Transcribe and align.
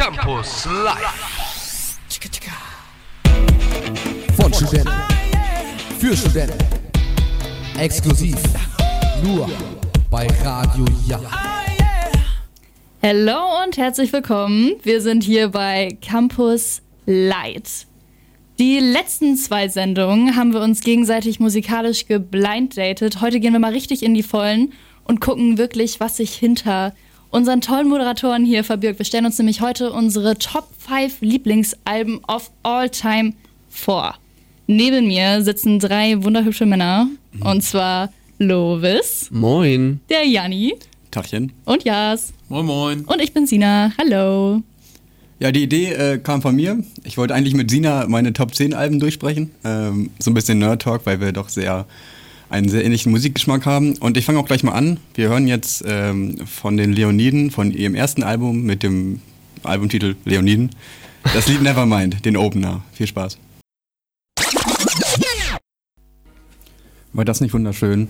Campus 0.00 0.64
Live. 0.64 1.98
Von 4.34 4.50
Studenten. 4.50 4.90
Für 5.98 6.16
Studenten. 6.16 6.56
Exklusiv. 7.78 8.36
Nur 9.22 9.50
bei 10.08 10.26
Radio 10.42 10.86
Ja. 11.06 11.20
Hallo 13.02 13.62
und 13.62 13.76
herzlich 13.76 14.10
willkommen. 14.14 14.72
Wir 14.84 15.02
sind 15.02 15.22
hier 15.22 15.48
bei 15.48 15.98
Campus 16.00 16.80
Light. 17.04 17.86
Die 18.58 18.78
letzten 18.78 19.36
zwei 19.36 19.68
Sendungen 19.68 20.34
haben 20.34 20.54
wir 20.54 20.62
uns 20.62 20.80
gegenseitig 20.80 21.40
musikalisch 21.40 22.06
geblindatet. 22.06 23.20
Heute 23.20 23.38
gehen 23.38 23.52
wir 23.52 23.60
mal 23.60 23.72
richtig 23.72 24.02
in 24.02 24.14
die 24.14 24.22
Vollen 24.22 24.72
und 25.04 25.20
gucken 25.20 25.58
wirklich, 25.58 26.00
was 26.00 26.16
sich 26.16 26.32
hinter 26.32 26.94
unseren 27.30 27.60
tollen 27.60 27.88
Moderatoren 27.88 28.44
hier 28.44 28.64
verbirgt. 28.64 28.98
Wir 28.98 29.06
stellen 29.06 29.26
uns 29.26 29.38
nämlich 29.38 29.60
heute 29.60 29.92
unsere 29.92 30.36
Top 30.38 30.68
5 30.78 31.20
Lieblingsalben 31.20 32.20
of 32.26 32.50
all 32.62 32.88
time 32.90 33.32
vor. 33.68 34.14
Neben 34.66 35.06
mir 35.06 35.42
sitzen 35.42 35.78
drei 35.78 36.22
wunderhübsche 36.22 36.66
Männer. 36.66 37.08
Und 37.40 37.62
zwar 37.62 38.12
Lovis, 38.38 39.28
Moin. 39.30 40.00
der 40.08 40.26
Janni 40.26 40.74
Tachchen. 41.10 41.52
und 41.64 41.84
Jas. 41.84 42.32
Moin 42.48 42.66
Moin. 42.66 43.04
Und 43.04 43.20
ich 43.20 43.32
bin 43.32 43.46
Sina. 43.46 43.92
Hallo. 43.98 44.62
Ja, 45.40 45.50
die 45.52 45.62
Idee 45.62 45.92
äh, 45.92 46.18
kam 46.18 46.42
von 46.42 46.54
mir. 46.54 46.82
Ich 47.04 47.16
wollte 47.18 47.34
eigentlich 47.34 47.54
mit 47.54 47.70
Sina 47.70 48.06
meine 48.08 48.32
Top 48.32 48.54
10 48.54 48.74
Alben 48.74 49.00
durchsprechen. 49.00 49.50
Ähm, 49.64 50.10
so 50.18 50.30
ein 50.30 50.34
bisschen 50.34 50.58
Nerd-Talk, 50.58 51.06
weil 51.06 51.20
wir 51.20 51.32
doch 51.32 51.48
sehr 51.48 51.86
einen 52.50 52.68
sehr 52.68 52.84
ähnlichen 52.84 53.12
Musikgeschmack 53.12 53.64
haben. 53.64 53.96
Und 53.98 54.16
ich 54.16 54.26
fange 54.26 54.38
auch 54.38 54.46
gleich 54.46 54.62
mal 54.62 54.72
an. 54.72 54.98
Wir 55.14 55.28
hören 55.28 55.46
jetzt 55.46 55.82
ähm, 55.86 56.36
von 56.46 56.76
den 56.76 56.92
Leoniden, 56.92 57.50
von 57.50 57.70
ihrem 57.70 57.94
ersten 57.94 58.22
Album 58.22 58.62
mit 58.64 58.82
dem 58.82 59.20
Albumtitel 59.62 60.16
Leoniden, 60.24 60.70
das 61.34 61.48
Lied 61.48 61.62
Nevermind, 61.62 62.24
den 62.24 62.36
Opener. 62.36 62.82
Viel 62.92 63.06
Spaß. 63.06 63.38
War 67.12 67.24
das 67.24 67.40
nicht 67.40 67.54
wunderschön? 67.54 68.08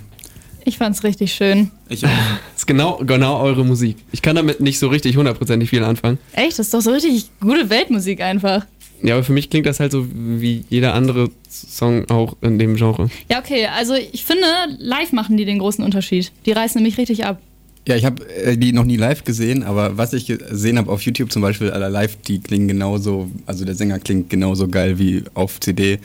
Ich 0.64 0.76
fand's 0.76 1.04
richtig 1.04 1.32
schön. 1.32 1.70
Ich 1.88 2.04
auch. 2.04 2.10
Das 2.10 2.40
ist 2.58 2.66
genau, 2.66 3.00
genau 3.04 3.40
eure 3.40 3.64
Musik. 3.64 3.96
Ich 4.12 4.20
kann 4.22 4.36
damit 4.36 4.60
nicht 4.60 4.78
so 4.78 4.88
richtig 4.88 5.16
hundertprozentig 5.16 5.70
viel 5.70 5.82
anfangen. 5.82 6.18
Echt, 6.32 6.58
das 6.58 6.66
ist 6.66 6.74
doch 6.74 6.82
so 6.82 6.90
richtig 6.90 7.30
gute 7.40 7.70
Weltmusik 7.70 8.20
einfach. 8.20 8.66
Ja, 9.02 9.14
aber 9.14 9.24
für 9.24 9.32
mich 9.32 9.48
klingt 9.50 9.66
das 9.66 9.80
halt 9.80 9.92
so 9.92 10.06
wie 10.12 10.64
jeder 10.68 10.94
andere 10.94 11.30
Song 11.48 12.08
auch 12.10 12.36
in 12.42 12.58
dem 12.58 12.76
Genre. 12.76 13.10
Ja, 13.30 13.38
okay, 13.38 13.66
also 13.66 13.94
ich 13.94 14.24
finde, 14.24 14.44
live 14.78 15.12
machen 15.12 15.36
die 15.36 15.44
den 15.44 15.58
großen 15.58 15.82
Unterschied. 15.84 16.32
Die 16.46 16.52
reißen 16.52 16.78
nämlich 16.80 16.98
richtig 16.98 17.24
ab. 17.24 17.40
Ja, 17.88 17.96
ich 17.96 18.04
habe 18.04 18.22
äh, 18.34 18.58
die 18.58 18.72
noch 18.72 18.84
nie 18.84 18.96
live 18.96 19.24
gesehen, 19.24 19.62
aber 19.62 19.96
was 19.96 20.12
ich 20.12 20.26
gesehen 20.26 20.76
habe 20.78 20.90
auf 20.92 21.00
YouTube 21.02 21.32
zum 21.32 21.40
Beispiel, 21.40 21.70
aller 21.70 21.88
live, 21.88 22.16
die 22.16 22.40
klingen 22.40 22.68
genauso, 22.68 23.30
also 23.46 23.64
der 23.64 23.74
Sänger 23.74 23.98
klingt 23.98 24.28
genauso 24.28 24.68
geil 24.68 24.98
wie 24.98 25.24
auf 25.34 25.58
CD. 25.60 25.98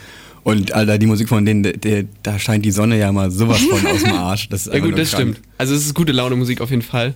Und 0.44 0.72
Alter, 0.72 0.98
die 0.98 1.06
Musik 1.08 1.28
von 1.28 1.44
denen, 1.44 1.64
der, 1.64 1.74
der, 1.74 2.06
da 2.24 2.40
scheint 2.40 2.64
die 2.64 2.72
Sonne 2.72 2.98
ja 2.98 3.12
mal 3.12 3.30
sowas 3.32 3.62
von 3.62 3.86
aus 3.92 4.04
dem 4.04 4.14
Arsch. 4.14 4.48
Das 4.50 4.68
ist 4.68 4.74
Ja 4.74 4.80
gut, 4.80 4.98
das 4.98 5.10
krank. 5.12 5.34
stimmt. 5.36 5.42
Also 5.58 5.74
es 5.76 5.86
ist 5.86 5.94
gute 5.96 6.12
Laune 6.14 6.36
Musik 6.38 6.62
auf 6.62 6.70
jeden 6.70 6.82
Fall. 6.82 7.14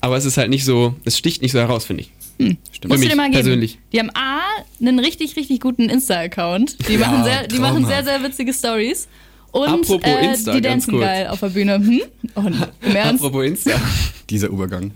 Aber 0.00 0.16
es 0.16 0.24
ist 0.24 0.38
halt 0.38 0.48
nicht 0.50 0.64
so, 0.64 0.94
es 1.04 1.16
sticht 1.18 1.42
nicht 1.42 1.52
so 1.52 1.58
heraus, 1.58 1.84
finde 1.84 2.02
ich. 2.04 2.10
Stimmt. 2.46 2.58
Für 2.82 2.88
Musst 2.88 3.04
du 3.04 3.08
dir 3.08 3.16
mal 3.16 3.24
geben. 3.30 3.34
persönlich. 3.34 3.78
Die 3.92 3.98
haben 3.98 4.10
A, 4.14 4.40
einen 4.80 4.98
richtig, 4.98 5.36
richtig 5.36 5.60
guten 5.60 5.88
Insta-Account. 5.88 6.88
Die, 6.88 6.94
Ja, 6.94 6.98
machen 7.00 7.24
sehr, 7.24 7.46
die 7.46 7.58
machen 7.58 7.86
sehr, 7.86 8.04
sehr 8.04 8.22
witzige 8.22 8.52
Stories. 8.52 9.08
Und 9.52 9.68
Apropos 9.68 10.02
äh, 10.04 10.26
Insta, 10.26 10.58
die 10.60 10.62
kurz. 10.62 10.86
geil 11.00 11.26
auf 11.26 11.40
der 11.40 11.48
Bühne. 11.48 11.74
Hm? 11.74 12.02
Oh, 12.36 12.40
Im 12.40 12.96
Ernst? 12.96 13.24
Apropos 13.24 13.44
Insta. 13.46 13.72
Dieser 14.30 14.48
Übergang. 14.48 14.92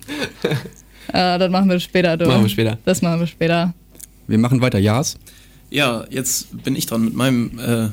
Ah, 1.13 1.39
das 1.39 1.51
machen 1.51 1.69
wir 1.69 1.81
später, 1.81 2.17
du. 2.17 2.27
Machen 2.27 2.43
wir 2.43 2.49
später. 2.49 2.79
Das 2.85 3.03
machen 3.03 3.21
wir 3.21 3.27
später. 3.27 3.75
Wir 4.27 4.39
machen 4.39 4.61
weiter, 4.61 4.79
Jas. 4.79 5.17
Ja, 5.71 6.05
jetzt 6.09 6.63
bin 6.63 6.77
ich 6.77 6.87
dran 6.87 7.05
mit 7.05 7.15
meinem 7.15 7.59
äh, 7.59 7.89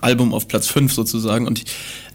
Album 0.00 0.32
auf 0.32 0.46
Platz 0.48 0.68
5 0.68 0.92
sozusagen. 0.92 1.46
Und 1.46 1.64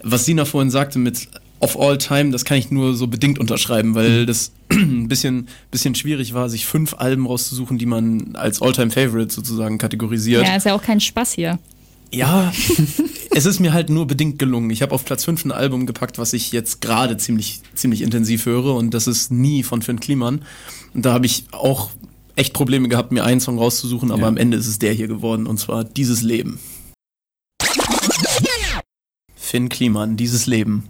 was 0.02 0.24
Sina 0.24 0.44
vorhin 0.46 0.70
sagte 0.70 0.98
mit 0.98 1.28
Of 1.60 1.78
All 1.78 1.98
Time, 1.98 2.30
das 2.30 2.44
kann 2.44 2.56
ich 2.56 2.70
nur 2.70 2.94
so 2.94 3.06
bedingt 3.06 3.38
unterschreiben, 3.38 3.94
weil 3.94 4.26
das 4.26 4.52
ein 4.76 5.08
bisschen, 5.08 5.48
bisschen 5.70 5.94
schwierig 5.94 6.34
war, 6.34 6.48
sich 6.48 6.66
fünf 6.66 6.94
Alben 6.94 7.26
rauszusuchen, 7.26 7.78
die 7.78 7.86
man 7.86 8.36
als 8.36 8.60
All-Time 8.62 8.90
Favorite 8.90 9.32
sozusagen 9.34 9.78
kategorisiert. 9.78 10.44
Ja, 10.46 10.56
ist 10.56 10.66
ja 10.66 10.74
auch 10.74 10.82
kein 10.82 11.00
Spaß 11.00 11.32
hier. 11.32 11.58
Ja, 12.12 12.52
es 13.34 13.46
ist 13.46 13.58
mir 13.58 13.72
halt 13.72 13.90
nur 13.90 14.06
bedingt 14.06 14.38
gelungen. 14.38 14.70
Ich 14.70 14.80
habe 14.82 14.94
auf 14.94 15.04
Platz 15.04 15.24
5 15.24 15.44
ein 15.46 15.52
Album 15.52 15.86
gepackt, 15.86 16.18
was 16.18 16.32
ich 16.32 16.52
jetzt 16.52 16.80
gerade 16.80 17.16
ziemlich, 17.16 17.60
ziemlich 17.74 18.02
intensiv 18.02 18.46
höre 18.46 18.74
und 18.76 18.94
das 18.94 19.06
ist 19.08 19.32
Nie 19.32 19.62
von 19.64 19.82
Finn 19.82 19.98
Kliman. 19.98 20.42
Und 20.94 21.04
da 21.04 21.12
habe 21.12 21.26
ich 21.26 21.44
auch 21.50 21.90
echt 22.36 22.52
Probleme 22.52 22.88
gehabt, 22.88 23.10
mir 23.12 23.24
einen 23.24 23.40
Song 23.40 23.58
rauszusuchen, 23.58 24.12
aber 24.12 24.22
Ja. 24.22 24.28
am 24.28 24.36
Ende 24.36 24.56
ist 24.56 24.68
es 24.68 24.78
der 24.78 24.92
hier 24.92 25.08
geworden 25.08 25.46
und 25.46 25.58
zwar 25.58 25.82
Dieses 25.84 26.22
Leben. 26.22 26.60
Finn 29.34 29.68
Kliman, 29.68 30.16
Dieses 30.16 30.46
Leben. 30.46 30.84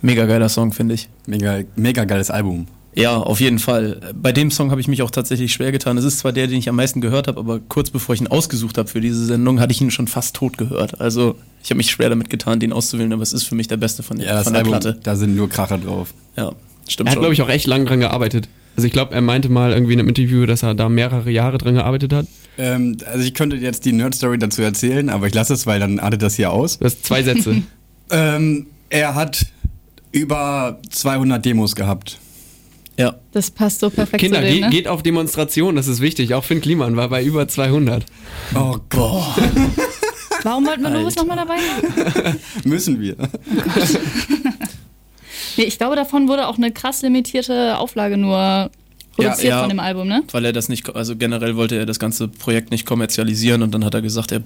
Mega 0.00 0.26
geiler 0.26 0.48
Song, 0.48 0.72
finde 0.72 0.94
ich. 0.94 1.08
Mega, 1.26 1.60
mega 1.76 2.04
geiles 2.04 2.30
Album. 2.30 2.66
Ja, 2.94 3.16
auf 3.16 3.40
jeden 3.40 3.58
Fall. 3.58 4.00
Bei 4.14 4.32
dem 4.32 4.50
Song 4.50 4.70
habe 4.70 4.80
ich 4.80 4.86
mich 4.88 5.00
auch 5.02 5.10
tatsächlich 5.10 5.52
schwer 5.52 5.72
getan. 5.72 5.96
Es 5.96 6.04
ist 6.04 6.18
zwar 6.18 6.32
der, 6.32 6.46
den 6.46 6.58
ich 6.58 6.68
am 6.68 6.76
meisten 6.76 7.00
gehört 7.00 7.26
habe, 7.26 7.40
aber 7.40 7.58
kurz 7.58 7.90
bevor 7.90 8.14
ich 8.14 8.20
ihn 8.20 8.26
ausgesucht 8.26 8.76
habe 8.76 8.88
für 8.88 9.00
diese 9.00 9.24
Sendung, 9.24 9.60
hatte 9.60 9.72
ich 9.72 9.80
ihn 9.80 9.90
schon 9.90 10.08
fast 10.08 10.36
tot 10.36 10.58
gehört. 10.58 11.00
Also 11.00 11.36
ich 11.64 11.70
habe 11.70 11.78
mich 11.78 11.90
schwer 11.90 12.10
damit 12.10 12.28
getan, 12.28 12.60
den 12.60 12.72
auszuwählen, 12.72 13.12
aber 13.12 13.22
es 13.22 13.32
ist 13.32 13.44
für 13.44 13.54
mich 13.54 13.68
der 13.68 13.78
beste 13.78 14.02
von, 14.02 14.18
der- 14.18 14.26
Ja, 14.26 14.42
von 14.42 14.52
der 14.52 14.60
Album, 14.60 14.72
Platte. 14.72 14.98
da 15.02 15.16
sind 15.16 15.34
nur 15.36 15.48
Kracher 15.48 15.78
drauf. 15.78 16.12
Ja, 16.36 16.52
stimmt 16.86 17.08
Er 17.08 17.12
hat, 17.12 17.18
glaube 17.20 17.32
ich, 17.32 17.40
auch 17.40 17.48
echt 17.48 17.66
lang 17.66 17.86
dran 17.86 18.00
gearbeitet. 18.00 18.48
Also 18.76 18.86
ich 18.86 18.92
glaube, 18.92 19.14
er 19.14 19.20
meinte 19.20 19.48
mal 19.48 19.72
irgendwie 19.72 19.92
in 19.94 19.98
einem 19.98 20.08
Interview, 20.08 20.44
dass 20.46 20.62
er 20.62 20.74
da 20.74 20.88
mehrere 20.88 21.30
Jahre 21.30 21.58
dran 21.58 21.74
gearbeitet 21.74 22.12
hat. 22.12 22.26
Ähm, 22.58 22.96
also 23.10 23.24
ich 23.24 23.32
könnte 23.34 23.56
jetzt 23.56 23.84
die 23.86 23.92
Nerd-Story 23.92 24.38
dazu 24.38 24.60
erzählen, 24.62 25.08
aber 25.08 25.26
ich 25.26 25.34
lasse 25.34 25.54
es, 25.54 25.66
weil 25.66 25.80
dann 25.80 25.98
artet 25.98 26.20
das 26.22 26.36
hier 26.36 26.50
aus. 26.52 26.78
Das 26.78 26.92
sind 26.94 27.04
zwei 27.06 27.22
Sätze. 27.22 27.62
Ähm, 28.14 28.66
er 28.90 29.14
hat 29.14 29.46
über 30.10 30.78
200 30.90 31.42
Demos 31.44 31.74
gehabt. 31.74 32.18
Ja. 32.98 33.16
Das 33.32 33.50
passt 33.50 33.80
so 33.80 33.90
perfekt 33.90 34.20
Kinder, 34.20 34.38
zu 34.38 34.44
ge 34.44 34.54
dem, 34.54 34.60
ne? 34.62 34.70
geht 34.70 34.88
auf 34.88 35.02
Demonstrationen, 35.02 35.76
das 35.76 35.88
ist 35.88 36.00
wichtig. 36.00 36.34
Auch 36.34 36.44
Finn 36.44 36.60
Kliman 36.60 36.96
war 36.96 37.08
bei 37.08 37.24
über 37.24 37.48
200. 37.48 38.04
Oh 38.54 38.76
Gott. 38.88 39.24
Warum 40.42 40.66
wollten 40.66 40.82
wir 40.82 40.90
Lovis 40.90 41.16
Alter. 41.16 41.20
nochmal 41.20 41.36
dabei 41.36 41.58
haben? 41.58 42.40
Müssen 42.64 43.00
wir. 43.00 43.16
Nee, 45.56 45.64
ich 45.64 45.76
glaube, 45.76 45.96
davon 45.96 46.28
wurde 46.28 46.48
auch 46.48 46.56
eine 46.56 46.72
krass 46.72 47.02
limitierte 47.02 47.76
Auflage 47.76 48.16
nur 48.16 48.70
produziert 49.14 49.50
ja. 49.50 49.60
von 49.60 49.68
dem 49.68 49.80
Album, 49.80 50.08
ne? 50.08 50.22
Weil 50.32 50.46
er 50.46 50.52
das 50.54 50.70
nicht, 50.70 50.94
also 50.96 51.14
generell 51.14 51.56
wollte 51.56 51.76
er 51.76 51.84
das 51.84 51.98
ganze 51.98 52.28
Projekt 52.28 52.70
nicht 52.70 52.86
kommerzialisieren 52.86 53.62
und 53.62 53.72
dann 53.74 53.84
hat 53.84 53.92
er 53.92 54.00
gesagt, 54.00 54.32
er 54.32 54.42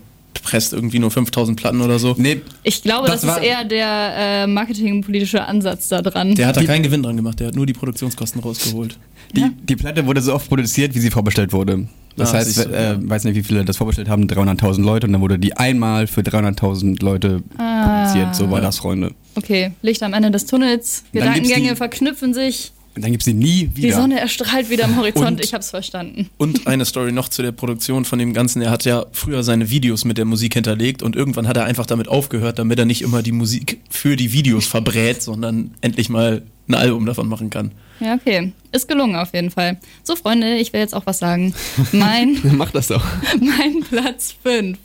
presst 0.47 0.73
irgendwie 0.73 0.99
nur 1.01 1.11
5000 1.11 1.59
Platten 1.59 1.81
oder 1.81 1.99
so. 1.99 2.15
Nee, 2.17 2.41
Ich 2.63 2.83
glaube, 2.83 3.09
das, 3.09 3.23
Das 3.23 3.39
ist 3.39 3.43
eher 3.45 3.65
der 3.65 4.13
äh, 4.17 4.47
marketingpolitische 4.47 5.45
Ansatz 5.45 5.89
da 5.89 6.03
dran. 6.03 6.35
Der 6.37 6.47
hat 6.47 6.57
da 6.57 6.61
Die- 6.61 6.67
keinen 6.67 6.83
Gewinn 6.85 7.03
dran 7.03 7.17
gemacht, 7.17 7.41
der 7.41 7.49
hat 7.49 7.57
nur 7.57 7.67
die 7.67 7.73
Produktionskosten 7.73 8.41
rausgeholt. 8.41 8.99
die, 9.35 9.45
die 9.69 9.77
Platte 9.77 10.07
wurde 10.07 10.21
so 10.23 10.33
oft 10.35 10.49
produziert, 10.49 10.95
wie 10.95 11.01
sie 11.01 11.11
vorbestellt 11.11 11.53
wurde. 11.53 11.89
Das 12.17 12.31
Ah, 12.33 12.39
heißt, 12.39 12.57
du, 12.59 12.63
äh, 12.73 12.85
ja. 12.93 12.97
weiß 12.99 13.25
nicht, 13.25 13.35
wie 13.35 13.43
viele 13.43 13.65
das 13.65 13.77
vorbestellt 13.77 14.09
haben, 14.09 14.27
300.000 14.27 14.83
Leute 14.85 15.07
und 15.07 15.13
dann 15.13 15.21
wurde 15.21 15.39
die 15.39 15.55
einmal 15.57 16.07
für 16.07 16.23
300.000 16.23 17.03
Leute 17.03 17.43
Ah. 17.59 18.05
produziert. 18.07 18.35
So 18.37 18.51
war 18.51 18.61
das, 18.61 18.79
Freunde. 18.79 19.13
Okay, 19.35 19.73
Licht 19.83 20.03
am 20.03 20.15
Ende 20.15 20.31
des 20.31 20.47
Tunnels, 20.47 21.05
Gedankengänge 21.13 21.77
verknüpfen 21.77 22.33
sich, 22.33 22.73
Und 22.97 23.03
dann 23.05 23.13
gibt's 23.13 23.27
sie 23.27 23.35
nie 23.35 23.71
wieder. 23.75 23.89
die 23.89 23.93
Sonne 23.95 24.19
erstrahlt 24.19 24.71
wieder 24.71 24.85
am 24.87 24.97
Horizont, 24.97 25.33
Und- 25.33 25.45
ich 25.45 25.53
hab's 25.53 25.69
verstanden. 25.71 26.31
Und 26.39 26.67
eine 26.67 26.87
Story 26.87 27.13
noch 27.13 27.29
zu 27.29 27.43
der 27.43 27.53
Produktion 27.53 28.07
von 28.07 28.19
dem 28.19 28.33
Ganzen. 28.33 28.63
Er 28.63 28.71
hat 28.71 28.87
ja 28.87 29.05
früher 29.13 29.43
seine 29.43 29.69
Videos 29.69 30.07
mit 30.07 30.17
der 30.17 30.25
Musik 30.25 30.55
hinterlegt 30.55 31.03
und 31.03 31.15
irgendwann 31.15 31.47
hat 31.47 31.59
er 31.59 31.65
einfach 31.65 31.85
damit 31.85 32.09
aufgehört, 32.09 32.59
damit 32.59 32.79
er 32.79 32.87
nicht 32.87 33.03
immer 33.03 33.23
die 33.23 33.33
Musik 33.33 33.81
für 33.91 34.17
die 34.17 34.33
Videos 34.33 34.67
verbrät, 34.67 35.21
sondern 35.23 35.75
endlich 35.83 36.09
mal 36.09 36.43
ein 36.69 36.75
Album 36.75 37.05
davon 37.05 37.29
machen 37.29 37.51
kann. 37.51 37.71
Ja, 38.01 38.15
okay. 38.15 38.53
Ist 38.73 38.89
gelungen 38.89 39.17
auf 39.17 39.33
jeden 39.35 39.51
Fall. 39.51 39.79
So, 40.03 40.17
Freunde, 40.17 40.57
ich 40.57 40.73
will 40.73 40.81
jetzt 40.81 40.95
auch 40.95 41.05
was 41.07 41.19
sagen. 41.19 41.55
Mein, 41.93 42.39
Mach 42.57 42.71
das 42.71 42.89
doch. 42.89 43.05
mein 43.41 43.81
Platz 43.91 44.35
5 44.43 44.79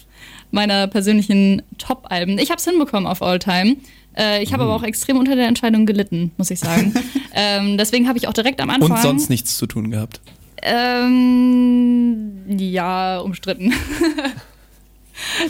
meiner 0.52 0.88
persönlichen 0.88 1.62
Top-Alben. 1.78 2.38
Ich 2.38 2.52
hab's 2.52 2.66
hinbekommen 2.66 3.08
auf 3.08 3.22
All 3.22 3.40
Time. 3.40 3.78
Äh, 4.18 4.44
ich 4.44 4.54
habe 4.54 4.64
aber 4.64 4.76
auch 4.76 4.84
extrem 4.84 5.18
unter 5.18 5.36
der 5.36 5.48
Entscheidung 5.48 5.86
gelitten, 5.86 6.32
muss 6.38 6.52
ich 6.52 6.60
sagen. 6.60 6.94
ähm, 7.34 7.78
deswegen 7.78 8.08
habe 8.08 8.18
ich 8.18 8.28
auch 8.28 8.34
direkt 8.34 8.62
am 8.62 8.70
Anfang. 8.70 8.92
Und 8.92 9.02
sonst 9.02 9.30
nichts 9.30 9.58
zu 9.58 9.66
tun 9.66 9.92
gehabt. 9.92 10.22
Ähm, 10.62 12.32
ja, 12.48 13.20
umstritten. 13.20 13.74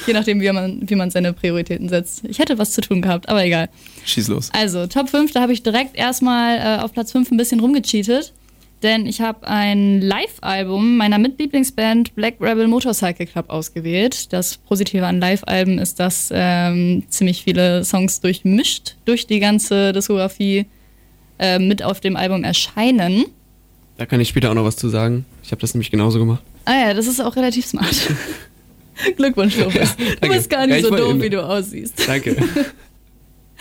Je 0.06 0.14
nachdem, 0.14 0.42
wie 0.42 0.52
man, 0.52 0.90
wie 0.90 0.96
man 0.96 1.12
seine 1.12 1.34
Prioritäten 1.34 1.90
setzt. 1.90 2.26
Ich 2.26 2.40
hätte 2.40 2.58
was 2.58 2.72
zu 2.72 2.82
tun 2.82 3.02
gehabt, 3.02 3.30
aber 3.30 3.46
egal. 3.46 3.70
Schieß 4.06 4.28
los. 4.28 4.50
Also, 4.54 4.88
Top 4.88 5.10
5, 5.10 5.32
da 5.32 5.42
habe 5.42 5.54
ich 5.54 5.64
direkt 5.64 5.96
erstmal 5.96 6.58
äh, 6.58 6.82
auf 6.82 6.92
Platz 6.94 7.12
5 7.12 7.32
ein 7.32 7.38
bisschen 7.38 7.60
rumgecheatet. 7.60 8.34
Denn 8.84 9.06
ich 9.06 9.22
habe 9.22 9.48
ein 9.48 10.02
Live-Album 10.02 10.98
meiner 10.98 11.20
Mitlieblingsband 11.20 12.16
Black 12.16 12.36
Rebel 12.40 12.68
Motorcycle 12.68 13.28
Club 13.28 13.50
ausgewählt. 13.50 14.34
Das 14.34 14.58
Positive 14.58 15.06
an 15.06 15.20
Live-Alben 15.20 15.78
ist, 15.78 16.00
dass 16.00 16.30
ähm, 16.34 17.04
ziemlich 17.10 17.44
viele 17.44 17.84
Songs 17.86 18.22
durchmischt 18.22 18.96
durch 19.06 19.28
die 19.28 19.40
ganze 19.40 19.94
Diskografie 19.94 20.66
äh, 21.38 21.60
mit 21.60 21.84
auf 21.84 22.00
dem 22.00 22.16
Album 22.16 22.44
erscheinen. 22.44 23.26
Da 23.98 24.08
kann 24.08 24.20
ich 24.20 24.30
später 24.30 24.50
auch 24.50 24.56
noch 24.56 24.64
was 24.66 24.78
zu 24.78 24.90
sagen. 24.90 25.26
Ich 25.44 25.52
habe 25.52 25.62
das 25.62 25.76
nämlich 25.76 25.92
genauso 25.92 26.18
gemacht. 26.18 26.42
Ah 26.66 26.88
ja, 26.88 26.94
das 26.96 27.06
ist 27.06 27.20
auch 27.20 27.36
relativ 27.36 27.66
smart. 27.68 27.96
Glückwunsch, 29.18 29.58
Lopez. 29.58 29.96
du 29.96 30.04
danke. 30.22 30.36
bist 30.38 30.50
gar 30.50 30.66
nicht 30.66 30.78
Ja, 30.84 30.90
so 30.90 30.96
doof, 30.96 31.12
immer- 31.12 31.24
wie 31.24 31.30
du 31.30 31.44
aussiehst. 31.44 32.08
Danke. 32.08 32.36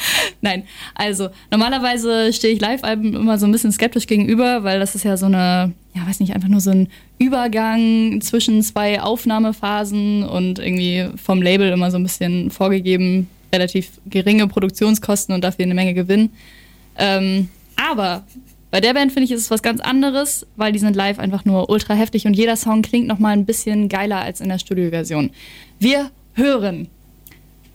Nein, 0.41 0.65
also 0.95 1.29
normalerweise 1.51 2.33
stehe 2.33 2.55
ich 2.55 2.61
Live-Alben 2.61 3.15
immer 3.15 3.39
so 3.39 3.47
ein 3.47 3.53
bisschen 3.53 3.73
skeptisch 3.73 4.07
gegenüber, 4.07 4.65
weil 4.65 4.81
das 4.81 4.95
ist 4.95 5.05
ja 5.05 5.17
so 5.17 5.27
eine, 5.27 5.73
ja 5.95 6.07
weiß 6.07 6.21
nicht, 6.21 6.35
einfach 6.35 6.49
nur 6.49 6.61
so 6.61 6.71
ein 6.71 6.89
Übergang 7.19 8.21
zwischen 8.21 8.63
zwei 8.63 9.01
Aufnahmephasen 9.01 10.23
und 10.25 10.59
irgendwie 10.59 11.09
vom 11.17 11.43
Label 11.43 11.71
immer 11.71 11.91
so 11.91 11.99
ein 11.99 12.03
bisschen 12.03 12.51
vorgegeben, 12.51 13.29
relativ 13.53 13.91
geringe 14.07 14.47
Produktionskosten 14.49 15.35
und 15.35 15.43
dafür 15.43 15.65
eine 15.65 15.75
Menge 15.75 15.95
Gewinn. 15.95 16.31
Ähm, 16.97 17.49
aber 17.77 18.25
bei 18.71 18.81
der 18.81 18.95
Band 18.95 19.13
finde 19.13 19.25
ich, 19.25 19.33
ist 19.33 19.41
es 19.41 19.51
was 19.51 19.63
ganz 19.63 19.81
anderes, 19.81 20.47
weil 20.57 20.73
die 20.73 20.79
sind 20.79 20.95
live 20.95 21.19
einfach 21.19 21.45
nur 21.45 21.71
ultra 21.71 21.95
heftig 21.95 22.27
und 22.27 22.35
jeder 22.35 22.57
Song 22.57 22.83
klingt 22.83 23.09
nochmal 23.09 23.33
ein 23.33 23.45
bisschen 23.45 23.89
geiler 23.89 24.21
als 24.21 24.41
in 24.41 24.49
der 24.49 24.59
Studioversion. 24.59 25.31
Wir 25.79 26.11
hören 26.35 26.89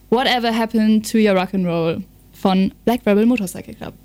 Whatever 0.10 0.58
Happened 0.58 1.12
to 1.12 1.18
Your 1.18 1.38
Rock'n'Roll 1.38 2.04
von 2.46 2.72
Black 2.86 3.02
Rebel 3.08 3.26
Motorcycle 3.26 3.74
Club. 3.74 3.96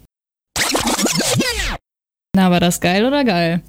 Na, 2.34 2.50
war 2.50 2.58
das 2.58 2.80
geil 2.80 3.04
oder 3.04 3.22
geil? 3.22 3.60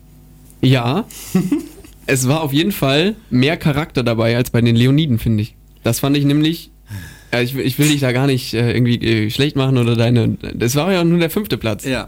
Ja, 0.62 1.04
es 2.06 2.26
war 2.30 2.40
auf 2.42 2.54
jeden 2.54 2.72
Fall 2.72 3.16
mehr 3.30 3.58
Charakter 3.58 4.02
dabei 4.02 4.38
als 4.38 4.50
bei 4.52 4.62
den 4.62 4.78
Leoniden, 4.78 5.20
finde 5.20 5.44
ich. 5.44 5.56
Das 5.84 6.00
fand 6.00 6.16
ich 6.16 6.24
nämlich. 6.24 6.72
äh, 7.34 7.44
Ich 7.44 7.54
will, 7.54 7.66
ich 7.66 7.80
will 7.80 7.90
dich 7.90 8.00
da 8.00 8.14
gar 8.14 8.28
nicht 8.28 8.54
äh, 8.54 8.72
irgendwie 8.72 8.96
äh, 9.26 9.30
schlecht 9.30 9.58
machen 9.58 9.78
oder 9.78 9.98
deine. 9.98 10.38
Das 10.54 10.76
war 10.78 10.94
ja 10.94 11.04
nur 11.04 11.20
der 11.20 11.30
fünfte 11.30 11.58
Platz. 11.58 11.84
Ja. 11.84 12.08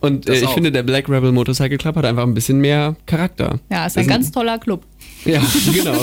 Und 0.00 0.26
äh, 0.26 0.32
Das 0.32 0.40
ich 0.42 0.48
auch. 0.48 0.54
finde, 0.54 0.72
der 0.72 0.82
Black 0.82 1.08
Rebel 1.08 1.30
Motorcycle 1.30 1.78
Club 1.78 1.94
hat 1.94 2.04
einfach 2.04 2.24
ein 2.24 2.34
bisschen 2.34 2.58
mehr 2.58 2.96
Charakter. 3.06 3.60
Ja, 3.70 3.86
ist 3.86 3.94
Das 3.96 4.02
ein 4.02 4.08
ganz 4.08 4.32
toller 4.32 4.58
Club. 4.58 4.84
Ja, 5.24 5.40
genau. 5.72 5.98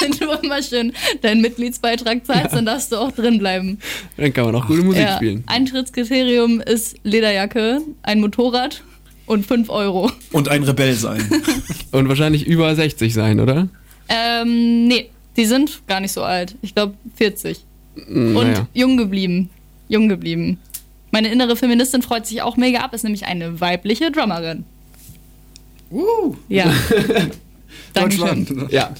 Wenn 0.00 0.12
du 0.12 0.30
immer 0.42 0.62
schön 0.62 0.92
deinen 1.22 1.40
Mitgliedsbeitrag 1.40 2.24
zahlst, 2.26 2.54
dann 2.54 2.66
darfst 2.66 2.92
du 2.92 2.96
auch 2.96 3.12
drin 3.12 3.38
bleiben. 3.38 3.78
Dann 4.16 4.32
kann 4.32 4.46
man 4.46 4.54
auch 4.54 4.66
gute 4.66 4.82
Musik 4.82 5.02
Ja, 5.02 5.16
spielen. 5.16 5.44
Eintrittskriterium 5.46 6.60
ist 6.60 6.96
Lederjacke, 7.02 7.82
ein 8.02 8.20
Motorrad 8.20 8.82
und 9.26 9.44
5 9.46 9.68
Euro. 9.70 10.10
Und 10.32 10.48
ein 10.48 10.62
Rebell 10.62 10.94
sein. 10.94 11.22
Und 11.92 12.08
wahrscheinlich 12.08 12.46
über 12.46 12.74
60 12.74 13.12
sein, 13.14 13.40
oder? 13.40 13.68
Ähm, 14.08 14.86
nee, 14.86 15.10
die 15.36 15.46
sind 15.46 15.82
gar 15.86 16.00
nicht 16.00 16.12
so 16.12 16.22
alt. 16.22 16.54
Ich 16.62 16.74
glaube 16.74 16.94
40. 17.16 17.58
Und 18.08 18.34
Naja. 18.34 18.68
jung 18.74 18.96
geblieben. 18.96 19.50
Jung 19.88 20.08
geblieben. 20.08 20.58
Meine 21.10 21.28
innere 21.28 21.56
Feministin 21.56 22.02
freut 22.02 22.26
sich 22.26 22.42
auch 22.42 22.56
mega 22.56 22.80
ab, 22.80 22.92
ist 22.94 23.02
nämlich 23.04 23.24
eine 23.26 23.60
weibliche 23.60 24.10
Drummerin. 24.10 24.64
Uh, 25.90 26.34
Ja. 26.48 26.72
Dankeschön. 27.94 28.46
Deutschland. 28.46 28.72
Ja. 28.72 28.94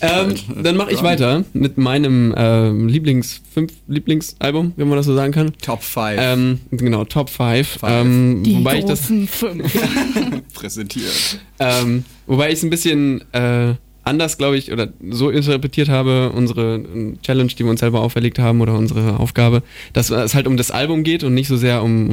ähm, 0.00 0.34
dann 0.62 0.76
mache 0.76 0.92
ich 0.92 1.02
weiter 1.02 1.44
mit 1.52 1.78
meinem 1.78 2.34
ähm, 2.36 2.88
Lieblings 2.88 3.40
fünf 3.54 3.72
Lieblingsalbum, 3.86 4.72
wenn 4.76 4.88
man 4.88 4.96
das 4.96 5.06
so 5.06 5.14
sagen 5.14 5.32
kann. 5.32 5.52
Top 5.62 5.82
5 5.82 6.16
Ähm, 6.18 6.60
genau, 6.70 7.04
Top 7.04 7.30
5. 7.30 7.38
Five. 7.38 7.78
Ähm, 7.84 8.42
Die 8.44 8.56
wobei 8.56 8.78
ich 8.78 8.84
das 8.84 9.00
großen 9.02 9.28
fünf. 9.28 9.72
präsentiert. 10.54 11.38
Ähm, 11.58 12.04
wobei 12.26 12.48
ich 12.48 12.54
es 12.54 12.62
ein 12.64 12.70
bisschen 12.70 13.22
äh, 13.32 13.74
anders, 14.04 14.38
glaube 14.38 14.56
ich, 14.56 14.72
oder 14.72 14.88
so 15.10 15.30
interpretiert 15.30 15.88
habe, 15.88 16.30
unsere 16.34 16.76
äh, 16.76 17.16
Challenge, 17.22 17.52
die 17.52 17.64
wir 17.64 17.70
uns 17.70 17.80
selber 17.80 18.00
auferlegt 18.00 18.38
haben, 18.38 18.60
oder 18.60 18.74
unsere 18.76 19.18
Aufgabe, 19.20 19.62
dass 19.92 20.10
es 20.10 20.34
halt 20.34 20.46
um 20.46 20.56
das 20.56 20.70
Album 20.70 21.04
geht 21.04 21.24
und 21.24 21.34
nicht 21.34 21.48
so 21.48 21.56
sehr 21.56 21.82
um, 21.82 22.10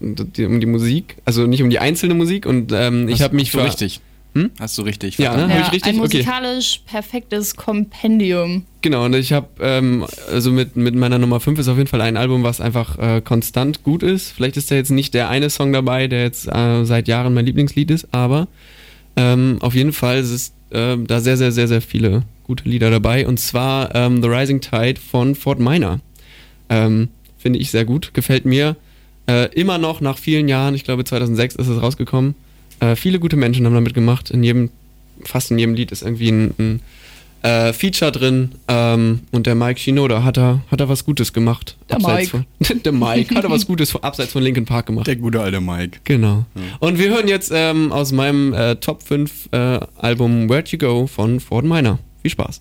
um, 0.00 0.16
die, 0.32 0.44
um 0.44 0.60
die 0.60 0.66
Musik, 0.66 1.16
also 1.24 1.46
nicht 1.46 1.62
um 1.62 1.70
die 1.70 1.78
einzelne 1.78 2.14
Musik. 2.14 2.46
Und 2.46 2.72
ähm, 2.74 3.08
ich 3.08 3.22
habe 3.22 3.36
mich 3.36 3.50
für. 3.50 3.64
richtig. 3.64 4.00
Hm? 4.34 4.50
Hast 4.60 4.76
du 4.78 4.82
richtig. 4.82 5.18
Ja, 5.18 5.36
ne? 5.36 5.52
Ja, 5.52 5.60
ich 5.66 5.72
richtig? 5.72 5.84
Ein 5.84 6.00
Okay. 6.00 6.18
musikalisch 6.18 6.82
perfektes 6.86 7.56
Kompendium. 7.56 8.64
Genau, 8.82 9.04
und 9.06 9.14
ich 9.14 9.32
habe, 9.32 9.48
ähm, 9.60 10.06
also 10.30 10.52
mit, 10.52 10.76
mit 10.76 10.94
meiner 10.94 11.18
Nummer 11.18 11.40
5 11.40 11.58
ist 11.58 11.68
auf 11.68 11.76
jeden 11.78 11.88
Fall 11.88 12.02
ein 12.02 12.16
Album, 12.16 12.42
was 12.42 12.60
einfach 12.60 12.98
äh, 12.98 13.20
konstant 13.20 13.82
gut 13.82 14.02
ist. 14.02 14.30
Vielleicht 14.30 14.56
ist 14.56 14.70
da 14.70 14.74
jetzt 14.74 14.90
nicht 14.90 15.14
der 15.14 15.28
eine 15.28 15.50
Song 15.50 15.72
dabei, 15.72 16.06
der 16.06 16.22
jetzt 16.22 16.46
äh, 16.46 16.84
seit 16.84 17.08
Jahren 17.08 17.34
mein 17.34 17.46
Lieblingslied 17.46 17.90
ist, 17.90 18.08
aber 18.12 18.48
ähm, 19.16 19.56
auf 19.60 19.74
jeden 19.74 19.92
Fall 19.92 20.18
ist 20.18 20.30
es 20.30 20.52
ähm, 20.70 21.06
da 21.06 21.20
sehr, 21.20 21.36
sehr, 21.36 21.50
sehr, 21.50 21.66
sehr 21.66 21.80
viele 21.80 22.22
gute 22.44 22.68
Lieder 22.68 22.90
dabei. 22.90 23.26
Und 23.26 23.40
zwar 23.40 23.94
ähm, 23.94 24.22
The 24.22 24.28
Rising 24.28 24.60
Tide 24.60 25.00
von 25.00 25.34
Fort 25.34 25.58
Minor. 25.58 26.00
Ähm, 26.68 27.08
Finde 27.38 27.58
ich 27.58 27.70
sehr 27.70 27.84
gut, 27.84 28.12
gefällt 28.14 28.44
mir. 28.44 28.76
Äh, 29.26 29.46
immer 29.54 29.78
noch 29.78 30.00
nach 30.00 30.18
vielen 30.18 30.48
Jahren, 30.48 30.74
ich 30.74 30.84
glaube 30.84 31.04
2006 31.04 31.56
ist 31.56 31.68
es 31.68 31.82
rausgekommen. 31.82 32.34
Äh, 32.80 32.96
viele 32.96 33.18
gute 33.18 33.36
Menschen 33.36 33.66
haben 33.66 33.74
damit 33.74 33.94
gemacht. 33.94 34.30
In 34.30 34.42
jedem, 34.42 34.70
fast 35.24 35.50
in 35.50 35.58
jedem 35.58 35.74
Lied 35.74 35.92
ist 35.92 36.02
irgendwie 36.02 36.30
ein, 36.30 36.54
ein 36.58 36.80
äh, 37.42 37.72
Feature 37.72 38.12
drin 38.12 38.52
ähm, 38.66 39.20
und 39.30 39.46
der 39.46 39.54
Mike 39.54 39.78
Shinoda 39.78 40.24
hat 40.24 40.36
da, 40.36 40.60
hat 40.70 40.80
da 40.80 40.88
was 40.88 41.04
Gutes 41.04 41.32
gemacht. 41.32 41.76
Der 41.88 41.96
abseits 41.96 42.32
Mike. 42.32 42.46
Von, 42.62 42.82
der 42.82 42.92
Mike 42.92 43.34
hat 43.34 43.44
da 43.44 43.50
was 43.50 43.66
Gutes 43.66 43.90
von, 43.90 44.02
abseits 44.02 44.32
von 44.32 44.42
Linkin 44.42 44.64
Park 44.64 44.86
gemacht. 44.86 45.06
Der 45.06 45.16
gute 45.16 45.40
alte 45.40 45.60
Mike. 45.60 46.00
Genau. 46.04 46.46
Und 46.80 46.98
wir 46.98 47.10
hören 47.10 47.28
jetzt 47.28 47.52
ähm, 47.54 47.92
aus 47.92 48.12
meinem 48.12 48.52
äh, 48.54 48.76
Top 48.76 49.02
5 49.02 49.50
äh, 49.52 49.80
Album 49.96 50.50
Where'd 50.50 50.72
You 50.72 50.78
Go 50.78 51.06
von 51.06 51.40
Ford 51.40 51.64
Minor. 51.64 51.98
Viel 52.22 52.32
Spaß. 52.32 52.60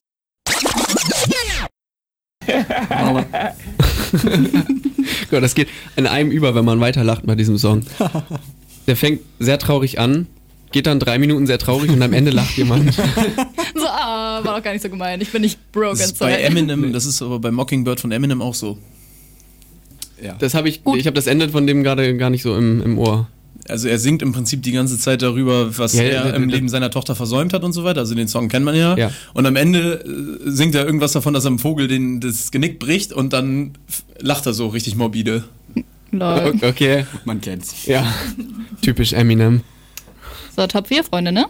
Gott, 5.29 5.43
das 5.43 5.53
geht 5.53 5.67
in 5.95 6.07
einem 6.07 6.31
über, 6.31 6.55
wenn 6.55 6.63
man 6.63 6.79
weiterlacht 6.79 7.25
bei 7.25 7.35
diesem 7.35 7.57
Song. 7.57 7.83
Der 8.87 8.95
fängt 8.95 9.21
sehr 9.39 9.59
traurig 9.59 9.99
an, 9.99 10.27
geht 10.71 10.87
dann 10.87 10.99
drei 10.99 11.19
Minuten 11.19 11.45
sehr 11.45 11.59
traurig 11.59 11.91
und 11.91 12.01
am 12.01 12.13
Ende 12.13 12.31
lacht 12.31 12.57
jemand. 12.57 12.93
So, 13.75 13.85
ah, 13.85 14.43
war 14.43 14.57
doch 14.57 14.63
gar 14.63 14.73
nicht 14.73 14.81
so 14.81 14.89
gemeint. 14.89 15.21
Ich 15.21 15.31
bin 15.31 15.43
nicht 15.43 15.71
broke 15.71 15.89
Das 15.89 16.07
ist 16.07 16.17
bei. 16.19 16.33
Eminem, 16.33 16.93
das 16.93 17.05
ist 17.05 17.21
aber 17.21 17.37
bei 17.37 17.51
Mockingbird 17.51 17.99
von 17.99 18.11
Eminem 18.11 18.41
auch 18.41 18.55
so. 18.55 18.79
Ja. 20.19 20.35
Das 20.39 20.55
habe 20.55 20.67
ich, 20.67 20.83
Gut. 20.83 20.97
ich 20.97 21.05
habe 21.05 21.13
das 21.13 21.27
Ende 21.27 21.49
von 21.49 21.67
dem 21.67 21.83
gerade 21.83 22.17
gar 22.17 22.31
nicht 22.31 22.41
so 22.41 22.55
im, 22.55 22.81
im 22.81 22.97
Ohr. 22.97 23.27
Also 23.69 23.87
er 23.87 23.99
singt 23.99 24.21
im 24.21 24.31
Prinzip 24.31 24.63
die 24.63 24.71
ganze 24.71 24.97
Zeit 24.97 25.21
darüber, 25.21 25.77
was 25.77 25.93
Ja, 25.93 26.03
er 26.03 26.11
ja, 26.11 26.29
im 26.31 26.49
ja. 26.49 26.55
Leben 26.55 26.69
seiner 26.69 26.89
Tochter 26.89 27.15
versäumt 27.15 27.53
hat 27.53 27.63
und 27.63 27.73
so 27.73 27.83
weiter. 27.83 27.99
Also 27.99 28.15
den 28.15 28.27
Song 28.27 28.47
kennt 28.47 28.65
man 28.65 28.75
ja. 28.75 28.97
Ja. 28.97 29.11
Und 29.33 29.45
am 29.45 29.55
Ende 29.55 30.03
äh, 30.45 30.49
singt 30.49 30.73
er 30.73 30.85
irgendwas 30.85 31.11
davon, 31.11 31.33
dass 31.33 31.45
er 31.45 31.49
einem 31.49 31.59
Vogel 31.59 31.87
den, 31.87 32.19
das 32.19 32.51
Genick 32.51 32.79
bricht 32.79 33.13
und 33.13 33.33
dann 33.33 33.73
lacht 34.19 34.45
er 34.45 34.53
so 34.53 34.67
richtig 34.67 34.95
morbide. 34.95 35.43
Lol. 36.11 36.55
Okay, 36.61 37.05
Man 37.25 37.41
kennt's. 37.41 37.85
ja. 37.85 38.05
Typisch 38.81 39.13
Eminem. 39.13 39.61
So, 40.55 40.65
Top 40.67 40.87
4, 40.87 41.03
Freunde, 41.03 41.31
ne? 41.31 41.45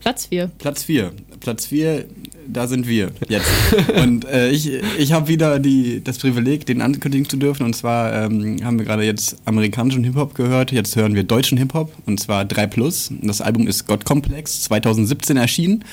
Platz 0.00 0.26
4. 0.26 0.50
Platz 0.58 0.84
4. 0.84 1.12
Platz 1.40 1.66
4, 1.66 2.04
da 2.46 2.66
sind 2.66 2.86
wir 2.86 3.10
jetzt. 3.28 3.48
und 3.96 4.24
äh, 4.26 4.50
ich, 4.50 4.70
ich 4.98 5.12
habe 5.12 5.28
wieder 5.28 5.58
die, 5.58 6.02
das 6.02 6.18
Privileg, 6.18 6.66
den 6.66 6.82
ankündigen 6.82 7.28
zu 7.28 7.36
dürfen. 7.36 7.64
Und 7.64 7.74
zwar 7.74 8.12
ähm, 8.24 8.58
haben 8.64 8.78
wir 8.78 8.86
gerade 8.86 9.04
jetzt 9.04 9.36
amerikanischen 9.44 10.04
Hip-Hop 10.04 10.34
gehört. 10.34 10.72
Jetzt 10.72 10.96
hören 10.96 11.14
wir 11.14 11.24
deutschen 11.24 11.58
Hip-Hop. 11.58 11.92
Und 12.06 12.20
zwar 12.20 12.44
3 12.44 12.66
Plus. 12.66 13.10
Das 13.22 13.40
Album 13.40 13.66
ist 13.66 13.86
Gottkomplex, 13.86 14.62
2017 14.62 15.36
erschienen. 15.36 15.84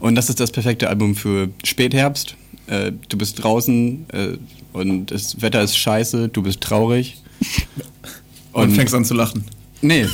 Und 0.00 0.14
das 0.14 0.28
ist 0.28 0.40
das 0.40 0.50
perfekte 0.52 0.88
Album 0.88 1.14
für 1.14 1.50
Spätherbst. 1.64 2.36
Äh, 2.70 2.92
du 3.08 3.18
bist 3.18 3.42
draußen 3.42 4.06
äh, 4.12 4.38
und 4.72 5.10
das 5.10 5.42
Wetter 5.42 5.60
ist 5.62 5.76
scheiße, 5.76 6.28
du 6.28 6.42
bist 6.42 6.60
traurig. 6.60 7.20
Und, 8.52 8.72
fängst 8.72 8.92
an 8.96 9.04
zu 9.04 9.14
lachen. 9.14 9.44
Nee, 9.80 10.06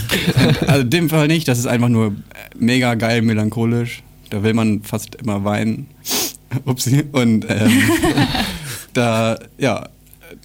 also 0.67 0.83
in 0.83 0.91
dem 0.91 1.09
Fall 1.09 1.27
nicht. 1.27 1.49
Das 1.49 1.59
ist 1.59 1.67
einfach 1.67 1.89
nur 1.89 2.15
mega 2.55 2.95
geil 2.95 3.23
melancholisch. 3.23 4.03
Da 4.29 4.43
will 4.43 4.53
man 4.53 4.83
fast 4.83 5.15
immer 5.15 5.43
weinen. 5.45 5.87
Upsi. 6.67 7.05
Und 7.13 7.47
ähm, 7.49 7.83
da, 8.93 9.39
ja, 9.57 9.89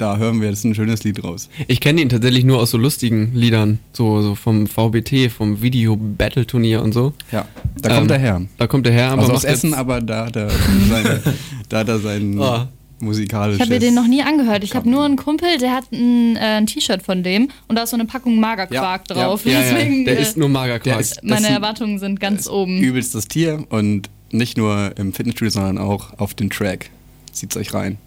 da 0.02 0.18
hören 0.18 0.42
wir 0.42 0.50
jetzt 0.50 0.64
ein 0.64 0.74
schönes 0.74 1.04
Lied 1.04 1.24
raus. 1.24 1.48
Ich 1.68 1.80
kenne 1.80 2.02
ihn 2.02 2.10
tatsächlich 2.10 2.44
nur 2.44 2.60
aus 2.60 2.72
so 2.72 2.78
lustigen 2.78 3.32
Liedern, 3.36 3.80
so, 3.94 4.22
so 4.22 4.34
vom 4.36 4.66
VBT, 4.68 5.30
vom 5.32 5.62
Video-Battle-Turnier 5.62 6.82
und 6.82 6.94
so. 6.94 7.14
Ja, 7.32 7.46
da 7.82 7.90
kommt 7.96 8.10
Ähm, 8.10 8.16
er 8.16 8.20
her. 8.20 8.42
Da 8.58 8.68
kommt 8.68 8.88
er 8.88 8.94
her, 8.94 9.12
aber 9.12 9.22
Also 9.22 9.34
aus 9.34 9.44
Essen, 9.44 9.74
aber 9.76 10.02
da 10.02 10.26
hat 10.26 10.36
er 10.36 10.50
seine, 10.50 11.22
da 11.70 11.80
hat 11.80 11.88
er 11.90 12.00
sein 12.00 12.40
Oh. 12.40 12.62
musikalisches... 13.00 13.58
Ich 13.58 13.62
habe 13.62 13.74
mir 13.76 13.80
den 13.80 13.94
noch 13.94 14.08
nie 14.08 14.24
angehört. 14.24 14.64
Ich 14.64 14.76
habe 14.76 14.90
nur 14.90 15.06
einen 15.06 15.18
Kumpel, 15.18 15.58
der 15.60 15.72
hat 15.72 15.92
ein, 15.92 16.36
äh, 16.36 16.40
ein 16.40 16.66
T-Shirt 16.66 17.04
von 17.04 17.22
dem 17.24 17.50
und 17.68 17.76
da 17.76 17.84
ist 17.84 17.92
so 17.92 17.96
eine 17.96 18.06
Packung 18.06 18.40
Magerquark 18.40 19.04
Ja, 19.10 19.16
ja. 19.16 19.24
drauf. 19.28 19.46
Ja, 19.46 19.52
ja, 19.52 19.60
Deswegen, 19.62 20.06
der 20.06 20.18
äh, 20.18 20.22
ist 20.24 20.36
nur 20.38 20.50
Magerquark. 20.50 21.00
ist- 21.00 21.24
meine 21.24 21.36
das 21.36 21.44
sind- 21.46 21.54
Erwartungen 21.56 22.00
sind 22.00 22.20
ganz 22.20 22.48
oben. 22.48 22.80
Übelstes 22.80 23.28
Tier 23.28 23.64
und 23.70 24.10
nicht 24.32 24.58
nur 24.58 24.94
im 24.98 25.14
Fitnessstudio, 25.14 25.52
sondern 25.52 25.78
auch 25.78 26.18
auf 26.20 26.34
den 26.34 26.50
Track. 26.50 26.90
Zieht's 27.32 27.56
euch 27.58 27.74
rein. 27.74 27.98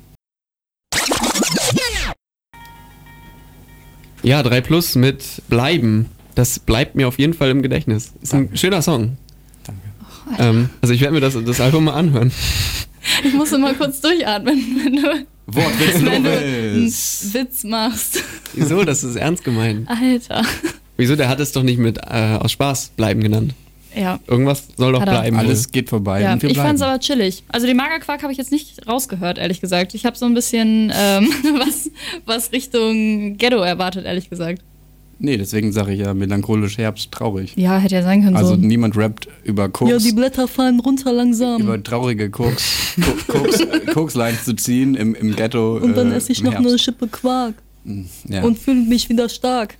Ja, 4.24 4.42
3 4.42 4.62
Plus 4.62 4.94
mit 4.94 5.42
Bleiben. 5.48 6.06
Das 6.34 6.58
bleibt 6.58 6.96
mir 6.96 7.06
auf 7.06 7.18
jeden 7.18 7.34
Fall 7.34 7.50
im 7.50 7.62
Gedächtnis. 7.62 8.12
Ist 8.22 8.34
ein 8.34 8.56
schöner 8.56 8.80
Song. 8.80 9.18
Danke. 9.64 10.42
Ähm, 10.42 10.70
also 10.80 10.94
ich 10.94 11.00
werde 11.02 11.14
mir 11.14 11.20
das, 11.20 11.36
das 11.44 11.60
Album 11.60 11.84
mal 11.84 11.94
anhören. 11.94 12.32
Ich 13.22 13.34
muss 13.34 13.52
immer 13.52 13.74
kurz 13.74 14.00
durchatmen, 14.00 14.56
wenn 14.82 14.96
du, 14.96 15.26
Wortwitz 15.46 16.02
wenn 16.02 16.24
du 16.24 16.30
einen. 16.30 16.84
Witz 16.86 17.62
machst. 17.64 18.22
Wieso? 18.54 18.82
Das 18.82 19.04
ist 19.04 19.16
ernst 19.16 19.44
gemeint. 19.44 19.86
Alter. 19.90 20.42
Wieso? 20.96 21.14
Der 21.14 21.28
hat 21.28 21.38
es 21.38 21.52
doch 21.52 21.62
nicht 21.62 21.78
mit 21.78 21.98
äh, 21.98 22.38
aus 22.40 22.52
Spaß 22.52 22.92
bleiben 22.96 23.22
genannt. 23.22 23.54
Ja. 23.96 24.18
Irgendwas 24.26 24.64
soll 24.76 24.92
doch 24.92 25.00
Hat 25.00 25.08
er. 25.08 25.14
bleiben. 25.20 25.36
Alles 25.36 25.70
geht 25.70 25.88
vorbei 25.88 26.22
Ja, 26.22 26.32
und 26.32 26.42
wir 26.42 26.50
ich 26.50 26.56
fand's 26.56 26.80
bleiben. 26.80 26.92
aber 26.94 27.00
chillig. 27.00 27.44
Also 27.48 27.66
den 27.66 27.76
Magerquark 27.76 28.22
habe 28.22 28.32
ich 28.32 28.38
jetzt 28.38 28.50
nicht 28.52 28.86
rausgehört, 28.88 29.38
ehrlich 29.38 29.60
gesagt. 29.60 29.94
Ich 29.94 30.04
habe 30.04 30.16
so 30.16 30.26
ein 30.26 30.34
bisschen 30.34 30.92
ähm, 30.94 31.28
was, 31.58 31.90
was 32.26 32.52
Richtung 32.52 33.36
Ghetto 33.36 33.58
erwartet, 33.58 34.04
ehrlich 34.04 34.30
gesagt. 34.30 34.62
Nee, 35.20 35.36
deswegen 35.36 35.72
sage 35.72 35.92
ich 35.92 36.00
ja 36.00 36.12
melancholisch 36.12 36.76
Herbst, 36.76 37.12
traurig. 37.12 37.52
Ja, 37.56 37.78
hätte 37.78 37.94
ja 37.94 38.02
sein 38.02 38.24
können 38.24 38.36
Also 38.36 38.56
so. 38.56 38.60
niemand 38.60 38.96
rappt 38.96 39.28
über 39.44 39.68
Koks, 39.68 40.12
Blätter 40.14 40.48
fallen 40.48 40.80
runter 40.80 41.12
langsam. 41.12 41.62
über 41.62 41.80
traurige 41.80 42.30
Koks, 42.30 42.96
Ko- 43.28 43.32
Koks, 43.38 43.58
Kokslines 43.94 44.44
zu 44.44 44.54
ziehen 44.54 44.96
im, 44.96 45.14
im 45.14 45.36
Ghetto. 45.36 45.78
äh, 45.78 45.84
im 45.84 45.94
Herbst. 46.50 46.80
Schippe 46.80 47.06
Quark 47.06 47.54
ja. 48.28 48.42
fühle 48.54 48.80
mich 48.80 49.08
wieder 49.08 49.28
stark. 49.28 49.76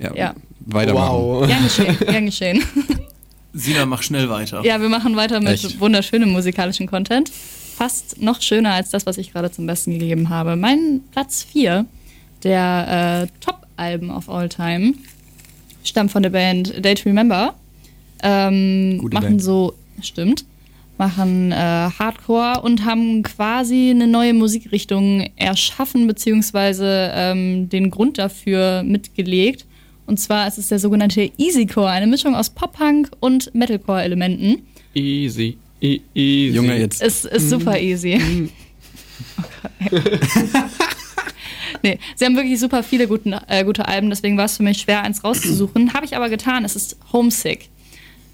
ja, 0.00 0.14
ja. 0.16 0.34
Weitermachen. 0.66 1.12
wow. 1.12 1.46
Gern 1.46 1.62
geschehen, 1.64 1.96
gern 1.98 2.26
geschehen. 2.26 2.62
Sina, 3.52 3.86
mach 3.86 4.02
schnell 4.02 4.28
weiter. 4.28 4.64
Ja, 4.64 4.80
wir 4.80 4.88
machen 4.88 5.14
weiter 5.16 5.40
mit 5.40 5.50
Echt? 5.50 5.78
wunderschönem 5.78 6.30
musikalischen 6.30 6.86
Content. 6.86 7.30
Fast 7.30 8.20
noch 8.20 8.40
schöner 8.40 8.72
als 8.72 8.90
das, 8.90 9.06
was 9.06 9.16
ich 9.18 9.32
gerade 9.32 9.50
zum 9.50 9.66
Besten 9.66 9.92
gegeben 9.92 10.28
habe. 10.28 10.56
Mein 10.56 11.00
Platz 11.12 11.44
4 11.52 11.86
der 12.42 13.28
äh, 13.28 13.44
Top-Alben 13.44 14.10
of 14.10 14.28
All 14.28 14.48
Time 14.48 14.94
stammt 15.82 16.12
von 16.12 16.22
der 16.22 16.30
Band 16.30 16.84
Day 16.84 16.94
to 16.94 17.08
Remember. 17.08 17.54
Ähm, 18.22 18.98
Gute 18.98 19.14
machen 19.14 19.28
Band. 19.28 19.42
so, 19.42 19.74
stimmt, 20.00 20.44
machen 20.98 21.52
äh, 21.52 21.56
Hardcore 21.56 22.60
und 22.62 22.84
haben 22.84 23.22
quasi 23.22 23.90
eine 23.90 24.06
neue 24.06 24.34
Musikrichtung 24.34 25.28
erschaffen, 25.36 26.06
beziehungsweise 26.06 27.10
ähm, 27.14 27.68
den 27.68 27.90
Grund 27.90 28.18
dafür 28.18 28.82
mitgelegt. 28.82 29.66
Und 30.06 30.18
zwar 30.18 30.46
ist 30.46 30.58
es 30.58 30.68
der 30.68 30.78
sogenannte 30.78 31.30
Easycore, 31.38 31.88
eine 31.88 32.06
Mischung 32.06 32.34
aus 32.34 32.50
Pop-Punk 32.50 33.10
und 33.20 33.54
Metalcore-Elementen. 33.54 34.62
Easy. 34.94 35.56
E 35.80 36.00
easy. 36.14 36.56
Junge, 36.56 36.78
jetzt. 36.78 37.02
Ist, 37.02 37.24
ist 37.24 37.50
super 37.50 37.78
easy. 37.78 38.50
Oh 39.38 39.42
Gott, 39.62 39.92
ey. 39.92 40.62
nee, 41.82 41.98
sie 42.14 42.24
haben 42.24 42.36
wirklich 42.36 42.58
super 42.58 42.82
viele 42.82 43.06
guten, 43.06 43.34
äh, 43.48 43.64
gute 43.64 43.86
Alben, 43.86 44.10
deswegen 44.10 44.36
war 44.36 44.44
es 44.46 44.56
für 44.56 44.62
mich 44.62 44.78
schwer, 44.78 45.02
eins 45.02 45.24
rauszusuchen. 45.24 45.94
Habe 45.94 46.06
ich 46.06 46.16
aber 46.16 46.28
getan, 46.28 46.64
es 46.64 46.76
ist 46.76 46.96
Homesick. 47.12 47.68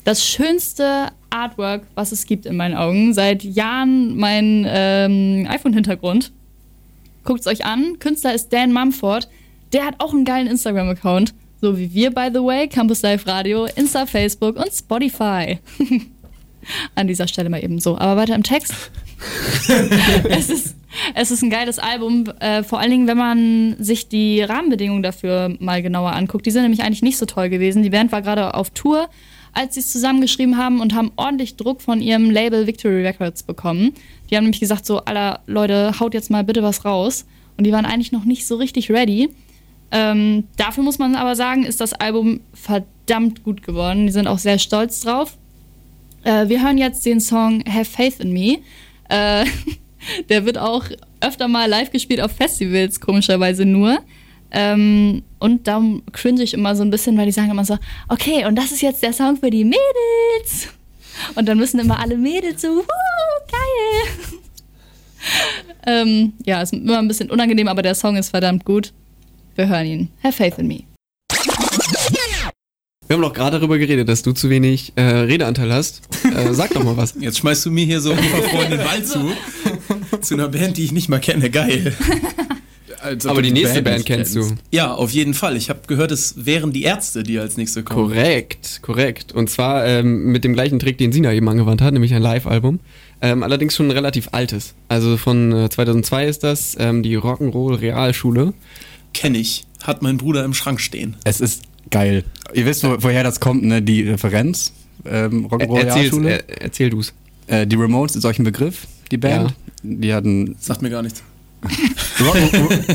Das 0.04 0.26
schönste 0.26 1.08
Artwork, 1.28 1.82
was 1.94 2.12
es 2.12 2.26
gibt 2.26 2.46
in 2.46 2.56
meinen 2.56 2.76
Augen. 2.76 3.14
Seit 3.14 3.44
Jahren 3.44 4.16
mein 4.16 4.66
ähm, 4.68 5.46
iPhone-Hintergrund. 5.48 6.32
Guckt 7.24 7.40
es 7.40 7.46
euch 7.46 7.64
an. 7.64 7.98
Künstler 7.98 8.34
ist 8.34 8.52
Dan 8.52 8.72
Mumford. 8.72 9.28
Der 9.72 9.84
hat 9.84 9.96
auch 9.98 10.12
einen 10.12 10.24
geilen 10.24 10.46
Instagram-Account. 10.46 11.34
So 11.60 11.76
wie 11.76 11.92
wir, 11.92 12.10
by 12.10 12.28
the 12.32 12.40
way. 12.40 12.66
Campus 12.68 13.02
Live 13.02 13.26
Radio, 13.26 13.66
Insta, 13.76 14.06
Facebook 14.06 14.56
und 14.56 14.72
Spotify. 14.72 15.58
An 16.94 17.06
dieser 17.06 17.28
Stelle 17.28 17.50
mal 17.50 17.62
eben 17.62 17.78
so. 17.80 17.98
Aber 17.98 18.20
weiter 18.20 18.34
im 18.34 18.42
Text. 18.42 18.74
es, 20.30 20.48
ist, 20.48 20.76
es 21.14 21.30
ist 21.30 21.42
ein 21.42 21.50
geiles 21.50 21.78
Album, 21.78 22.24
äh, 22.40 22.62
vor 22.62 22.80
allen 22.80 22.90
Dingen, 22.90 23.06
wenn 23.06 23.18
man 23.18 23.76
sich 23.78 24.08
die 24.08 24.40
Rahmenbedingungen 24.40 25.02
dafür 25.02 25.54
mal 25.60 25.82
genauer 25.82 26.12
anguckt. 26.12 26.46
Die 26.46 26.50
sind 26.50 26.62
nämlich 26.62 26.82
eigentlich 26.82 27.02
nicht 27.02 27.18
so 27.18 27.26
toll 27.26 27.50
gewesen. 27.50 27.82
Die 27.82 27.90
Band 27.90 28.10
war 28.10 28.22
gerade 28.22 28.54
auf 28.54 28.70
Tour, 28.70 29.10
als 29.52 29.74
sie 29.74 29.80
es 29.80 29.92
zusammengeschrieben 29.92 30.56
haben 30.56 30.80
und 30.80 30.94
haben 30.94 31.12
ordentlich 31.16 31.56
Druck 31.56 31.82
von 31.82 32.00
ihrem 32.00 32.30
Label 32.30 32.66
Victory 32.66 33.06
Records 33.06 33.42
bekommen. 33.42 33.92
Die 34.30 34.36
haben 34.36 34.44
nämlich 34.44 34.60
gesagt, 34.60 34.86
so, 34.86 35.00
aller 35.00 35.40
Leute, 35.46 36.00
haut 36.00 36.14
jetzt 36.14 36.30
mal 36.30 36.44
bitte 36.44 36.62
was 36.62 36.86
raus. 36.86 37.26
Und 37.58 37.64
die 37.64 37.72
waren 37.72 37.84
eigentlich 37.84 38.12
noch 38.12 38.24
nicht 38.24 38.46
so 38.46 38.56
richtig 38.56 38.90
ready. 38.90 39.28
Ähm, 39.92 40.44
dafür 40.56 40.84
muss 40.84 40.98
man 40.98 41.14
aber 41.14 41.34
sagen, 41.34 41.64
ist 41.64 41.80
das 41.80 41.92
Album 41.92 42.40
verdammt 42.52 43.42
gut 43.42 43.62
geworden. 43.62 44.06
Die 44.06 44.12
sind 44.12 44.26
auch 44.26 44.38
sehr 44.38 44.58
stolz 44.58 45.00
drauf. 45.00 45.36
Äh, 46.24 46.48
wir 46.48 46.62
hören 46.62 46.78
jetzt 46.78 47.04
den 47.06 47.20
Song 47.20 47.64
Have 47.68 47.86
Faith 47.86 48.20
in 48.20 48.32
Me. 48.32 48.58
Äh, 49.08 49.44
der 50.28 50.44
wird 50.46 50.58
auch 50.58 50.84
öfter 51.20 51.48
mal 51.48 51.68
live 51.68 51.90
gespielt 51.90 52.20
auf 52.20 52.32
Festivals, 52.32 53.00
komischerweise 53.00 53.64
nur. 53.64 53.98
Ähm, 54.52 55.22
und 55.38 55.66
darum 55.68 56.02
cringe 56.12 56.42
ich 56.42 56.54
immer 56.54 56.74
so 56.74 56.82
ein 56.82 56.90
bisschen, 56.90 57.16
weil 57.16 57.26
die 57.26 57.32
sagen 57.32 57.50
immer 57.50 57.64
so, 57.64 57.78
okay, 58.08 58.46
und 58.46 58.56
das 58.56 58.72
ist 58.72 58.82
jetzt 58.82 59.02
der 59.02 59.12
Song 59.12 59.36
für 59.36 59.50
die 59.50 59.64
Mädels. 59.64 60.68
Und 61.34 61.46
dann 61.48 61.58
müssen 61.58 61.78
immer 61.80 61.98
alle 61.98 62.16
Mädels 62.16 62.62
so, 62.62 62.68
"Wuhu, 62.68 62.84
geil. 63.50 64.38
ähm, 65.86 66.32
ja, 66.44 66.62
ist 66.62 66.72
immer 66.72 66.98
ein 66.98 67.08
bisschen 67.08 67.30
unangenehm, 67.30 67.68
aber 67.68 67.82
der 67.82 67.94
Song 67.94 68.16
ist 68.16 68.30
verdammt 68.30 68.64
gut. 68.64 68.92
Wir 69.60 69.68
hören 69.68 69.86
ihn. 69.86 70.08
Have 70.24 70.32
Faith 70.32 70.56
in 70.56 70.68
Me. 70.68 70.84
Wir 73.06 73.14
haben 73.14 73.20
doch 73.20 73.34
gerade 73.34 73.58
darüber 73.58 73.76
geredet, 73.76 74.08
dass 74.08 74.22
du 74.22 74.32
zu 74.32 74.48
wenig 74.48 74.94
äh, 74.96 75.02
Redeanteil 75.02 75.70
hast. 75.70 76.00
Äh, 76.24 76.54
sag 76.54 76.72
doch 76.72 76.82
mal 76.82 76.96
was. 76.96 77.14
Jetzt 77.20 77.36
schmeißt 77.40 77.66
du 77.66 77.70
mir 77.70 77.84
hier 77.84 78.00
so 78.00 78.12
unverfroren 78.12 78.70
den 78.70 78.78
Ball 78.78 79.04
zu. 79.04 79.32
Zu 80.22 80.32
einer 80.32 80.48
Band, 80.48 80.78
die 80.78 80.84
ich 80.84 80.92
nicht 80.92 81.10
mal 81.10 81.20
kenne. 81.20 81.50
Geil. 81.50 81.94
Als 83.02 83.26
ob 83.26 83.32
Aber 83.32 83.42
die 83.42 83.50
nächste 83.50 83.74
nicht 83.74 83.84
Band 83.84 84.06
kennst 84.06 84.34
du. 84.34 84.56
Ja, 84.70 84.94
auf 84.94 85.10
jeden 85.10 85.34
Fall. 85.34 85.58
Ich 85.58 85.68
habe 85.68 85.80
gehört, 85.86 86.10
es 86.10 86.46
wären 86.46 86.72
die 86.72 86.84
Ärzte, 86.84 87.22
die 87.22 87.38
als 87.38 87.58
nächste 87.58 87.82
kommen. 87.82 88.08
Korrekt, 88.08 88.80
korrekt. 88.80 89.32
Und 89.32 89.50
zwar 89.50 89.86
ähm, 89.86 90.32
mit 90.32 90.42
dem 90.42 90.54
gleichen 90.54 90.78
Trick, 90.78 90.96
den 90.96 91.12
Sina 91.12 91.34
eben 91.34 91.50
angewandt 91.50 91.82
hat, 91.82 91.92
nämlich 91.92 92.14
ein 92.14 92.22
Live-Album. 92.22 92.80
Ähm, 93.20 93.42
allerdings 93.42 93.76
schon 93.76 93.88
ein 93.88 93.92
relativ 93.92 94.30
altes. 94.32 94.72
Also 94.88 95.18
von 95.18 95.52
äh, 95.52 95.68
2002 95.68 96.26
ist 96.26 96.44
das, 96.44 96.76
ähm, 96.78 97.02
die 97.02 97.18
Rock'n'Roll 97.18 97.78
Realschule. 97.78 98.54
Kenne 99.12 99.38
ich. 99.38 99.64
Hat 99.82 100.02
mein 100.02 100.18
Bruder 100.18 100.44
im 100.44 100.54
Schrank 100.54 100.80
stehen. 100.80 101.16
Es 101.24 101.40
ist 101.40 101.62
geil. 101.90 102.24
Ihr 102.52 102.66
wisst, 102.66 102.84
wo, 102.84 102.96
woher 103.00 103.24
das 103.24 103.40
kommt, 103.40 103.62
ne? 103.62 103.82
Die 103.82 104.02
Referenz. 104.02 104.72
Ähm, 105.04 105.46
Rock'n'Roll 105.46 105.84
Realschule. 105.84 106.42
er, 106.46 106.62
erzähl 106.62 106.90
du's. 106.90 107.14
Äh, 107.46 107.66
die 107.66 107.76
Ramones 107.76 108.16
ist 108.16 108.24
euch 108.24 108.38
ein 108.38 108.44
Begriff, 108.44 108.86
die 109.10 109.16
Band. 109.16 109.54
Die 109.82 110.12
hatten 110.12 110.56
Sagt 110.60 110.82
mir 110.82 110.90
gar 110.90 111.02
nichts. 111.02 111.22
Rock- 112.20 112.36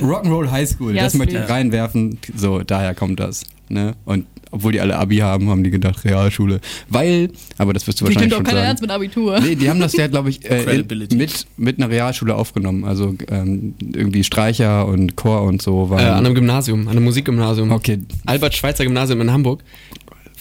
Rock'n'Roll 0.01 0.49
High 0.51 0.67
School, 0.69 0.95
Ja, 0.95 1.03
das 1.03 1.13
möchte 1.15 1.37
ich 1.37 1.49
reinwerfen. 1.49 2.17
So, 2.35 2.59
daher 2.59 2.93
kommt 2.95 3.19
das. 3.19 3.43
Ne? 3.69 3.95
Und 4.05 4.25
obwohl 4.51 4.71
die 4.71 4.79
alle 4.79 4.95
Abi 4.97 5.17
haben, 5.17 5.49
haben 5.49 5.63
die 5.63 5.71
gedacht, 5.71 6.05
Realschule. 6.05 6.61
Weil, 6.87 7.29
aber 7.57 7.73
das 7.73 7.87
wirst 7.87 7.99
du 7.99 8.05
Die 8.05 8.09
wahrscheinlich 8.15 8.21
nimmt 8.21 8.31
doch 8.33 8.37
schon 8.37 8.43
keiner 8.45 8.57
sagen. 8.59 8.67
ernst 8.67 8.81
mit 8.81 8.91
Abitur. 8.91 9.39
Nee, 9.39 9.55
die 9.55 9.69
haben 9.69 9.79
das 9.79 9.93
ja, 9.93 10.07
glaube 10.07 10.29
ich, 10.29 10.49
äh, 10.49 10.79
in, 10.79 10.87
mit, 11.17 11.45
mit 11.57 11.77
einer 11.77 11.89
Realschule 11.89 12.35
aufgenommen. 12.35 12.85
Also 12.85 13.15
ähm, 13.29 13.73
irgendwie 13.81 14.23
Streicher 14.23 14.87
und 14.87 15.15
Chor 15.15 15.41
und 15.43 15.61
so 15.61 15.87
Äh, 15.87 15.89
waren. 15.89 15.99
an 16.05 16.25
einem 16.25 16.35
Gymnasium, 16.35 16.81
an 16.87 16.89
einem 16.95 17.03
Musikgymnasium. 17.03 17.71
okay, 17.71 17.99
Albert-Schweitzer 18.25 18.83
Gymnasium 18.85 19.19
in 19.21 19.31
Hamburg. 19.31 19.63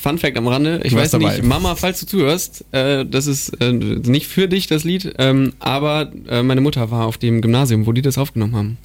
Fun 0.05 0.19
Fact 0.19 0.37
am 0.37 0.47
Rande, 0.47 0.83
ich 0.85 0.93
weiß 0.93 1.15
warst 1.15 1.19
nicht, 1.19 1.39
dabei. 1.39 1.49
Mama, 1.49 1.75
falls 1.77 1.99
du 2.01 2.05
zuhörst, 2.07 2.63
äh, 2.73 3.07
das 3.07 3.27
ist 3.27 3.49
äh, 3.63 3.73
nicht 3.73 4.27
für 4.27 4.49
dich 4.49 4.67
das 4.67 4.85
Lied, 4.85 5.15
ähm, 5.19 5.55
aber 5.61 6.13
äh, 6.29 6.43
meine 6.43 6.61
Mutter 6.61 6.91
war 6.91 7.07
auf 7.07 7.17
dem 7.17 7.41
Gymnasium, 7.41 7.87
wo 7.87 7.93
die 7.93 8.03
das 8.03 8.19
aufgenommen 8.19 8.55
haben. 8.55 8.79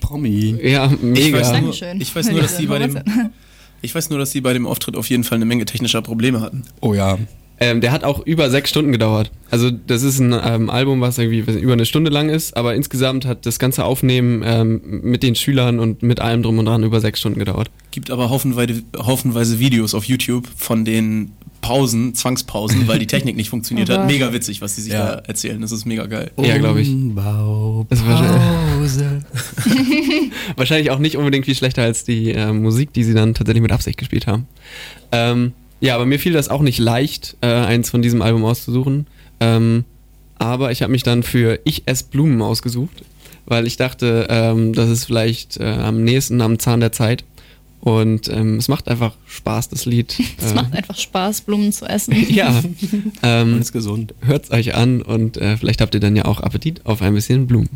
Promi. 0.00 0.56
Ja, 0.62 0.92
Ich 0.92 1.00
mega. 1.02 1.38
weiß, 1.38 1.46
nur, 1.52 1.60
Dankeschön. 1.60 2.00
ich, 2.00 2.14
weiß 2.14 2.30
nur, 2.30 2.42
dass 2.42 2.58
die 2.58 2.66
bei 2.66 2.78
dem, 2.86 2.98
ich 3.80 3.94
weiß 3.94 4.10
nur, 4.10 4.18
dass 4.18 4.32
die 4.32 4.42
bei 4.42 4.52
dem 4.52 4.66
Auftritt 4.66 4.96
auf 4.96 5.08
jeden 5.08 5.24
Fall 5.24 5.36
eine 5.36 5.46
Menge 5.46 5.64
technischer 5.64 6.02
Probleme 6.02 6.42
hatten. 6.42 6.64
Oh 6.80 6.92
ja. 6.92 7.18
Ähm, 7.60 7.80
der 7.80 7.92
hat 7.92 8.02
auch 8.02 8.26
über 8.26 8.50
sechs 8.50 8.70
Stunden 8.70 8.90
gedauert. 8.90 9.30
Also 9.50 9.70
das 9.70 10.02
ist 10.02 10.18
ein 10.18 10.34
ähm, 10.44 10.70
Album, 10.70 11.00
was 11.00 11.18
irgendwie 11.18 11.38
über 11.60 11.72
eine 11.72 11.86
Stunde 11.86 12.10
lang 12.10 12.28
ist, 12.28 12.56
aber 12.56 12.74
insgesamt 12.74 13.26
hat 13.26 13.46
das 13.46 13.60
ganze 13.60 13.84
Aufnehmen 13.84 14.42
ähm, 14.44 14.80
mit 15.02 15.22
den 15.22 15.36
Schülern 15.36 15.78
und 15.78 16.02
mit 16.02 16.20
allem 16.20 16.42
drum 16.42 16.58
und 16.58 16.66
dran 16.66 16.82
über 16.82 17.00
sechs 17.00 17.20
Stunden 17.20 17.38
gedauert. 17.38 17.70
Gibt 17.92 18.10
aber 18.10 18.28
haufenweise, 18.28 18.82
haufenweise 18.98 19.60
Videos 19.60 19.94
auf 19.94 20.04
YouTube 20.04 20.48
von 20.56 20.84
den 20.84 21.30
Pausen, 21.60 22.14
Zwangspausen, 22.14 22.88
weil 22.88 22.98
die 22.98 23.06
Technik 23.06 23.36
nicht 23.36 23.48
funktioniert 23.48 23.88
hat. 23.88 24.06
Mega 24.08 24.32
witzig, 24.32 24.60
was 24.60 24.74
die 24.74 24.82
sich 24.82 24.92
Ja. 24.92 25.06
da 25.06 25.22
erzählen. 25.26 25.60
Das 25.62 25.72
ist 25.72 25.86
mega 25.86 26.04
geil. 26.04 26.30
Ja, 26.36 26.58
glaube 26.58 26.82
ich. 26.82 26.88
Das 27.88 28.04
war 28.06 28.38
Pause. 28.78 29.24
Wahrscheinlich 30.56 30.90
auch 30.90 30.98
nicht 30.98 31.16
unbedingt 31.16 31.46
viel 31.46 31.54
schlechter 31.54 31.82
als 31.82 32.04
die 32.04 32.32
äh, 32.32 32.52
Musik, 32.52 32.92
die 32.92 33.04
sie 33.04 33.14
dann 33.14 33.32
tatsächlich 33.32 33.62
mit 33.62 33.72
Absicht 33.72 33.96
gespielt 33.98 34.26
haben. 34.26 34.46
Ähm, 35.12 35.52
ja, 35.84 35.94
aber 35.94 36.06
mir 36.06 36.18
fiel 36.18 36.32
das 36.32 36.48
auch 36.48 36.62
nicht 36.62 36.78
leicht, 36.78 37.36
äh, 37.40 37.46
eins 37.46 37.90
von 37.90 38.02
diesem 38.02 38.22
Album 38.22 38.44
auszusuchen. 38.44 39.06
Ähm, 39.40 39.84
aber 40.38 40.72
ich 40.72 40.82
habe 40.82 40.90
mich 40.92 41.02
dann 41.02 41.22
für 41.22 41.60
Ich 41.64 41.82
ess 41.86 42.02
Blumen 42.02 42.40
ausgesucht, 42.42 43.02
weil 43.46 43.66
ich 43.66 43.76
dachte, 43.76 44.26
ähm, 44.30 44.72
das 44.72 44.88
ist 44.90 45.04
vielleicht 45.04 45.58
äh, 45.58 45.64
am 45.64 46.02
nächsten 46.02 46.40
am 46.40 46.58
Zahn 46.58 46.80
der 46.80 46.92
Zeit. 46.92 47.24
Und 47.80 48.28
ähm, 48.28 48.56
es 48.56 48.68
macht 48.68 48.88
einfach 48.88 49.14
Spaß, 49.26 49.68
das 49.68 49.84
Lied. 49.84 50.16
Es 50.38 50.52
Äh, 50.52 50.54
macht 50.54 50.72
einfach 50.74 50.96
Spaß, 50.96 51.42
Blumen 51.42 51.70
zu 51.70 51.84
essen. 51.84 52.14
ja, 52.30 52.62
ähm, 53.22 53.54
Alles 53.54 53.72
gesund. 53.72 54.14
hört's 54.24 54.50
euch 54.50 54.74
an 54.74 55.02
und 55.02 55.36
äh, 55.36 55.58
vielleicht 55.58 55.82
habt 55.82 55.94
ihr 55.94 56.00
dann 56.00 56.16
ja 56.16 56.24
auch 56.24 56.40
Appetit 56.40 56.86
auf 56.86 57.02
ein 57.02 57.12
bisschen 57.14 57.46
Blumen. 57.46 57.68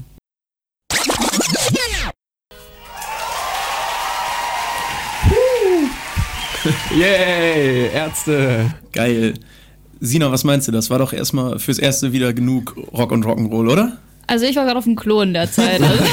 Yay, 6.98 7.90
Ärzte. 7.92 8.74
Geil. 8.92 9.34
Sina, 10.00 10.30
was 10.30 10.44
meinst 10.44 10.68
du? 10.68 10.72
Das 10.72 10.90
war 10.90 10.98
doch 10.98 11.12
erstmal 11.12 11.58
fürs 11.58 11.78
Erste 11.78 12.12
wieder 12.12 12.32
genug 12.32 12.76
Rock 12.92 13.12
und 13.12 13.24
Rock'n'Roll, 13.24 13.70
oder? 13.70 13.98
Also 14.26 14.46
ich 14.46 14.56
war 14.56 14.64
gerade 14.64 14.78
auf 14.78 14.84
dem 14.84 14.96
Klo 14.96 15.22
in 15.22 15.32
der 15.32 15.50
Zeit. 15.50 15.82
Also 15.82 16.04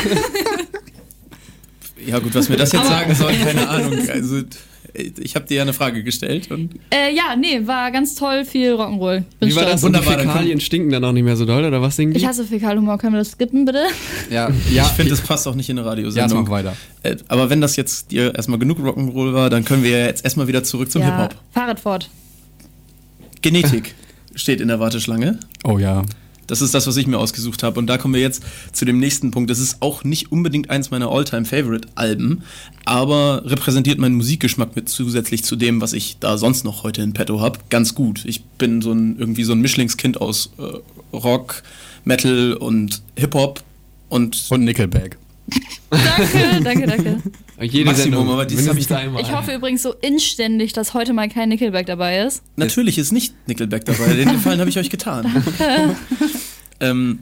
Ja 2.05 2.19
gut, 2.19 2.35
was 2.35 2.50
mir 2.50 2.57
das 2.57 2.71
jetzt 2.71 2.88
sagen 2.88 3.15
soll, 3.15 3.33
keine 3.33 3.67
Ahnung. 3.67 3.97
Also 4.09 4.41
ich 4.96 5.36
habe 5.36 5.46
dir 5.46 5.58
ja 5.58 5.62
eine 5.64 5.74
Frage 5.74 6.04
gestellt 6.04 6.52
und 6.52 6.75
Äh, 6.90 7.14
ja, 7.16 7.36
nee, 7.36 7.66
war 7.66 7.92
ganz 7.92 8.16
toll, 8.16 8.46
viel 8.46 8.74
Rock'n'Roll. 8.75 9.24
Bin 9.40 9.50
Wie 9.50 9.56
war 9.56 9.64
stolz. 9.64 9.74
das? 9.74 9.84
Wunderbar, 9.84 10.18
dann 10.18 10.28
Fäkalien 10.28 10.60
stinken 10.60 10.92
dann 10.92 11.04
auch 11.04 11.12
nicht 11.12 11.24
mehr 11.24 11.36
so 11.36 11.46
doll, 11.46 11.64
oder 11.64 11.82
was 11.82 11.96
singen 11.96 12.14
die? 12.14 12.20
Ich 12.20 12.25
hasse 12.25 12.46
Fäkalhumor, 12.46 12.98
können 12.98 13.14
wir 13.14 13.20
das 13.20 13.32
skippen, 13.32 13.66
bitte? 13.66 13.84
Ja, 14.30 14.50
ja. 14.72 14.84
ich 14.84 14.92
finde, 14.92 15.12
das 15.12 15.22
passt 15.22 15.48
auch 15.48 15.56
nicht 15.56 15.70
in 15.70 15.78
eine 15.78 15.86
ja, 15.86 15.92
Radiosendung. 15.92 16.44
mach 16.44 16.50
weiter. 16.50 16.75
Äh, 17.04 17.18
aber 17.28 17.50
wenn 17.50 17.62
das 17.62 17.75
jetzt 17.75 18.12
dir 18.12 18.34
erstmal 18.36 18.60
genug 18.60 18.80
Rock'n'Roll 18.80 19.34
war, 19.34 19.50
dann 19.50 19.66
können 19.66 19.84
wir 19.84 19.92
ja 19.92 20.06
jetzt 20.06 20.24
erstmal 20.24 20.48
wieder 20.48 20.64
zurück 20.64 20.92
zum 20.92 21.02
ja, 21.02 21.08
Hip-Hop. 21.24 21.36
Fahrradfahrt. 21.52 22.10
Genetik 23.42 23.94
steht 24.34 24.60
in 24.62 24.68
der 24.68 24.80
Warteschlange. 24.80 25.40
Oh 25.64 25.78
ja. 25.78 26.04
Das 26.48 26.62
ist 26.62 26.74
das, 26.74 26.88
was 26.88 26.98
ich 26.98 27.08
mir 27.08 27.18
ausgesucht 27.18 27.64
habe. 27.64 27.80
Und 27.80 27.88
da 27.88 27.98
kommen 27.98 28.14
wir 28.14 28.22
jetzt 28.22 28.44
zu 28.72 28.86
dem 28.86 29.00
nächsten 29.00 29.32
Punkt. 29.32 29.50
Das 29.50 29.60
ist 29.60 29.82
auch 29.82 30.04
nicht 30.04 30.32
unbedingt 30.32 30.70
eins 30.70 30.92
meiner 30.92 31.10
All-Time-Favorite-Alben, 31.10 32.44
aber 32.86 33.44
repräsentiert 33.46 34.00
meinen 34.00 34.16
Musikgeschmack 34.16 34.75
mit 34.75 34.90
zusätzlich 34.90 35.44
zu 35.44 35.56
dem, 35.56 35.82
was 35.82 35.94
ich 35.94 36.18
da 36.20 36.38
sonst 36.38 36.64
noch 36.64 36.84
heute 36.84 37.02
in 37.02 37.14
petto 37.14 37.42
habe, 37.42 37.60
ganz 37.70 37.96
gut. 37.96 38.24
Ich 38.25 38.44
bin 38.44 38.82
so 38.82 38.92
ein, 38.92 39.18
irgendwie 39.18 39.44
so 39.44 39.54
ein 39.54 39.62
Mischlingskind 39.62 40.20
aus 40.22 40.52
äh, 40.58 41.16
Rock, 41.16 41.64
Metal 42.04 42.54
und 42.54 43.02
Hip-Hop 43.18 43.64
und 44.10 44.46
Und 44.50 44.64
Nickelback. 44.64 45.18
Danke, 45.90 46.62
danke, 46.64 46.88
danke. 46.88 47.22
Jede 47.62 47.85
Maximum, 47.85 48.17
Sendung, 48.17 48.33
aber 48.33 48.45
dieses 48.45 48.67
hab 48.67 48.77
ich 48.77 48.93
einmal. 48.93 49.21
Ich 49.21 49.31
hoffe 49.31 49.53
übrigens 49.53 49.81
so 49.81 49.93
inständig, 49.93 50.74
dass 50.74 50.93
heute 50.93 51.13
mal 51.13 51.29
kein 51.29 51.50
Nickelback 51.50 51.85
dabei 51.85 52.19
ist. 52.19 52.43
Natürlich 52.57 52.97
ist 52.97 53.13
nicht 53.13 53.33
Nickelback 53.47 53.85
dabei. 53.85 54.13
Den 54.13 54.31
Gefallen 54.31 54.59
habe 54.59 54.69
ich 54.69 54.77
euch 54.77 54.89
getan. 54.89 55.25
ähm, 56.81 57.19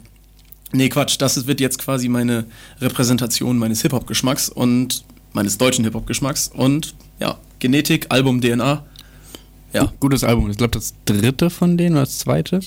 nee, 0.71 0.89
Quatsch. 0.89 1.17
Das 1.19 1.45
wird 1.45 1.59
jetzt 1.59 1.77
quasi 1.77 2.09
meine 2.09 2.45
Repräsentation 2.81 3.57
meines 3.57 3.83
Hip-Hop-Geschmacks 3.83 4.49
und 4.49 5.03
meines 5.33 5.57
deutschen 5.59 5.85
Hip-Hop-Geschmacks. 5.85 6.49
Und 6.53 6.95
ja, 7.19 7.37
Genetik, 7.59 8.07
Album 8.09 8.41
DNA. 8.41 8.83
Ja, 9.73 9.91
Gutes 9.99 10.23
Album. 10.23 10.49
Ich 10.49 10.57
glaube, 10.57 10.71
das 10.71 10.93
dritte 11.05 11.49
von 11.49 11.77
denen 11.77 11.95
oder 11.95 12.05
das 12.05 12.19
zweite? 12.19 12.59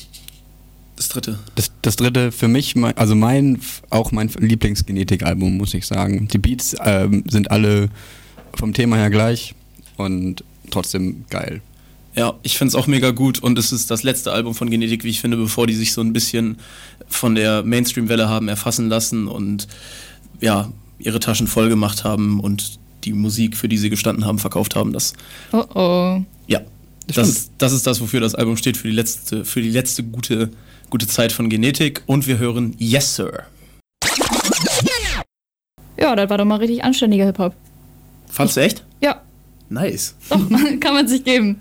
Das 0.97 1.09
dritte. 1.09 1.39
Das, 1.55 1.71
das 1.83 1.97
dritte 1.97 2.33
für 2.33 2.49
mich, 2.49 2.75
mein, 2.75 2.97
also 2.97 3.15
mein, 3.15 3.61
auch 3.91 4.13
mein 4.13 4.29
Lieblingsgenetik-Album, 4.29 5.57
muss 5.57 5.75
ich 5.75 5.87
sagen. 5.87 6.29
Die 6.29 6.39
Beats 6.39 6.75
ähm, 6.83 7.25
sind 7.29 7.51
alle 7.51 7.89
vom 8.55 8.73
Thema 8.73 8.97
her 8.97 9.11
gleich 9.11 9.55
und 9.97 10.43
trotzdem 10.71 11.25
geil. 11.31 11.61
Ja, 12.17 12.35
ich 12.43 12.57
finde 12.57 12.71
es 12.71 12.75
auch 12.75 12.87
mega 12.87 13.11
gut 13.11 13.41
und 13.41 13.59
es 13.59 13.73
ist 13.73 13.91
das 13.91 14.03
letzte 14.03 14.33
Album 14.33 14.55
von 14.55 14.71
Genetik, 14.71 15.05
wie 15.05 15.11
ich 15.11 15.21
finde, 15.21 15.37
bevor 15.37 15.67
die 15.67 15.75
sich 15.75 15.93
so 15.93 16.01
ein 16.01 16.15
bisschen 16.15 16.57
von 17.09 17.35
der 17.35 17.63
Mainstream-Welle 17.63 18.29
haben 18.29 18.49
erfassen 18.49 18.89
lassen 18.89 19.29
und 19.29 19.69
ja, 20.41 20.73
ihre 20.99 21.21
Taschen 21.21 21.47
voll 21.47 21.69
gemacht 21.69 22.05
haben 22.05 22.41
und 22.41 22.79
die 23.05 23.13
Musik, 23.13 23.55
für 23.55 23.69
die 23.69 23.77
sie 23.77 23.91
gestanden 23.91 24.25
haben, 24.25 24.39
verkauft 24.39 24.77
haben. 24.77 24.95
Das 24.95 25.13
Oh 25.53 25.65
oh. 25.75 26.25
Ja, 26.47 26.63
das, 27.07 27.29
ist, 27.29 27.51
das 27.59 27.73
ist 27.73 27.87
das, 27.87 28.01
wofür 28.01 28.21
das 28.21 28.35
Album 28.35 28.57
steht, 28.57 28.79
für 28.79 28.89
die 28.89 28.95
letzte, 28.95 29.45
für 29.45 29.61
die 29.61 29.71
letzte 29.71 30.03
gute, 30.03 30.51
gute 30.91 31.07
Zeit 31.07 31.33
von 31.33 31.49
Genetik. 31.49 32.03
Und 32.07 32.27
wir 32.27 32.39
hören 32.39 32.75
Yes 32.79 33.17
Sir. 33.17 33.45
Ja, 35.99 36.15
das 36.15 36.29
war 36.31 36.39
doch 36.39 36.45
mal 36.45 36.57
richtig 36.57 36.85
anständiger 36.85 37.25
Hip-Hop. 37.27 37.55
Fandst 38.29 38.57
du 38.57 38.61
echt? 38.61 38.85
Ja, 39.01 39.23
Nice. 39.69 40.15
doch, 40.29 40.39
kann 40.81 40.95
man 40.95 41.09
sich 41.09 41.25
geben. 41.25 41.61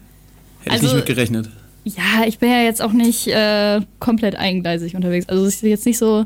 Hätte 0.62 0.72
Also- 0.72 0.86
ich 0.88 0.94
nicht 0.94 1.08
mit 1.08 1.15
gerechnet. 1.15 1.50
Ja, 1.88 2.25
ich 2.25 2.39
bin 2.39 2.50
ja 2.50 2.62
jetzt 2.63 2.82
auch 2.82 2.94
nicht 2.94 3.27
äh, 3.27 3.79
komplett 4.00 4.36
eigengleisig 4.36 4.96
unterwegs. 4.96 5.29
Also 5.29 5.46
es 5.46 5.55
ist 5.55 5.62
jetzt 5.62 5.86
nicht 5.86 6.00
so. 6.00 6.25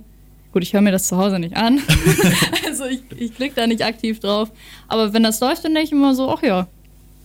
Gut, 0.53 0.63
ich 0.63 0.71
höre 0.73 0.79
mir 0.79 0.93
das 0.93 1.05
zu 1.07 1.17
Hause 1.17 1.37
nicht 1.37 1.57
an. 1.57 1.81
also 2.65 2.85
ich, 2.85 3.01
ich 3.17 3.35
klicke 3.35 3.55
da 3.55 3.67
nicht 3.67 3.83
aktiv 3.83 4.21
drauf. 4.21 4.49
Aber 4.87 5.11
wenn 5.11 5.21
das 5.21 5.41
läuft, 5.41 5.65
dann 5.65 5.73
denke 5.73 5.87
ich 5.87 5.91
immer 5.91 6.15
so, 6.15 6.29
ach 6.29 6.41
ja, 6.43 6.67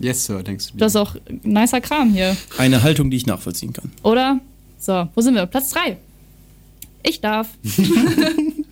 Yes, 0.01 0.25
Sir, 0.25 0.43
denkst 0.43 0.73
du. 0.73 0.79
das 0.79 0.93
ist 0.93 0.97
auch 0.97 1.15
nicer 1.45 1.81
Kram 1.81 2.13
hier. 2.13 2.37
Eine 2.59 2.83
Haltung, 2.83 3.09
die 3.11 3.17
ich 3.19 3.27
nachvollziehen 3.27 3.73
kann. 3.73 3.93
Oder? 4.03 4.41
So, 4.79 5.09
wo 5.15 5.21
sind 5.21 5.35
wir? 5.35 5.47
Platz 5.47 5.71
3. 5.71 5.97
Ich 7.03 7.21
darf. 7.21 7.49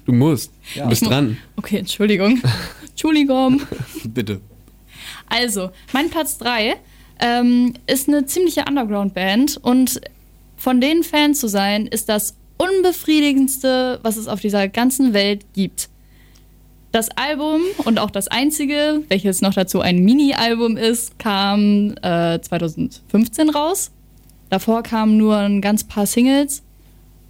Du 0.05 0.13
musst. 0.13 0.53
Du 0.75 0.89
bist 0.89 1.07
dran. 1.07 1.37
Okay, 1.57 1.79
Entschuldigung. 1.79 2.43
Entschuldigung. 2.91 3.63
Bitte. 4.05 4.41
Also, 5.29 5.71
mein 5.93 6.11
Platz 6.11 6.39
3 6.39 6.75
ähm, 7.21 7.75
ist 7.87 8.09
eine 8.09 8.27
ziemliche 8.27 8.65
Underground-Band 8.69 9.59
und 9.63 10.01
von 10.57 10.81
den 10.81 11.03
Fans 11.05 11.41
zu 11.41 11.49
sein, 11.49 11.87
ist 11.87 12.09
das 12.09 12.35
unbefriedigendste, 12.57 14.01
was 14.03 14.17
es 14.17 14.29
auf 14.29 14.41
dieser 14.41 14.69
ganzen 14.69 15.13
Welt 15.15 15.45
gibt. 15.55 15.89
Das 16.91 17.09
Album 17.11 17.63
und 17.85 17.99
auch 17.99 18.11
das 18.11 18.29
einzige, 18.29 19.03
welches 19.09 19.41
noch 19.41 19.55
dazu 19.55 19.81
ein 19.81 20.01
Mini-Album 20.01 20.77
ist, 20.77 21.19
kam 21.19 21.95
äh, 22.03 22.41
2015 22.41 23.51
raus. 23.51 23.91
Davor 24.53 24.83
kamen 24.83 25.17
nur 25.17 25.39
ein 25.39 25.63
ganz 25.63 25.83
paar 25.83 26.05
Singles 26.05 26.63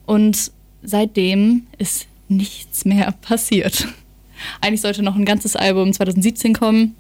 und 0.06 0.50
seitdem 0.82 1.68
ist 1.78 2.08
nichts 2.26 2.84
mehr 2.84 3.12
passiert. 3.22 3.86
Eigentlich 4.60 4.80
sollte 4.80 5.04
noch 5.04 5.14
ein 5.14 5.24
ganzes 5.24 5.54
Album 5.54 5.92
2017 5.92 6.52
kommen, 6.52 6.96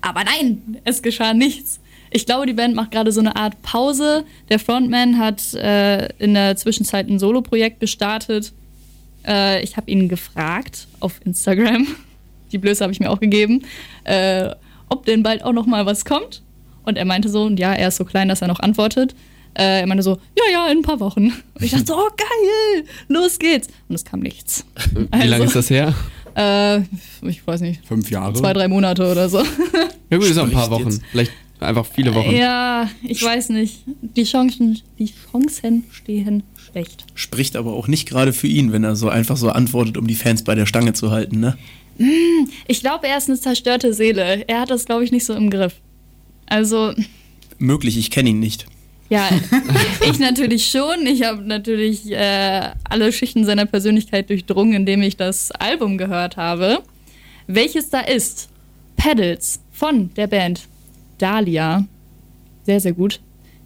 aber 0.00 0.24
nein, 0.24 0.78
es 0.82 1.02
geschah 1.02 1.34
nichts. 1.34 1.78
Ich 2.10 2.26
glaube, 2.26 2.46
die 2.46 2.52
Band 2.52 2.74
macht 2.74 2.90
gerade 2.90 3.12
so 3.12 3.20
eine 3.20 3.36
Art 3.36 3.62
Pause. 3.62 4.24
Der 4.48 4.58
Frontman 4.58 5.20
hat 5.20 5.54
äh, 5.54 6.08
in 6.18 6.34
der 6.34 6.56
Zwischenzeit 6.56 7.08
ein 7.08 7.20
Soloprojekt 7.20 7.78
gestartet. 7.78 8.52
Äh, 9.24 9.62
ich 9.62 9.76
habe 9.76 9.88
ihn 9.88 10.08
gefragt 10.08 10.88
auf 10.98 11.20
Instagram, 11.24 11.86
die 12.50 12.58
Blöße 12.58 12.82
habe 12.82 12.92
ich 12.92 12.98
mir 12.98 13.08
auch 13.08 13.20
gegeben, 13.20 13.62
äh, 14.02 14.50
ob 14.88 15.06
denn 15.06 15.22
bald 15.22 15.44
auch 15.44 15.52
noch 15.52 15.66
mal 15.66 15.86
was 15.86 16.04
kommt. 16.04 16.42
Und 16.84 16.98
er 16.98 17.04
meinte 17.04 17.28
so, 17.28 17.48
ja, 17.50 17.72
er 17.72 17.86
ist 17.86 17.98
so 17.98 18.04
klein, 18.04 18.28
dass 18.28 18.42
er 18.42 18.48
noch 18.48 18.58
antwortet. 18.58 19.14
Äh, 19.54 19.80
er 19.80 19.86
meinte 19.86 20.02
so, 20.02 20.18
ja, 20.36 20.44
ja, 20.52 20.66
in 20.72 20.78
ein 20.78 20.82
paar 20.82 21.00
Wochen. 21.00 21.26
Und 21.26 21.62
ich 21.62 21.70
dachte 21.70 21.86
so, 21.86 21.94
oh 21.96 22.10
geil, 22.16 22.84
los 23.08 23.38
geht's. 23.38 23.68
Und 23.88 23.94
es 23.94 24.04
kam 24.04 24.20
nichts. 24.20 24.64
Wie 25.12 25.26
lange 25.26 25.44
ist 25.44 25.54
das 25.56 25.70
her? 25.70 25.94
Äh, 26.36 26.80
ich 27.28 27.46
weiß 27.46 27.60
nicht, 27.60 27.86
Fünf 27.86 28.10
Jahre. 28.10 28.34
zwei, 28.34 28.52
drei 28.52 28.66
Monate 28.68 29.10
oder 29.10 29.28
so. 29.28 29.42
Ja 30.10 30.18
gut, 30.18 30.28
ist 30.28 30.38
auch 30.38 30.44
ein 30.44 30.50
paar 30.52 30.70
Wochen. 30.70 30.84
jetzt. 30.90 31.00
Vielleicht 31.10 31.32
einfach 31.60 31.86
viele 31.86 32.14
Wochen. 32.14 32.30
Ja, 32.30 32.88
ich 33.02 33.22
weiß 33.22 33.48
nicht. 33.48 33.80
Die 34.02 34.24
Chancen, 34.24 34.80
die 34.98 35.12
Chancen 35.32 35.84
stehen 35.90 36.42
schlecht. 36.56 37.04
Spricht 37.14 37.56
aber 37.56 37.72
auch 37.72 37.88
nicht 37.88 38.06
gerade 38.08 38.32
für 38.32 38.46
ihn, 38.46 38.70
wenn 38.72 38.84
er 38.84 38.94
so 38.96 39.08
einfach 39.08 39.36
so 39.36 39.48
antwortet, 39.48 39.96
um 39.96 40.06
die 40.06 40.14
Fans 40.14 40.44
bei 40.44 40.54
der 40.54 40.66
Stange 40.66 40.92
zu 40.92 41.10
halten, 41.10 41.40
ne? 41.40 41.56
Ich 42.68 42.80
glaube, 42.80 43.06
er 43.08 43.16
ist 43.18 43.28
eine 43.28 43.40
zerstörte 43.40 43.94
Seele. 43.94 44.44
Er 44.46 44.60
hat 44.60 44.70
das, 44.70 44.84
glaube 44.84 45.04
ich, 45.04 45.10
nicht 45.10 45.24
so 45.24 45.32
im 45.34 45.48
Griff. 45.50 45.74
Also, 46.46 46.92
Möglich, 47.58 47.96
ich 47.96 48.10
kenne 48.10 48.30
ihn 48.30 48.40
nicht. 48.40 48.66
Ja, 49.08 49.28
ich 50.10 50.18
natürlich 50.18 50.68
schon. 50.68 51.06
Ich 51.06 51.22
habe 51.24 51.42
natürlich 51.42 52.10
äh, 52.10 52.70
alle 52.84 53.12
Schichten 53.12 53.44
seiner 53.44 53.66
Persönlichkeit 53.66 54.30
durchdrungen, 54.30 54.74
indem 54.74 55.02
ich 55.02 55.16
das 55.16 55.50
Album 55.52 55.98
gehört 55.98 56.36
habe. 56.36 56.78
Welches 57.46 57.90
da 57.90 58.00
ist? 58.00 58.48
Pedals 58.96 59.60
von 59.72 60.12
der 60.14 60.26
Band 60.26 60.66
Dahlia. 61.18 61.84
Sehr, 62.64 62.80
sehr 62.80 62.92
gut. 62.92 63.20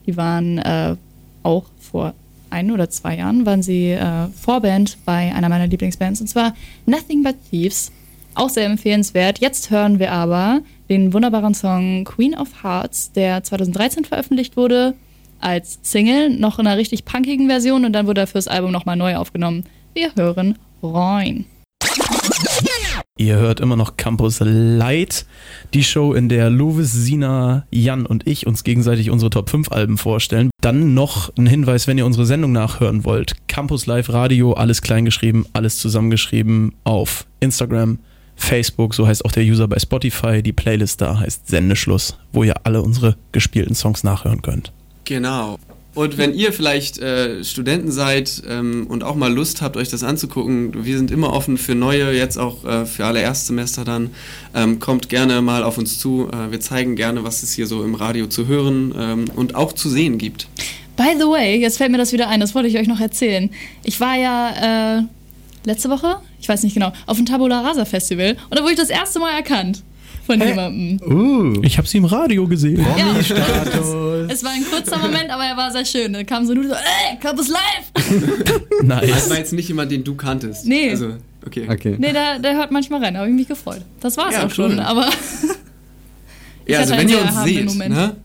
Die 0.06 0.16
waren 0.16 0.58
äh, 0.58 0.96
auch 1.42 1.64
vor 1.78 2.14
ein 2.50 2.70
oder 2.70 2.88
zwei 2.88 3.16
Jahren 3.18 3.44
waren 3.44 3.62
sie 3.62 3.90
äh, 3.90 4.26
Vorband 4.28 4.96
bei 5.04 5.34
einer 5.34 5.50
meiner 5.50 5.66
Lieblingsbands 5.66 6.20
und 6.20 6.28
zwar 6.28 6.54
Nothing 6.86 7.22
But 7.22 7.36
Thieves. 7.50 7.92
Auch 8.34 8.48
sehr 8.48 8.66
empfehlenswert. 8.66 9.38
Jetzt 9.40 9.70
hören 9.70 9.98
wir 9.98 10.12
aber 10.12 10.60
den 10.88 11.12
wunderbaren 11.12 11.54
Song 11.54 12.04
Queen 12.04 12.34
of 12.34 12.62
Hearts, 12.62 13.12
der 13.12 13.44
2013 13.44 14.04
veröffentlicht 14.04 14.56
wurde 14.56 14.94
als 15.40 15.78
Single, 15.82 16.30
noch 16.30 16.58
in 16.58 16.66
einer 16.66 16.78
richtig 16.78 17.04
punkigen 17.04 17.48
Version 17.48 17.84
und 17.84 17.92
dann 17.92 18.06
wurde 18.06 18.22
er 18.22 18.26
fürs 18.26 18.48
Album 18.48 18.72
nochmal 18.72 18.96
neu 18.96 19.16
aufgenommen. 19.16 19.64
Wir 19.94 20.14
hören 20.14 20.58
Rein. 20.82 21.46
Ihr 23.16 23.34
hört 23.34 23.58
immer 23.58 23.74
noch 23.74 23.96
Campus 23.96 24.38
Light, 24.40 25.26
die 25.74 25.82
Show, 25.82 26.12
in 26.14 26.28
der 26.28 26.50
Lovis, 26.50 26.92
Sina, 26.92 27.66
Jan 27.70 28.06
und 28.06 28.28
ich 28.28 28.46
uns 28.46 28.62
gegenseitig 28.62 29.10
unsere 29.10 29.30
Top 29.30 29.50
5 29.50 29.72
Alben 29.72 29.98
vorstellen. 29.98 30.50
Dann 30.60 30.94
noch 30.94 31.36
ein 31.36 31.48
Hinweis, 31.48 31.88
wenn 31.88 31.98
ihr 31.98 32.06
unsere 32.06 32.26
Sendung 32.26 32.52
nachhören 32.52 33.04
wollt. 33.04 33.34
Campus 33.48 33.86
Live 33.86 34.10
Radio, 34.10 34.52
alles 34.52 34.82
kleingeschrieben, 34.82 35.46
alles 35.52 35.78
zusammengeschrieben 35.78 36.74
auf 36.84 37.26
Instagram, 37.40 37.98
Facebook, 38.36 38.94
so 38.94 39.08
heißt 39.08 39.24
auch 39.24 39.32
der 39.32 39.42
User 39.42 39.66
bei 39.66 39.80
Spotify. 39.80 40.40
Die 40.40 40.52
Playlist 40.52 41.00
da 41.00 41.18
heißt 41.18 41.48
Sendeschluss, 41.48 42.16
wo 42.32 42.44
ihr 42.44 42.54
alle 42.62 42.82
unsere 42.82 43.16
gespielten 43.32 43.74
Songs 43.74 44.04
nachhören 44.04 44.42
könnt. 44.42 44.72
Genau. 45.08 45.58
Und 45.94 46.18
wenn 46.18 46.34
ihr 46.34 46.52
vielleicht 46.52 46.98
äh, 46.98 47.42
Studenten 47.42 47.90
seid 47.90 48.42
ähm, 48.46 48.86
und 48.88 49.02
auch 49.02 49.14
mal 49.14 49.32
Lust 49.32 49.62
habt, 49.62 49.78
euch 49.78 49.88
das 49.88 50.04
anzugucken, 50.04 50.84
wir 50.84 50.98
sind 50.98 51.10
immer 51.10 51.32
offen 51.32 51.56
für 51.56 51.74
neue, 51.74 52.12
jetzt 52.12 52.36
auch 52.36 52.62
äh, 52.66 52.84
für 52.84 53.06
alle 53.06 53.22
Erstsemester 53.22 53.86
dann, 53.86 54.10
ähm, 54.54 54.80
kommt 54.80 55.08
gerne 55.08 55.40
mal 55.40 55.64
auf 55.64 55.78
uns 55.78 55.98
zu. 55.98 56.28
Äh, 56.30 56.52
wir 56.52 56.60
zeigen 56.60 56.94
gerne, 56.94 57.24
was 57.24 57.42
es 57.42 57.54
hier 57.54 57.66
so 57.66 57.82
im 57.82 57.94
Radio 57.94 58.26
zu 58.26 58.46
hören 58.46 58.94
ähm, 58.96 59.24
und 59.34 59.54
auch 59.54 59.72
zu 59.72 59.88
sehen 59.88 60.18
gibt. 60.18 60.46
By 60.94 61.14
the 61.18 61.24
way, 61.24 61.58
jetzt 61.58 61.78
fällt 61.78 61.90
mir 61.90 61.98
das 61.98 62.12
wieder 62.12 62.28
ein, 62.28 62.38
das 62.38 62.54
wollte 62.54 62.68
ich 62.68 62.76
euch 62.76 62.86
noch 62.86 63.00
erzählen. 63.00 63.48
Ich 63.82 63.98
war 63.98 64.14
ja 64.14 64.98
äh, 64.98 65.02
letzte 65.64 65.88
Woche, 65.88 66.16
ich 66.38 66.48
weiß 66.50 66.64
nicht 66.64 66.74
genau, 66.74 66.92
auf 67.06 67.16
dem 67.16 67.24
Tabula 67.24 67.62
Rasa 67.62 67.86
Festival 67.86 68.36
und 68.50 68.58
da 68.58 68.62
wurde 68.62 68.74
ich 68.74 68.78
das 68.78 68.90
erste 68.90 69.20
Mal 69.20 69.32
erkannt 69.32 69.82
von 70.28 70.40
jemandem. 70.46 71.00
Uh. 71.10 71.60
Ich 71.62 71.78
habe 71.78 71.88
sie 71.88 71.98
im 71.98 72.04
Radio 72.04 72.46
gesehen. 72.46 72.84
Ja. 72.96 73.22
Status. 73.22 73.86
Es 74.30 74.44
war 74.44 74.50
ein 74.50 74.62
kurzer 74.70 74.98
Moment, 74.98 75.30
aber 75.30 75.42
er 75.44 75.56
war 75.56 75.72
sehr 75.72 75.86
schön. 75.86 76.12
Da 76.12 76.22
kam 76.22 76.44
so 76.44 76.52
nur 76.52 76.64
so, 76.64 76.74
ey, 76.74 77.16
Campus 77.18 77.48
Live! 77.48 77.90
Das 77.94 78.82
Nice. 78.82 79.30
war 79.30 79.38
jetzt 79.38 79.54
nicht 79.54 79.68
jemand, 79.68 79.90
den 79.90 80.04
du 80.04 80.14
kanntest. 80.16 80.66
Nee. 80.66 80.90
Also, 80.90 81.14
okay. 81.46 81.66
Okay. 81.66 81.96
Nee, 81.98 82.12
der, 82.12 82.38
der 82.38 82.54
hört 82.56 82.70
manchmal 82.70 83.02
rein, 83.02 83.14
da 83.14 83.20
habe 83.20 83.30
ich 83.30 83.34
mich 83.36 83.48
gefreut. 83.48 83.80
Das 84.00 84.18
war's 84.18 84.34
Ja, 84.34 84.44
auch 84.44 84.50
schon, 84.50 84.72
cool. 84.72 84.80
aber 84.80 85.08
Ich 86.66 86.72
Ja, 86.74 86.80
also 86.80 86.92
hatte 86.92 87.02
wenn 87.08 87.14
einen 87.14 87.18
ihr 87.18 87.22
uns 87.24 87.44
seht, 87.74 87.88
ne? 87.88 88.16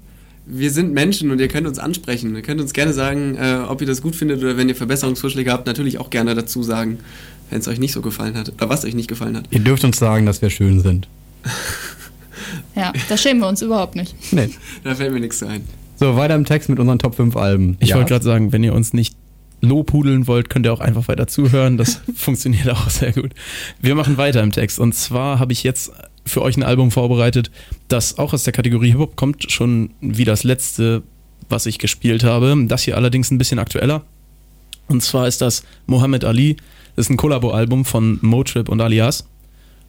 Wir 0.46 0.72
sind 0.72 0.92
Menschen 0.94 1.32
und 1.32 1.40
ihr 1.40 1.48
könnt 1.48 1.68
uns 1.68 1.80
ansprechen. 1.80 2.36
Ihr 2.36 2.42
könnt 2.42 2.60
uns 2.60 2.74
gerne 2.74 2.92
sagen, 2.92 3.38
äh, 3.38 3.60
ob 3.66 3.80
ihr 3.80 3.88
das 3.88 4.02
gut 4.02 4.14
findet 4.18 4.44
oder 4.44 4.58
wenn 4.58 4.68
ihr 4.68 4.76
Verbesserungsvorschläge 4.76 5.50
habt, 5.54 5.68
natürlich 5.68 6.00
auch 6.00 6.10
gerne 6.10 6.36
dazu 6.36 6.64
sagen, 6.64 7.00
wenn 7.50 7.60
es 7.60 7.68
euch 7.70 7.80
nicht 7.80 7.94
so 7.94 8.02
gefallen 8.02 8.38
hat 8.38 8.50
oder 8.50 8.68
was 8.68 8.84
euch 8.84 8.94
nicht 8.96 9.08
gefallen 9.08 9.38
hat. 9.38 9.46
Ihr 9.52 9.62
dürft 9.62 9.86
uns 9.86 9.98
sagen, 9.98 10.26
dass 10.26 10.42
wir 10.42 10.50
schön 10.50 10.82
sind. 10.82 11.08
Ja, 12.76 12.92
da 13.10 13.18
schämen 13.18 13.42
wir 13.42 13.48
uns 13.48 13.62
überhaupt 13.62 13.96
nicht. 13.96 14.16
Nee. 14.32 14.50
Da 14.84 14.96
fällt 14.96 15.14
mir 15.14 15.20
nichts 15.20 15.42
ein. 15.44 15.64
So, 15.98 16.16
weiter 16.16 16.36
im 16.36 16.46
Text 16.46 16.70
mit 16.70 16.80
unseren 16.80 17.00
Top 17.00 17.16
5 17.16 17.36
Alben. 17.36 17.78
Ich 17.80 17.90
Ja. 17.90 17.96
wollte 17.98 18.10
gerade 18.10 18.26
sagen, 18.26 18.52
wenn 18.52 18.64
ihr 18.64 18.74
uns 18.74 18.94
nicht 18.94 19.16
lobhudeln 19.62 20.28
wollt, 20.28 20.50
könnt 20.50 20.66
ihr 20.66 20.74
auch 20.74 20.80
einfach 20.82 21.08
weiter 21.08 21.28
zuhören. 21.28 21.78
Das 21.78 22.02
funktioniert 22.16 22.70
auch 22.70 22.90
sehr 22.90 23.14
gut. 23.14 23.32
Wir 23.82 23.96
machen 23.96 24.18
weiter 24.18 24.42
im 24.44 24.52
Text. 24.52 24.80
Und 24.80 24.94
zwar 24.94 25.40
habe 25.40 25.54
ich 25.54 25.64
jetzt 25.64 25.92
für 26.26 26.42
euch 26.42 26.58
ein 26.58 26.64
Album 26.64 26.92
vorbereitet, 26.92 27.52
das 27.88 28.18
auch 28.18 28.34
aus 28.34 28.44
der 28.44 28.54
Kategorie 28.54 28.92
Hip-Hop 28.92 29.16
kommt, 29.16 29.52
schon 29.52 29.92
wie 30.02 30.26
das 30.26 30.44
letzte, 30.44 31.04
was 31.50 31.66
ich 31.66 31.80
gespielt 31.80 32.24
habe. 32.24 32.56
Das 32.68 32.84
hier 32.84 32.98
allerdings 32.98 33.30
ein 33.32 33.38
bisschen 33.38 33.60
aktueller. 33.60 34.04
Und 34.88 35.02
zwar 35.04 35.28
ist 35.28 35.42
das 35.42 35.64
Mohammed 35.86 36.26
Ali. 36.26 36.58
Das 36.96 37.06
ist 37.06 37.10
ein 37.10 37.18
Kollabo-Album 37.18 37.86
von 37.86 38.20
Motrip 38.22 38.68
und 38.70 38.82
Alias. 38.82 39.26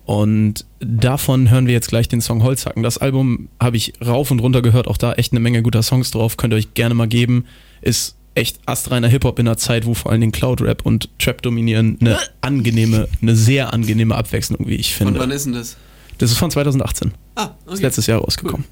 Und 0.05 0.67
davon 0.81 1.51
hören 1.51 1.67
wir 1.67 1.73
jetzt 1.73 1.89
gleich 1.89 2.09
den 2.09 2.21
Song 2.21 2.43
Holzhacken. 2.43 2.83
Das 2.83 2.99
Album 2.99 3.49
habe 3.59 3.77
ich 3.79 3.95
rauf 4.05 4.31
und 4.31 4.41
runter 4.41 4.61
gehört, 4.63 4.87
auch 4.87 4.99
da 4.99 5.15
echt 5.15 5.33
eine 5.33 5.41
Menge 5.41 5.63
guter 5.63 5.83
Songs 5.83 6.11
drauf, 6.11 6.37
könnt 6.37 6.53
ihr 6.53 6.59
euch 6.59 6.75
gerne 6.75 6.95
mal 6.95 7.09
geben. 7.09 7.47
Ist 7.81 8.17
echt 8.35 8.59
astreiner 8.67 9.09
Hip-Hop 9.09 9.39
in 9.39 9.47
einer 9.49 9.57
Zeit, 9.57 9.87
wo 9.87 9.95
vor 9.95 10.11
allen 10.13 10.21
Dingen 10.21 10.33
Cloud-Rap 10.33 10.83
und 10.85 11.09
Trap 11.19 11.41
dominieren. 11.43 11.97
Eine 12.01 12.19
angenehme, 12.41 13.09
eine 13.23 13.35
sehr 13.37 13.73
angenehme 13.73 14.15
Abwechslung, 14.17 14.67
wie 14.69 14.75
ich 14.75 15.01
Und 15.01 15.07
wann 15.15 15.21
finde. 15.21 15.35
ist 15.37 15.47
denn 15.47 15.53
das? 15.55 15.77
Das 16.19 16.31
ist 16.31 16.39
von 16.39 16.51
2018. 16.51 17.13
Ah, 17.37 17.51
Ist 17.67 17.73
okay. 17.75 17.83
letztes 17.83 18.07
Jahr 18.07 18.21
rausgekommen. 18.21 18.67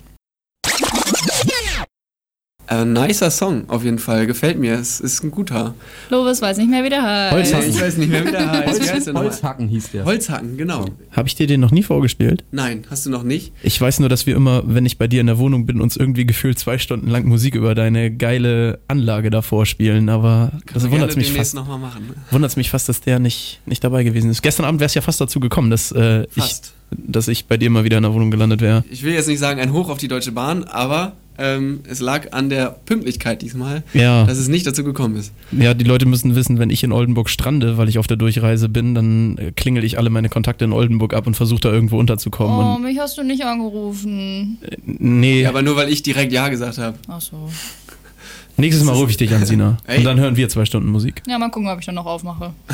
Äh, 2.72 2.84
nicer 2.86 3.30
Song, 3.30 3.68
auf 3.68 3.84
jeden 3.84 3.98
Fall. 3.98 4.26
Gefällt 4.26 4.58
mir. 4.58 4.74
Es 4.74 4.98
ist 5.00 5.22
ein 5.22 5.30
guter. 5.30 5.74
Lovis 6.08 6.40
weiß 6.40 6.56
nicht 6.56 6.70
mehr, 6.70 6.82
wie 6.84 6.88
der 6.88 7.02
heißt. 7.02 7.32
Holzhacken. 7.34 7.68
Ich 7.70 7.80
weiß 7.80 7.96
nicht 7.98 8.10
mehr, 8.10 8.26
wie 8.26 8.30
der 8.30 8.50
heißt. 8.50 8.82
Wie 8.82 8.88
heißt 8.88 9.06
der 9.06 9.12
nochmal? 9.12 9.30
Holzhacken 9.30 9.68
hieß 9.68 9.90
der. 9.90 10.04
Holzhacken, 10.06 10.56
genau. 10.56 10.86
Habe 11.10 11.28
ich 11.28 11.34
dir 11.34 11.46
den 11.46 11.60
noch 11.60 11.70
nie 11.70 11.82
vorgespielt? 11.82 12.44
Nein, 12.50 12.84
hast 12.88 13.04
du 13.04 13.10
noch 13.10 13.24
nicht? 13.24 13.52
Ich 13.62 13.78
weiß 13.78 14.00
nur, 14.00 14.08
dass 14.08 14.26
wir 14.26 14.36
immer, 14.36 14.62
wenn 14.64 14.86
ich 14.86 14.96
bei 14.96 15.06
dir 15.06 15.20
in 15.20 15.26
der 15.26 15.38
Wohnung 15.38 15.66
bin, 15.66 15.80
uns 15.82 15.96
irgendwie 15.96 16.24
gefühlt 16.24 16.58
zwei 16.58 16.78
Stunden 16.78 17.08
lang 17.08 17.26
Musik 17.26 17.54
über 17.54 17.74
deine 17.74 18.10
geile 18.10 18.80
Anlage 18.88 19.28
davor 19.28 19.66
spielen, 19.66 20.08
aber 20.08 20.52
das 20.72 20.90
wundert 20.90 21.16
mich 21.16 21.32
fast. 21.32 21.54
nochmal 21.54 21.78
machen. 21.78 22.06
ne? 22.06 22.14
Wundert 22.30 22.56
mich 22.56 22.70
fast, 22.70 22.88
dass 22.88 23.00
der 23.02 23.18
nicht, 23.18 23.60
nicht 23.66 23.84
dabei 23.84 24.02
gewesen 24.04 24.30
ist. 24.30 24.42
Gestern 24.42 24.64
Abend 24.64 24.80
wäre 24.80 24.86
es 24.86 24.94
ja 24.94 25.02
fast 25.02 25.20
dazu 25.20 25.40
gekommen, 25.40 25.70
dass, 25.70 25.92
äh, 25.92 26.22
ich, 26.22 26.28
Fast. 26.42 26.72
dass 26.90 27.28
ich 27.28 27.46
bei 27.46 27.56
dir 27.58 27.68
mal 27.68 27.84
wieder 27.84 27.98
in 27.98 28.02
der 28.04 28.14
Wohnung 28.14 28.30
gelandet 28.30 28.60
wäre. 28.62 28.84
Ich 28.90 29.02
will 29.02 29.12
jetzt 29.12 29.28
nicht 29.28 29.38
sagen, 29.40 29.60
ein 29.60 29.72
Hoch 29.72 29.90
auf 29.90 29.98
die 29.98 30.08
Deutsche 30.08 30.32
Bahn, 30.32 30.64
aber 30.64 31.12
ähm, 31.38 31.80
es 31.88 32.00
lag 32.00 32.32
an 32.32 32.48
der 32.50 32.70
Pünktlichkeit 32.86 33.42
diesmal, 33.42 33.82
Ja. 33.94 34.24
dass 34.24 34.38
es 34.38 34.48
nicht 34.48 34.66
dazu 34.66 34.84
gekommen 34.84 35.16
ist. 35.16 35.32
Ja, 35.52 35.74
die 35.74 35.84
Leute 35.84 36.06
müssen 36.06 36.34
wissen, 36.34 36.58
wenn 36.58 36.70
ich 36.70 36.84
in 36.84 36.92
Oldenburg 36.92 37.28
strande, 37.30 37.76
weil 37.78 37.88
ich 37.88 37.98
auf 37.98 38.06
der 38.06 38.16
Durchreise 38.16 38.68
bin, 38.68 38.94
dann 38.94 39.38
äh, 39.38 39.52
klingel 39.52 39.84
ich 39.84 39.98
alle 39.98 40.10
meine 40.10 40.28
Kontakte 40.28 40.64
in 40.64 40.72
Oldenburg 40.72 41.14
ab 41.14 41.26
und 41.26 41.34
versuche 41.34 41.60
da 41.60 41.72
irgendwo 41.72 41.98
unterzukommen. 41.98 42.56
Oh, 42.66 42.74
Und, 42.76 42.82
mich 42.82 42.98
hast 42.98 43.16
du 43.18 43.22
nicht 43.22 43.44
angerufen. 43.44 44.58
nee, 44.84 45.42
Ja, 45.42 45.48
aber 45.48 45.62
nur 45.62 45.76
weil 45.76 45.88
ich 45.90 46.02
direkt 46.02 46.32
Ja 46.32 46.48
gesagt 46.48 46.78
habe. 46.78 46.98
Ach 47.08 47.20
so. 47.20 47.48
Nächstes 48.62 48.84
Mal 48.84 48.94
rufe 48.94 49.10
ich 49.10 49.16
dich 49.18 49.32
an, 49.34 49.44
Sina. 49.44 49.76
Ey. 49.86 49.98
Und 49.98 50.04
dann 50.04 50.18
hören 50.18 50.36
wir 50.36 50.48
zwei 50.48 50.64
Stunden 50.64 50.88
Musik. 50.90 51.22
Ja, 51.26 51.38
mal 51.38 51.50
gucken, 51.50 51.68
ob 51.68 51.78
ich 51.78 51.86
dann 51.86 51.94
noch 51.96 52.06
aufmache. 52.06 52.52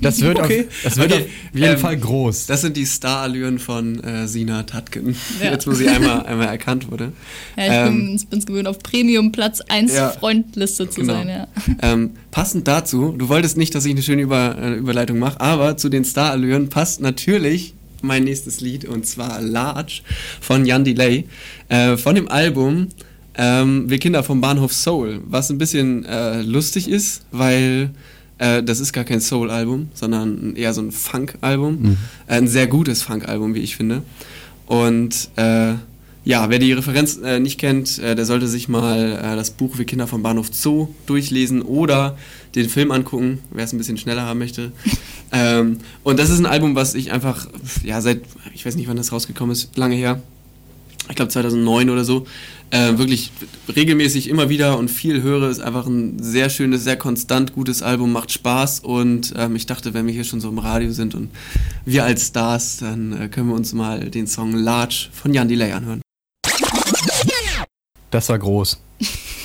Das 0.00 0.20
wird, 0.20 0.38
Okay. 0.40 0.66
auf, 0.68 0.82
das 0.84 0.96
wird 0.96 1.12
Okay, 1.12 1.22
auf 1.24 1.54
jeden 1.58 1.72
ähm, 1.74 1.78
Fall 1.78 1.96
groß. 1.96 2.46
Das 2.46 2.60
sind 2.62 2.76
die 2.76 2.86
Starallüren 2.86 3.58
von 3.60 4.02
äh, 4.02 4.26
Sina 4.26 4.64
Tatken. 4.64 5.14
Ja. 5.42 5.52
Jetzt, 5.52 5.66
wo 5.66 5.72
sie 5.72 5.88
einmal, 5.88 6.26
einmal 6.26 6.48
erkannt 6.48 6.90
wurde. 6.90 7.12
Ja, 7.56 7.64
ich 7.64 7.70
Ähm, 7.90 8.06
bin, 8.16 8.20
bin's 8.30 8.46
gewöhnt, 8.46 8.66
auf 8.66 8.80
Premium 8.80 9.30
Platz 9.32 9.60
1 9.60 9.94
Ja. 9.94 10.10
Freundliste 10.10 10.90
zu 10.90 11.00
Genau. 11.02 11.12
sein, 11.14 11.28
ja. 11.28 11.46
Ähm, 11.82 12.10
passend 12.32 12.66
dazu, 12.66 13.14
du 13.16 13.28
wolltest 13.28 13.56
nicht, 13.56 13.74
dass 13.74 13.84
ich 13.84 13.92
eine 13.92 14.02
schöne 14.02 14.22
Über, 14.22 14.56
äh, 14.60 14.74
Überleitung 14.74 15.18
mache, 15.20 15.40
aber 15.40 15.76
zu 15.76 15.88
den 15.88 16.04
Starallüren 16.04 16.68
passt 16.68 17.00
natürlich 17.00 17.74
mein 18.02 18.24
nächstes 18.24 18.60
Lied 18.60 18.84
und 18.84 19.06
zwar 19.06 19.40
Large 19.40 20.00
von 20.40 20.66
Jan 20.66 20.84
Delay. 20.84 21.26
Äh, 21.68 21.96
von 21.96 22.16
dem 22.16 22.28
Album 22.28 22.88
ähm, 23.36 23.88
Wir 23.88 23.98
Kinder 23.98 24.22
vom 24.22 24.40
Bahnhof 24.40 24.72
Soul, 24.72 25.20
was 25.26 25.50
ein 25.50 25.58
bisschen 25.58 26.04
äh, 26.04 26.42
lustig 26.42 26.88
ist, 26.88 27.22
weil 27.30 27.90
äh, 28.38 28.62
das 28.62 28.80
ist 28.80 28.92
gar 28.92 29.04
kein 29.04 29.20
Soul-Album, 29.20 29.88
sondern 29.94 30.56
eher 30.56 30.74
so 30.74 30.82
ein 30.82 30.90
Funk-Album. 30.90 31.96
Äh, 32.26 32.34
ein 32.34 32.48
sehr 32.48 32.66
gutes 32.66 33.02
Funk-Album, 33.02 33.54
wie 33.54 33.60
ich 33.60 33.76
finde. 33.76 34.02
Und 34.66 35.30
äh, 35.36 35.74
ja, 36.24 36.50
wer 36.50 36.58
die 36.58 36.72
Referenz 36.72 37.18
äh, 37.18 37.40
nicht 37.40 37.58
kennt, 37.58 37.98
der 37.98 38.24
sollte 38.24 38.46
sich 38.46 38.68
mal 38.68 39.36
das 39.36 39.50
Buch 39.50 39.76
Wir 39.78 39.84
Kinder 39.84 40.06
vom 40.06 40.22
Bahnhof 40.22 40.50
Zoo 40.52 40.88
durchlesen 41.06 41.62
oder 41.62 42.16
den 42.54 42.68
Film 42.68 42.90
angucken, 42.92 43.40
wer 43.50 43.64
es 43.64 43.72
ein 43.72 43.78
bisschen 43.78 43.96
schneller 43.96 44.22
haben 44.22 44.38
möchte. 44.38 44.72
ähm, 45.32 45.78
und 46.04 46.18
das 46.18 46.30
ist 46.30 46.38
ein 46.38 46.46
Album, 46.46 46.76
was 46.76 46.94
ich 46.94 47.10
einfach, 47.12 47.48
ja, 47.82 48.00
seit, 48.00 48.20
ich 48.54 48.64
weiß 48.64 48.76
nicht, 48.76 48.88
wann 48.88 48.96
das 48.96 49.12
rausgekommen 49.12 49.52
ist, 49.52 49.76
lange 49.76 49.96
her, 49.96 50.22
ich 51.08 51.16
glaube 51.16 51.30
2009 51.30 51.90
oder 51.90 52.04
so, 52.04 52.26
äh, 52.72 52.98
wirklich 52.98 53.30
regelmäßig 53.74 54.28
immer 54.28 54.48
wieder 54.48 54.76
und 54.78 54.90
viel 54.90 55.22
höre. 55.22 55.48
Ist 55.50 55.60
einfach 55.60 55.86
ein 55.86 56.20
sehr 56.20 56.50
schönes, 56.50 56.82
sehr 56.82 56.96
konstant 56.96 57.52
gutes 57.52 57.82
Album, 57.82 58.10
macht 58.12 58.32
Spaß 58.32 58.80
und 58.80 59.32
ähm, 59.36 59.54
ich 59.54 59.66
dachte, 59.66 59.94
wenn 59.94 60.06
wir 60.06 60.14
hier 60.14 60.24
schon 60.24 60.40
so 60.40 60.48
im 60.48 60.58
Radio 60.58 60.90
sind 60.90 61.14
und 61.14 61.30
wir 61.84 62.04
als 62.04 62.26
Stars, 62.28 62.78
dann 62.78 63.12
äh, 63.12 63.28
können 63.28 63.48
wir 63.48 63.54
uns 63.54 63.74
mal 63.74 64.10
den 64.10 64.26
Song 64.26 64.54
Large 64.54 65.10
von 65.12 65.34
Jan 65.34 65.48
Delay 65.48 65.72
anhören. 65.72 66.00
Das 68.10 68.28
war 68.28 68.38
groß. 68.38 68.80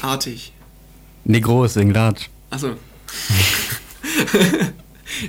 Artig. 0.02 0.54
Nee, 1.26 1.42
groß, 1.42 1.76
wegen 1.76 1.92
Latsch. 1.92 2.30
Achso. 2.50 2.70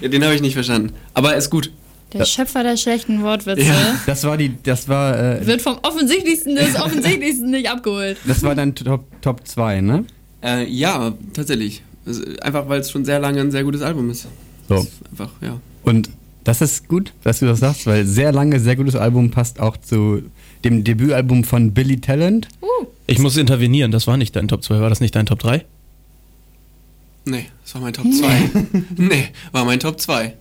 ja, 0.00 0.08
den 0.08 0.24
habe 0.24 0.34
ich 0.34 0.40
nicht 0.40 0.54
verstanden. 0.54 0.94
Aber 1.14 1.36
ist 1.36 1.50
gut. 1.50 1.72
Der 2.12 2.24
Schöpfer 2.24 2.62
der 2.62 2.76
schlechten 2.76 3.22
Wortwitze 3.22 3.62
Ja. 3.64 4.00
Das 4.06 4.24
war 4.24 4.36
die, 4.36 4.54
das 4.62 4.88
war, 4.88 5.18
äh, 5.18 5.46
wird 5.46 5.60
vom 5.60 5.78
Offensichtlichsten 5.82 6.56
des 6.56 6.74
Offensichtlichsten 6.80 7.50
nicht 7.50 7.68
abgeholt. 7.70 8.16
das 8.24 8.42
war 8.42 8.54
dein 8.54 8.74
Top, 8.74 9.04
Top 9.20 9.46
2, 9.46 9.80
ne? 9.82 10.04
Äh, 10.42 10.64
ja, 10.70 11.12
tatsächlich. 11.34 11.82
Also, 12.06 12.22
einfach 12.40 12.68
weil 12.68 12.80
es 12.80 12.90
schon 12.90 13.04
sehr 13.04 13.18
lange 13.18 13.40
ein 13.40 13.50
sehr 13.50 13.64
gutes 13.64 13.82
Album 13.82 14.08
ist. 14.10 14.26
So. 14.68 14.76
Ist 14.76 14.92
Einfach, 15.10 15.30
ja. 15.42 15.60
Und 15.82 16.08
das 16.44 16.62
ist 16.62 16.88
gut, 16.88 17.12
dass 17.24 17.40
du 17.40 17.46
das 17.46 17.60
sagst, 17.60 17.86
weil 17.86 18.06
sehr 18.06 18.32
lange, 18.32 18.58
sehr 18.60 18.76
gutes 18.76 18.96
Album 18.96 19.30
passt 19.30 19.60
auch 19.60 19.76
zu 19.76 20.22
dem 20.64 20.84
Debütalbum 20.84 21.44
von 21.44 21.72
Billy 21.72 22.00
Talent. 22.00 22.48
Ich 23.06 23.18
muss 23.18 23.36
intervenieren, 23.36 23.90
das 23.90 24.06
war 24.06 24.16
nicht 24.16 24.34
dein 24.34 24.48
Top 24.48 24.62
2, 24.62 24.80
war 24.80 24.88
das 24.88 25.00
nicht 25.00 25.14
dein 25.14 25.26
Top 25.26 25.38
3? 25.40 25.64
Nee, 27.26 27.46
das 27.62 27.74
war 27.74 27.82
mein 27.82 27.92
Top 27.92 28.06
2. 28.10 28.50
nee, 28.96 29.28
war 29.52 29.64
mein 29.64 29.80
Top 29.80 30.00
2. 30.00 30.34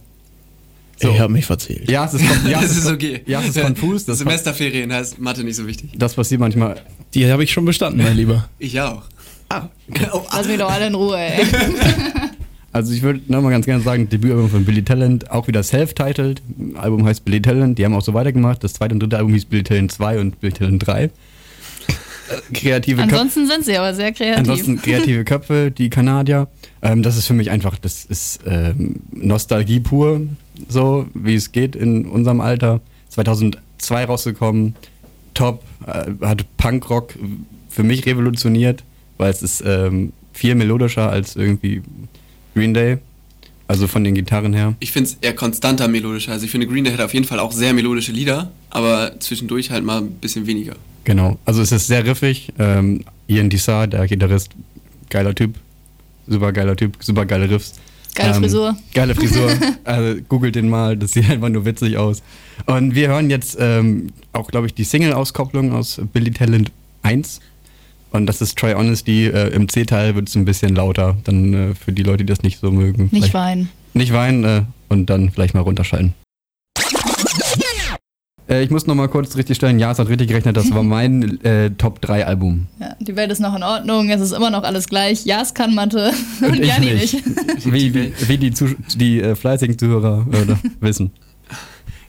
So. 1.00 1.12
Ich 1.12 1.20
habe 1.20 1.32
mich 1.32 1.46
verzählt. 1.46 1.90
Ja, 1.90 2.06
es 2.06 2.16
ist, 2.16 2.24
ja, 2.48 2.62
das 2.62 2.72
es 2.72 2.78
ist 2.78 2.88
okay. 2.88 3.22
Ja, 3.26 3.42
es 3.42 3.56
ist 3.56 3.62
konfus. 3.62 4.06
Das, 4.06 4.18
Semesterferien 4.18 4.92
heißt 4.92 5.20
Mathe 5.20 5.44
nicht 5.44 5.56
so 5.56 5.68
wichtig. 5.68 5.92
das 5.96 6.16
passiert 6.16 6.42
manchmal. 6.42 6.82
Die 7.14 7.32
habe 7.32 7.44
ich 7.44 7.52
schon 7.52 7.66
bestanden, 7.66 8.02
mein 8.04 8.18
Lieber. 8.18 8.50
Ich 8.58 8.80
auch. 8.82 9.04
Ah, 9.50 9.70
Lass 10.34 10.48
mich 10.48 10.58
doch 10.58 10.72
alle 10.72 10.88
in 10.88 10.96
Ruhe, 10.96 11.18
ey. 11.18 11.46
Also 12.74 12.94
ich 12.94 13.02
würde 13.02 13.22
nochmal 13.28 13.52
ganz 13.52 13.66
gerne 13.66 13.82
sagen, 13.82 14.08
Debütalbum 14.08 14.52
von 14.52 14.64
Billy 14.66 14.84
Talent, 14.84 15.32
auch 15.32 15.48
wieder 15.48 15.64
self-titled. 15.64 16.44
Album 16.76 17.06
heißt 17.08 17.26
Billy 17.26 17.42
Talent, 17.42 17.80
die 17.80 17.86
haben 17.86 17.96
auch 17.96 18.04
so 18.04 18.14
weitergemacht. 18.14 18.64
Das 18.64 18.74
zweite 18.74 18.94
und 18.94 19.00
dritte 19.00 19.18
Album 19.18 19.34
hieß 19.34 19.46
Billy 19.46 19.64
Talent 19.64 19.92
2 19.92 20.20
und 20.20 20.40
Billy 20.42 20.54
Talent 20.54 20.86
3. 20.86 21.04
Äh, 21.06 21.10
Kreative 22.54 23.02
Köpfe. 23.02 23.16
Ansonsten 23.16 23.48
sind 23.48 23.66
sie 23.66 23.78
aber 23.78 23.96
sehr 23.96 24.12
kreativ. 24.12 24.38
Ansonsten 24.38 24.80
kreative 24.80 25.24
Köpfe, 25.24 25.72
die 25.72 25.90
Kanadier. 25.90 26.50
Ähm, 26.84 27.02
das 27.02 27.18
ist 27.18 27.26
für 27.26 27.34
mich 27.34 27.50
einfach, 27.50 27.80
das 27.80 28.06
ist 28.06 28.42
ähm, 28.46 28.98
Nostalgie 29.12 29.80
pur, 29.80 30.22
so 30.68 31.08
wie 31.14 31.36
es 31.36 31.52
geht 31.52 31.76
in 31.76 32.06
unserem 32.06 32.42
Alter. 32.42 32.82
2002 33.10 34.06
rausgekommen, 34.06 34.76
top, 35.34 35.64
äh, 35.86 36.12
hat 36.26 36.46
Punkrock 36.58 37.14
für 37.70 37.84
mich 37.84 38.06
revolutioniert, 38.06 38.84
weil 39.18 39.32
es 39.32 39.42
ist 39.42 39.64
ähm, 39.66 40.14
viel 40.34 40.56
melodischer 40.56 41.10
als 41.10 41.36
irgendwie 41.36 41.82
Green 42.54 42.74
Day. 42.74 42.98
Also 43.70 43.88
von 43.88 44.04
den 44.06 44.16
Gitarren 44.16 44.54
her. 44.54 44.76
Ich 44.80 44.94
finde 44.94 45.10
es 45.10 45.18
eher 45.20 45.36
konstanter 45.36 45.90
melodischer. 45.90 46.32
Also 46.32 46.46
ich 46.46 46.52
finde 46.52 46.68
Green 46.68 46.86
Day 46.86 46.94
hat 46.94 47.02
auf 47.02 47.14
jeden 47.14 47.26
Fall 47.26 47.40
auch 47.40 47.52
sehr 47.52 47.74
melodische 47.74 48.14
Lieder, 48.14 48.50
aber 48.70 49.20
zwischendurch 49.20 49.72
halt 49.72 49.84
mal 49.84 49.98
ein 49.98 50.12
bisschen 50.12 50.48
weniger. 50.48 50.76
Genau. 51.04 51.38
Also 51.44 51.62
es 51.62 51.74
ist 51.74 51.88
sehr 51.88 52.06
riffig. 52.06 52.54
Ähm, 52.60 53.04
Ian 53.28 53.50
Dissar, 53.50 53.88
der 53.88 54.08
Gitarrist, 54.08 54.52
geiler 55.10 55.36
Typ. 55.36 55.56
Super 56.28 56.54
geiler 56.54 56.76
Typ, 56.78 56.98
super 57.02 57.26
geile 57.26 57.50
Riffs. 57.50 57.74
Geile 58.18 58.36
Ähm, 58.36 58.42
Frisur. 58.42 58.76
Geile 58.94 59.16
Frisur. 59.16 59.50
also 59.84 60.20
googelt 60.28 60.56
den 60.56 60.70
mal, 60.70 60.98
das 60.98 61.12
sieht 61.12 61.30
einfach 61.30 61.50
nur 61.50 61.66
witzig 61.66 61.98
aus. 61.98 62.24
Und 62.66 62.96
wir 62.96 63.10
hören 63.10 63.30
jetzt 63.30 63.58
ähm, 63.60 64.08
auch, 64.34 64.48
glaube 64.50 64.66
ich, 64.68 64.74
die 64.74 64.84
Single-Auskopplung 64.84 65.72
aus 65.72 66.02
Billy 66.12 66.32
Talent 66.32 66.72
1. 67.04 67.40
Und 68.12 68.26
das 68.26 68.42
ist 68.42 68.58
Try 68.58 68.74
Honesty. 68.74 69.28
Äh, 69.28 69.50
Im 69.50 69.70
C-Teil 69.70 70.16
wird 70.16 70.30
es 70.30 70.36
ein 70.36 70.46
bisschen 70.46 70.76
lauter. 70.76 71.16
Dann 71.26 71.54
äh, 71.54 71.76
für 71.76 71.92
die 71.92 72.04
Leute, 72.04 72.26
die 72.26 72.32
das 72.34 72.42
nicht 72.42 72.60
so 72.60 72.72
mögen. 72.72 73.10
Nicht 73.12 73.34
weinen. 73.34 73.70
Nicht 73.94 74.14
weinen 74.14 74.44
äh, 74.44 74.62
und 74.90 75.10
dann 75.10 75.30
vielleicht 75.30 75.54
mal 75.54 75.62
runterschalten. 75.62 76.14
Äh, 78.50 78.64
ich 78.64 78.70
muss 78.70 78.88
noch 78.88 78.96
mal 78.96 79.08
kurz 79.08 79.36
richtig 79.36 79.58
stellen, 79.58 79.80
ja, 79.80 79.92
es 79.92 80.00
hat 80.00 80.08
richtig 80.10 80.28
gerechnet, 80.30 80.56
das 80.58 80.72
war 80.74 80.84
mein 80.98 81.44
äh, 81.44 81.72
Top 81.72 82.02
3 82.02 82.26
Album. 82.26 82.68
Ja, 82.80 82.96
die 83.00 83.16
Welt 83.16 83.32
ist 83.32 83.40
noch 83.40 83.56
in 83.56 83.64
Ordnung, 83.64 84.10
es 84.10 84.22
ist 84.22 84.32
immer 84.32 84.50
noch 84.50 84.64
alles 84.64 84.88
gleich. 84.88 85.26
Ja, 85.26 85.42
es 85.42 85.54
kann 85.54 85.76
Mathe 85.76 86.12
und, 86.42 86.60
ich 86.60 86.68
Jani 86.68 86.94
nicht. 86.94 87.24
Wie, 87.66 87.94
wie, 87.94 88.14
wie 88.28 88.38
die, 88.38 88.54
Zus 88.54 88.72
die 88.96 89.22
äh, 89.22 89.36
fleißigen 89.36 89.78
Zuhörer 89.78 90.26
wissen. 90.80 91.12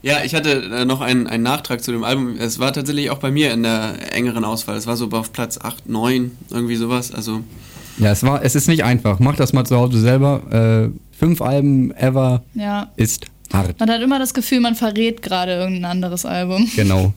Ja, 0.01 0.19
ich 0.23 0.33
hatte 0.33 0.49
äh, 0.63 0.85
noch 0.85 1.01
einen, 1.01 1.27
einen 1.27 1.43
Nachtrag 1.43 1.83
zu 1.83 1.91
dem 1.91 2.05
Album. 2.05 2.37
Es 2.39 2.57
war 2.57 2.71
tatsächlich 2.71 3.09
auch 3.09 3.17
bei 3.17 3.31
mir 3.31 3.51
in 3.51 3.63
der 3.63 4.15
engeren 4.15 4.45
Auswahl. 4.45 4.77
Es 4.77 4.87
war 4.87 4.95
so 4.95 5.09
auf 5.11 5.33
Platz 5.33 5.59
8, 5.61 5.89
9, 5.89 6.31
irgendwie 6.51 6.77
sowas. 6.77 7.13
Also 7.13 7.41
Ja, 7.97 8.11
es, 8.11 8.23
war, 8.23 8.41
es 8.41 8.55
ist 8.55 8.69
nicht 8.69 8.85
einfach. 8.85 9.19
Mach 9.19 9.35
das 9.35 9.51
mal 9.51 9.65
zu 9.65 9.75
Hause 9.75 9.99
selber. 9.99 10.89
Äh, 10.89 11.15
fünf 11.17 11.41
Alben 11.41 11.91
ever 11.97 12.43
Ja. 12.53 12.87
ist 12.95 13.25
hart. 13.53 13.79
Man 13.79 13.89
hat 13.89 14.01
immer 14.01 14.19
das 14.19 14.33
Gefühl, 14.33 14.59
man 14.59 14.75
verrät 14.75 15.21
gerade 15.21 15.53
irgendein 15.53 15.85
anderes 15.91 16.25
Album. 16.25 16.69
Genau. 16.75 17.13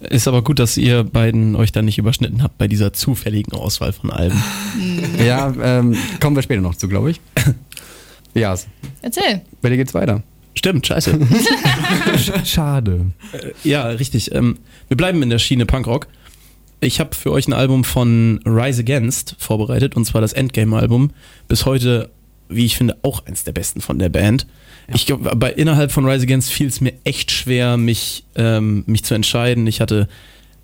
Ist 0.00 0.28
aber 0.28 0.42
gut, 0.42 0.60
dass 0.60 0.76
ihr 0.76 1.02
beiden 1.02 1.56
euch 1.56 1.72
da 1.72 1.82
nicht 1.82 1.98
überschnitten 1.98 2.42
habt 2.42 2.56
bei 2.56 2.68
dieser 2.68 2.92
zufälligen 2.92 3.52
Auswahl 3.52 3.92
von 3.92 4.10
Alben. 4.10 4.40
Ja, 5.24 5.52
ähm, 5.60 5.96
kommen 6.20 6.36
wir 6.36 6.42
später 6.42 6.60
noch 6.60 6.76
zu, 6.76 6.88
glaube 6.88 7.10
ich. 7.10 7.20
Ja, 8.34 8.54
Erzähl. 9.02 9.40
bei 9.62 9.70
dir 9.70 9.76
geht's 9.78 9.94
weiter. 9.94 10.22
Stimmt, 10.54 10.86
scheiße. 10.86 11.18
Schade. 12.44 13.06
ja, 13.64 13.86
richtig. 13.86 14.32
Ähm, 14.32 14.58
wir 14.86 14.96
bleiben 14.96 15.22
in 15.22 15.30
der 15.30 15.38
Schiene 15.38 15.66
Punkrock. 15.66 16.06
Ich 16.80 17.00
habe 17.00 17.14
für 17.16 17.32
euch 17.32 17.48
ein 17.48 17.52
Album 17.52 17.82
von 17.82 18.40
Rise 18.44 18.82
Against 18.82 19.34
vorbereitet, 19.38 19.96
und 19.96 20.04
zwar 20.04 20.20
das 20.20 20.34
Endgame-Album. 20.34 21.10
Bis 21.48 21.64
heute, 21.64 22.10
wie 22.48 22.64
ich 22.64 22.76
finde, 22.76 22.96
auch 23.02 23.24
eins 23.26 23.44
der 23.44 23.52
besten 23.52 23.80
von 23.80 23.98
der 23.98 24.08
Band. 24.08 24.46
Ich 24.92 25.06
glaube, 25.06 25.34
bei 25.36 25.52
innerhalb 25.52 25.92
von 25.92 26.06
Rise 26.06 26.24
Against 26.24 26.50
fiel 26.50 26.68
es 26.68 26.80
mir 26.80 26.94
echt 27.04 27.30
schwer, 27.30 27.76
mich, 27.76 28.24
ähm, 28.36 28.84
mich 28.86 29.04
zu 29.04 29.14
entscheiden. 29.14 29.66
Ich 29.66 29.80
hatte, 29.80 30.08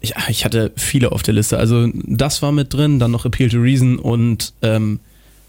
ich, 0.00 0.14
ich 0.28 0.44
hatte 0.44 0.72
viele 0.76 1.12
auf 1.12 1.22
der 1.22 1.34
Liste. 1.34 1.58
Also 1.58 1.88
das 1.94 2.40
war 2.40 2.52
mit 2.52 2.72
drin, 2.72 2.98
dann 2.98 3.10
noch 3.10 3.26
Appeal 3.26 3.50
to 3.50 3.58
Reason 3.58 3.98
und 3.98 4.54
ähm, 4.62 5.00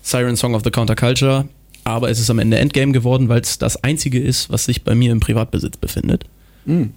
Siren 0.01 0.35
Song 0.35 0.55
of 0.55 0.63
the 0.63 0.71
Counterculture. 0.71 1.47
Aber 1.85 2.09
es 2.09 2.19
ist 2.19 2.29
am 2.29 2.39
Ende 2.39 2.57
Endgame 2.57 2.91
geworden, 2.91 3.29
weil 3.29 3.41
es 3.41 3.57
das 3.59 3.81
einzige 3.83 4.19
ist, 4.19 4.49
was 4.49 4.65
sich 4.65 4.83
bei 4.83 4.95
mir 4.95 5.11
im 5.11 5.19
Privatbesitz 5.19 5.77
befindet. 5.77 6.25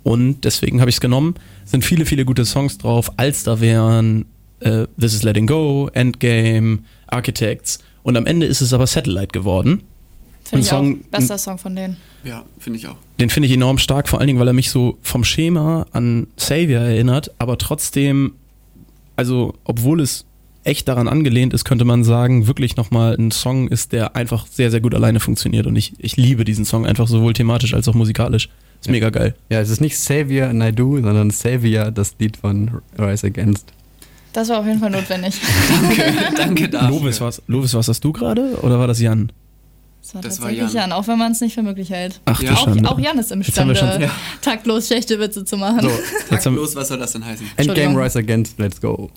Und 0.02 0.44
deswegen 0.44 0.80
habe 0.80 0.88
ich 0.88 0.96
es 0.96 1.00
genommen. 1.00 1.34
Sind 1.64 1.84
viele, 1.84 2.06
viele 2.06 2.24
gute 2.24 2.44
Songs 2.44 2.78
drauf. 2.78 3.12
Alster 3.18 3.60
wären 3.60 4.24
äh, 4.60 4.86
This 4.98 5.14
is 5.14 5.22
Letting 5.22 5.46
Go, 5.46 5.90
Endgame, 5.92 6.80
Architects. 7.06 7.80
Und 8.08 8.16
am 8.16 8.24
Ende 8.24 8.46
ist 8.46 8.62
es 8.62 8.72
aber 8.72 8.86
Satellite 8.86 9.26
geworden. 9.28 9.82
Finde 10.44 10.62
ich 10.62 10.68
Song- 10.70 11.00
auch. 11.04 11.10
Bester 11.18 11.36
Song 11.36 11.58
von 11.58 11.76
denen. 11.76 11.98
ja, 12.24 12.42
finde 12.58 12.78
ich 12.78 12.86
auch. 12.88 12.96
Den 13.20 13.28
finde 13.28 13.48
ich 13.48 13.52
enorm 13.52 13.76
stark, 13.76 14.08
vor 14.08 14.18
allen 14.18 14.28
Dingen, 14.28 14.38
weil 14.40 14.46
er 14.48 14.54
mich 14.54 14.70
so 14.70 14.96
vom 15.02 15.24
Schema 15.24 15.84
an 15.92 16.26
Savior 16.38 16.80
erinnert, 16.80 17.30
aber 17.38 17.58
trotzdem, 17.58 18.32
also 19.14 19.52
obwohl 19.64 20.00
es 20.00 20.24
echt 20.64 20.88
daran 20.88 21.06
angelehnt 21.06 21.52
ist, 21.52 21.66
könnte 21.66 21.84
man 21.84 22.02
sagen, 22.02 22.46
wirklich 22.46 22.76
nochmal 22.76 23.14
ein 23.18 23.30
Song 23.30 23.68
ist, 23.68 23.92
der 23.92 24.16
einfach 24.16 24.46
sehr, 24.46 24.70
sehr 24.70 24.80
gut 24.80 24.94
alleine 24.94 25.20
funktioniert. 25.20 25.66
Und 25.66 25.76
ich, 25.76 25.92
ich 25.98 26.16
liebe 26.16 26.46
diesen 26.46 26.64
Song 26.64 26.86
einfach 26.86 27.08
sowohl 27.08 27.34
thematisch 27.34 27.74
als 27.74 27.88
auch 27.88 27.94
musikalisch. 27.94 28.48
Ist 28.80 28.86
Ja. 28.86 28.92
mega 28.92 29.10
geil. 29.10 29.34
Ja, 29.50 29.60
es 29.60 29.68
ist 29.68 29.82
nicht 29.82 29.98
Savior 29.98 30.48
and 30.48 30.62
I 30.64 30.72
Do, 30.72 30.94
sondern 30.96 31.28
Savior, 31.30 31.90
das 31.90 32.14
Lied 32.18 32.38
von 32.38 32.80
Rise 32.98 33.26
Against. 33.26 33.70
Das 34.38 34.48
war 34.50 34.60
auf 34.60 34.66
jeden 34.66 34.78
Fall 34.78 34.90
notwendig. 34.90 35.34
Danke, 35.68 36.14
danke 36.36 36.68
dafür. 36.68 36.90
Lovis, 36.90 37.20
was, 37.20 37.42
Lovis, 37.48 37.74
was 37.74 37.88
hast 37.88 38.04
du 38.04 38.12
gerade? 38.12 38.56
Oder 38.62 38.78
war 38.78 38.86
das 38.86 39.00
Jan? 39.00 39.32
Das 40.00 40.14
war 40.14 40.22
Das 40.22 40.40
war 40.40 40.46
tatsächlich 40.50 40.74
Jan. 40.74 40.90
Jan, 40.90 40.92
auch 40.92 41.08
wenn 41.08 41.18
man 41.18 41.32
es 41.32 41.40
nicht 41.40 41.54
für 41.54 41.62
möglich 41.64 41.90
hält. 41.90 42.20
Ach 42.24 42.40
Ja. 42.40 42.52
Auch, 42.54 42.68
auch 42.84 43.00
Jan 43.00 43.18
ist 43.18 43.32
imstande, 43.32 43.74
schon- 43.74 44.00
Ja. 44.00 44.10
taktlos 44.40 44.86
schlechte 44.86 45.18
Witze 45.18 45.44
zu 45.44 45.56
machen. 45.56 45.80
So, 45.80 45.90
Jetzt 46.30 46.46
haben, 46.46 46.54
Los, 46.54 46.76
was 46.76 46.86
soll 46.86 46.98
das 47.00 47.10
denn 47.14 47.24
heißen? 47.24 47.50
Endgame. 47.56 48.00
Rise 48.00 48.20
Against, 48.20 48.60
let's 48.60 48.80
go. 48.80 49.10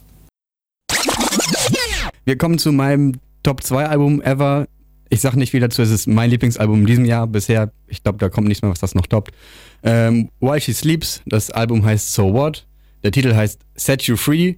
Wir 2.26 2.38
kommen 2.40 2.58
zu 2.58 2.72
meinem 2.72 3.14
Top 3.44 3.62
2 3.62 3.86
Album 3.90 4.22
ever. 4.24 4.68
Ich 5.10 5.22
sag 5.22 5.36
nicht 5.36 5.52
viel 5.52 5.60
dazu, 5.60 5.84
es 5.84 5.92
ist 5.92 6.08
mein 6.08 6.32
Lieblingsalbum 6.32 6.80
in 6.80 6.86
diesem 6.88 7.06
Jahr 7.06 7.28
bisher. 7.28 7.72
Ich 7.88 8.02
glaube, 8.02 8.18
da 8.18 8.30
kommt 8.30 8.48
nichts 8.48 8.64
mehr, 8.64 8.72
was 8.72 8.80
das 8.80 8.96
noch 8.96 9.06
toppt. 9.06 9.36
Ähm, 9.84 10.30
While 10.40 10.60
She 10.62 10.74
Sleeps, 10.74 11.22
das 11.28 11.52
Album 11.52 11.86
heißt 11.86 12.12
So 12.12 12.34
What. 12.34 12.66
Der 13.04 13.12
Titel 13.12 13.36
heißt 13.36 13.60
Set 13.76 14.02
You 14.04 14.16
Free. 14.18 14.56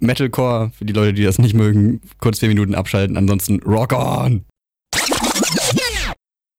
Metalcore, 0.00 0.70
für 0.76 0.84
die 0.84 0.92
Leute, 0.92 1.14
die 1.14 1.24
das 1.24 1.38
nicht 1.38 1.54
mögen, 1.54 2.00
kurz 2.18 2.40
vier 2.40 2.48
Minuten 2.48 2.74
abschalten. 2.74 3.16
Ansonsten 3.16 3.60
Rock 3.60 3.92
On! 3.92 4.44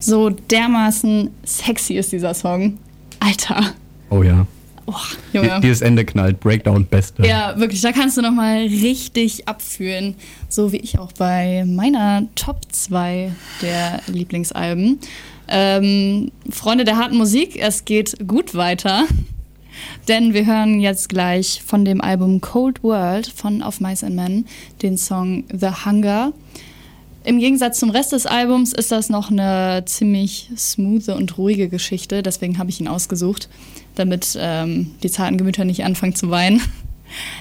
So 0.01 0.29
dermaßen 0.29 1.29
sexy 1.43 1.93
ist 1.93 2.11
dieser 2.11 2.33
Song. 2.33 2.79
Alter. 3.19 3.73
Oh 4.09 4.23
ja. 4.23 4.47
Oh, 4.87 4.95
Junge. 5.31 5.59
dieses 5.61 5.81
Ende 5.81 6.03
knallt. 6.03 6.39
Breakdown, 6.39 6.85
beste. 6.85 7.25
Ja, 7.25 7.57
wirklich, 7.57 7.81
da 7.81 7.91
kannst 7.91 8.17
du 8.17 8.21
nochmal 8.21 8.61
richtig 8.63 9.47
abfühlen. 9.47 10.15
So 10.49 10.71
wie 10.71 10.77
ich 10.77 10.97
auch 10.97 11.11
bei 11.13 11.63
meiner 11.65 12.27
Top 12.35 12.61
2 12.71 13.31
der 13.61 14.01
Lieblingsalben. 14.07 14.99
Ähm, 15.47 16.31
Freunde 16.49 16.83
der 16.83 16.97
harten 16.97 17.17
Musik, 17.17 17.57
es 17.59 17.85
geht 17.85 18.27
gut 18.27 18.55
weiter. 18.55 19.05
Denn 20.07 20.33
wir 20.33 20.45
hören 20.45 20.79
jetzt 20.79 21.09
gleich 21.09 21.61
von 21.65 21.85
dem 21.85 22.01
Album 22.01 22.41
Cold 22.41 22.83
World 22.83 23.27
von 23.27 23.63
Of 23.63 23.79
Mice 23.79 24.03
and 24.03 24.15
Men 24.15 24.45
den 24.81 24.97
Song 24.97 25.43
The 25.51 25.85
Hunger. 25.85 26.33
Im 27.23 27.39
Gegensatz 27.39 27.79
zum 27.79 27.91
Rest 27.91 28.13
des 28.13 28.25
Albums 28.25 28.73
ist 28.73 28.91
das 28.91 29.09
noch 29.09 29.29
eine 29.29 29.83
ziemlich 29.85 30.49
smooth 30.57 31.09
und 31.09 31.37
ruhige 31.37 31.69
Geschichte. 31.69 32.23
Deswegen 32.23 32.57
habe 32.57 32.71
ich 32.71 32.79
ihn 32.79 32.87
ausgesucht, 32.87 33.47
damit 33.93 34.35
ähm, 34.39 34.91
die 35.03 35.11
zarten 35.11 35.37
Gemüter 35.37 35.63
nicht 35.63 35.83
anfangen 35.83 36.15
zu 36.15 36.29
weinen. 36.29 36.61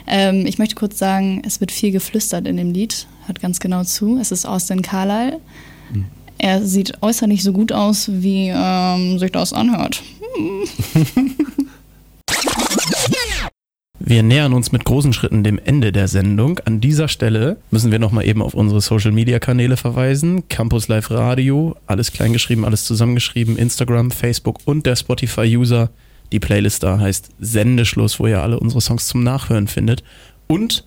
Ähm, 0.08 0.46
ich 0.46 0.58
möchte 0.58 0.74
kurz 0.74 0.98
sagen, 0.98 1.42
es 1.46 1.60
wird 1.60 1.70
viel 1.70 1.92
geflüstert 1.92 2.48
in 2.48 2.56
dem 2.56 2.72
Lied. 2.72 3.06
Hört 3.26 3.40
ganz 3.40 3.60
genau 3.60 3.84
zu. 3.84 4.18
Es 4.18 4.32
ist 4.32 4.44
Austin 4.44 4.82
Carlyle. 4.82 5.38
Er 6.38 6.66
sieht 6.66 7.00
äußerlich 7.02 7.44
so 7.44 7.52
gut 7.52 7.70
aus, 7.70 8.10
wie 8.10 8.50
ähm, 8.52 9.20
sich 9.20 9.30
das 9.30 9.52
anhört. 9.52 10.02
Wir 14.02 14.22
nähern 14.22 14.54
uns 14.54 14.72
mit 14.72 14.86
großen 14.86 15.12
Schritten 15.12 15.44
dem 15.44 15.60
Ende 15.62 15.92
der 15.92 16.08
Sendung. 16.08 16.58
An 16.60 16.80
dieser 16.80 17.06
Stelle 17.06 17.58
müssen 17.70 17.92
wir 17.92 17.98
nochmal 17.98 18.26
eben 18.26 18.40
auf 18.40 18.54
unsere 18.54 18.80
Social 18.80 19.12
Media 19.12 19.38
Kanäle 19.38 19.76
verweisen. 19.76 20.48
Campus 20.48 20.88
Live 20.88 21.10
Radio, 21.10 21.76
alles 21.86 22.10
kleingeschrieben, 22.10 22.64
alles 22.64 22.86
zusammengeschrieben, 22.86 23.58
Instagram, 23.58 24.10
Facebook 24.10 24.60
und 24.64 24.86
der 24.86 24.96
Spotify-User. 24.96 25.90
Die 26.32 26.40
Playlist 26.40 26.82
da 26.82 26.98
heißt 26.98 27.28
Sendeschluss, 27.40 28.18
wo 28.18 28.26
ihr 28.26 28.40
alle 28.40 28.58
unsere 28.58 28.80
Songs 28.80 29.06
zum 29.06 29.22
Nachhören 29.22 29.68
findet. 29.68 30.02
Und 30.46 30.86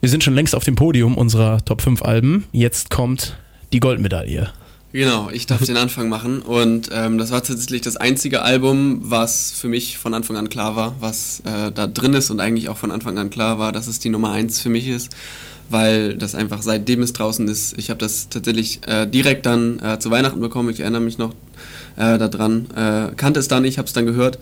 wir 0.00 0.08
sind 0.08 0.22
schon 0.22 0.34
längst 0.34 0.54
auf 0.54 0.62
dem 0.62 0.76
Podium 0.76 1.16
unserer 1.16 1.64
Top 1.64 1.82
5 1.82 2.02
Alben. 2.02 2.44
Jetzt 2.52 2.90
kommt 2.90 3.36
die 3.72 3.80
Goldmedaille. 3.80 4.50
Genau, 4.92 5.30
ich 5.30 5.46
darf 5.46 5.64
den 5.64 5.78
Anfang 5.78 6.10
machen. 6.10 6.42
Und 6.42 6.90
ähm, 6.92 7.16
das 7.16 7.30
war 7.30 7.42
tatsächlich 7.42 7.80
das 7.80 7.96
einzige 7.96 8.42
Album, 8.42 9.00
was 9.02 9.50
für 9.50 9.68
mich 9.68 9.96
von 9.96 10.12
Anfang 10.12 10.36
an 10.36 10.50
klar 10.50 10.76
war, 10.76 10.94
was 11.00 11.40
äh, 11.40 11.72
da 11.72 11.86
drin 11.86 12.12
ist 12.12 12.30
und 12.30 12.40
eigentlich 12.40 12.68
auch 12.68 12.76
von 12.76 12.90
Anfang 12.90 13.16
an 13.16 13.30
klar 13.30 13.58
war, 13.58 13.72
dass 13.72 13.86
es 13.86 14.00
die 14.00 14.10
Nummer 14.10 14.32
eins 14.32 14.60
für 14.60 14.68
mich 14.68 14.88
ist, 14.88 15.10
weil 15.70 16.14
das 16.14 16.34
einfach 16.34 16.60
seitdem 16.60 17.00
es 17.00 17.14
draußen 17.14 17.48
ist, 17.48 17.78
ich 17.78 17.88
habe 17.88 17.98
das 17.98 18.28
tatsächlich 18.28 18.86
äh, 18.86 19.06
direkt 19.06 19.46
dann 19.46 19.78
äh, 19.78 19.98
zu 19.98 20.10
Weihnachten 20.10 20.40
bekommen, 20.40 20.68
ich 20.68 20.80
erinnere 20.80 21.00
mich 21.00 21.16
noch 21.16 21.34
äh, 21.96 22.18
daran, 22.18 22.66
äh, 22.76 23.14
kannte 23.16 23.40
es 23.40 23.48
dann 23.48 23.62
nicht, 23.62 23.78
habe 23.78 23.86
es 23.86 23.94
dann 23.94 24.04
gehört. 24.04 24.38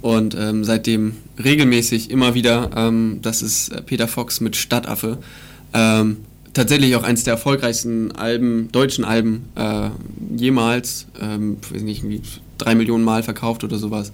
Und 0.00 0.36
ähm, 0.36 0.62
seitdem 0.62 1.16
regelmäßig 1.42 2.10
immer 2.10 2.34
wieder, 2.34 2.70
ähm, 2.76 3.18
das 3.20 3.42
ist 3.42 3.70
äh, 3.70 3.82
Peter 3.82 4.06
Fox 4.06 4.40
mit 4.40 4.54
Stadtaffe. 4.54 5.18
Ähm, 5.74 6.18
tatsächlich 6.58 6.96
auch 6.96 7.04
eines 7.04 7.24
der 7.24 7.34
erfolgreichsten 7.34 8.12
Alben, 8.12 8.70
deutschen 8.72 9.04
Alben 9.04 9.48
äh, 9.54 9.90
jemals, 10.36 11.06
ähm, 11.20 11.58
weiß 11.70 11.82
nicht, 11.82 12.02
irgendwie 12.02 12.22
drei 12.58 12.74
Millionen 12.74 13.04
Mal 13.04 13.22
verkauft 13.22 13.62
oder 13.62 13.78
sowas. 13.78 14.12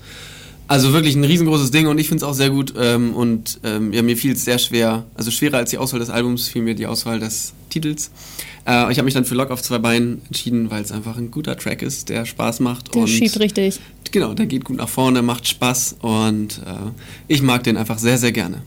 Also 0.68 0.92
wirklich 0.92 1.14
ein 1.14 1.24
riesengroßes 1.24 1.70
Ding 1.70 1.86
und 1.86 1.98
ich 1.98 2.08
finde 2.08 2.24
es 2.24 2.30
auch 2.30 2.34
sehr 2.34 2.50
gut 2.50 2.74
ähm, 2.78 3.14
und 3.14 3.60
ähm, 3.64 3.92
ja, 3.92 4.02
mir 4.02 4.16
fiel 4.16 4.32
es 4.32 4.44
sehr 4.44 4.58
schwer, 4.58 5.04
also 5.14 5.30
schwerer 5.30 5.58
als 5.58 5.70
die 5.70 5.78
Auswahl 5.78 6.00
des 6.00 6.08
Albums 6.10 6.48
fiel 6.48 6.62
mir 6.62 6.74
die 6.74 6.86
Auswahl 6.86 7.18
des 7.18 7.52
Titels. 7.68 8.10
Äh, 8.66 8.90
ich 8.90 8.98
habe 8.98 9.04
mich 9.04 9.14
dann 9.14 9.24
für 9.24 9.34
Lock 9.34 9.50
auf 9.50 9.62
zwei 9.62 9.78
Beinen 9.78 10.22
entschieden, 10.26 10.70
weil 10.70 10.82
es 10.82 10.92
einfach 10.92 11.16
ein 11.16 11.30
guter 11.30 11.56
Track 11.56 11.82
ist, 11.82 12.08
der 12.08 12.24
Spaß 12.24 12.60
macht. 12.60 12.94
Der 12.94 13.02
und 13.02 13.08
schiebt 13.08 13.38
richtig. 13.40 13.80
Genau, 14.10 14.32
der 14.32 14.46
geht 14.46 14.64
gut 14.64 14.76
nach 14.76 14.88
vorne, 14.88 15.22
macht 15.22 15.48
Spaß 15.48 15.96
und 16.00 16.60
äh, 16.66 16.90
ich 17.28 17.42
mag 17.42 17.62
den 17.64 17.76
einfach 17.76 17.98
sehr, 17.98 18.16
sehr 18.16 18.32
gerne. 18.32 18.62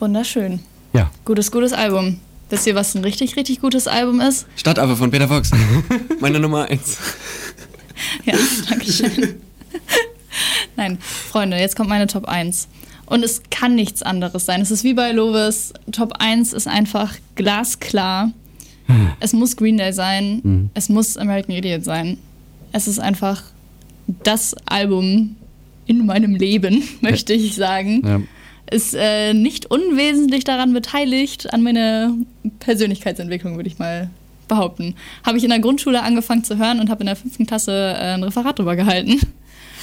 Wunderschön. 0.00 0.60
Ja. 0.94 1.10
Gutes, 1.24 1.50
gutes 1.50 1.72
Album. 1.72 2.20
Wisst 2.50 2.66
ihr, 2.66 2.74
was 2.74 2.94
ein 2.94 3.02
richtig, 3.02 3.36
richtig 3.36 3.60
gutes 3.60 3.88
Album 3.88 4.20
ist? 4.20 4.46
Stadtaffe 4.56 4.96
von 4.96 5.10
Peter 5.10 5.26
Fox. 5.26 5.50
Meine 6.20 6.38
Nummer 6.38 6.66
eins. 6.70 6.98
Ja, 8.24 8.34
danke 8.68 8.92
schön. 8.92 9.34
Nein, 10.76 10.98
Freunde, 11.00 11.56
jetzt 11.56 11.76
kommt 11.76 11.88
meine 11.88 12.06
Top 12.06 12.26
1. 12.26 12.68
Und 13.06 13.24
es 13.24 13.42
kann 13.50 13.74
nichts 13.76 14.02
anderes 14.02 14.44
sein. 14.46 14.60
Es 14.60 14.70
ist 14.70 14.82
wie 14.82 14.94
bei 14.94 15.12
Lovis. 15.12 15.72
Top 15.92 16.14
1 16.18 16.52
ist 16.52 16.66
einfach 16.66 17.14
glasklar. 17.36 18.32
Es 19.20 19.32
muss 19.32 19.56
Green 19.56 19.78
Day 19.78 19.92
sein. 19.92 20.70
Es 20.74 20.88
muss 20.88 21.16
American 21.16 21.54
Idiot 21.54 21.84
sein. 21.84 22.18
Es 22.72 22.88
ist 22.88 22.98
einfach 22.98 23.42
das 24.24 24.54
Album 24.66 25.36
in 25.86 26.06
meinem 26.06 26.34
Leben, 26.34 26.82
möchte 27.00 27.32
ich 27.32 27.54
sagen. 27.54 28.02
Ja. 28.04 28.20
Ist 28.74 28.94
äh, 28.98 29.34
nicht 29.34 29.70
unwesentlich 29.70 30.42
daran 30.42 30.72
beteiligt, 30.72 31.52
an 31.52 31.62
meiner 31.62 32.12
Persönlichkeitsentwicklung, 32.58 33.54
würde 33.54 33.68
ich 33.68 33.78
mal 33.78 34.10
behaupten. 34.48 34.96
Habe 35.24 35.38
ich 35.38 35.44
in 35.44 35.50
der 35.50 35.60
Grundschule 35.60 36.02
angefangen 36.02 36.42
zu 36.42 36.58
hören 36.58 36.80
und 36.80 36.90
habe 36.90 37.00
in 37.02 37.06
der 37.06 37.14
fünften 37.14 37.46
Klasse 37.46 37.72
äh, 37.72 38.14
ein 38.14 38.24
Referat 38.24 38.58
drüber 38.58 38.76
gehalten. 38.76 39.20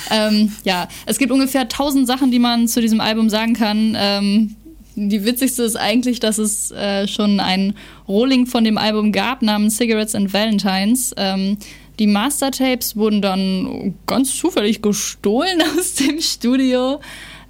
Ähm, 0.10 0.52
ja, 0.66 0.88
es 1.06 1.20
gibt 1.20 1.32
ungefähr 1.32 1.70
tausend 1.70 2.08
Sachen, 2.08 2.32
die 2.32 2.40
man 2.40 2.68
zu 2.68 2.82
diesem 2.82 3.00
Album 3.00 3.30
sagen 3.30 3.54
kann. 3.54 3.96
Ähm, 3.96 4.56
die 4.96 5.24
witzigste 5.24 5.62
ist 5.62 5.76
eigentlich, 5.76 6.20
dass 6.20 6.40
es 6.40 6.72
äh, 6.72 7.08
schon 7.08 7.40
ein 7.40 7.76
Rolling 8.08 8.48
von 8.48 8.64
dem 8.64 8.80
Album 8.80 9.12
gab 9.12 9.44
namens 9.44 9.78
Cigarettes 9.78 10.16
and 10.16 10.34
Valentines. 10.34 11.14
Ähm, 11.18 11.58
die 12.00 12.08
Mastertapes 12.08 12.96
wurden 12.96 13.22
dann 13.22 13.94
ganz 14.08 14.36
zufällig 14.36 14.82
gestohlen 14.82 15.62
aus 15.78 15.94
dem 15.94 16.20
Studio. 16.20 17.00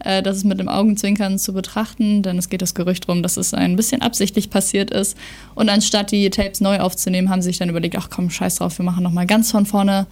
Äh, 0.03 0.23
das 0.23 0.37
ist 0.37 0.43
mit 0.43 0.59
dem 0.59 0.67
Augenzwinkern 0.67 1.39
zu 1.39 1.53
betrachten, 1.53 2.23
denn 2.23 2.37
es 2.37 2.49
geht 2.49 2.61
das 2.61 2.73
Gerücht 2.73 3.07
darum, 3.07 3.23
dass 3.23 3.37
es 3.37 3.53
ein 3.53 3.75
bisschen 3.75 4.01
absichtlich 4.01 4.49
passiert 4.49 4.91
ist. 4.91 5.17
Und 5.55 5.69
anstatt 5.69 6.11
die 6.11 6.29
Tapes 6.29 6.61
neu 6.61 6.79
aufzunehmen, 6.79 7.29
haben 7.29 7.41
sie 7.41 7.49
sich 7.49 7.57
dann 7.57 7.69
überlegt, 7.69 7.95
ach 7.97 8.09
komm, 8.09 8.29
scheiß 8.29 8.55
drauf, 8.55 8.77
wir 8.77 8.85
machen 8.85 9.03
nochmal 9.03 9.25
ganz 9.25 9.51
von 9.51 9.65
vorne. 9.65 10.07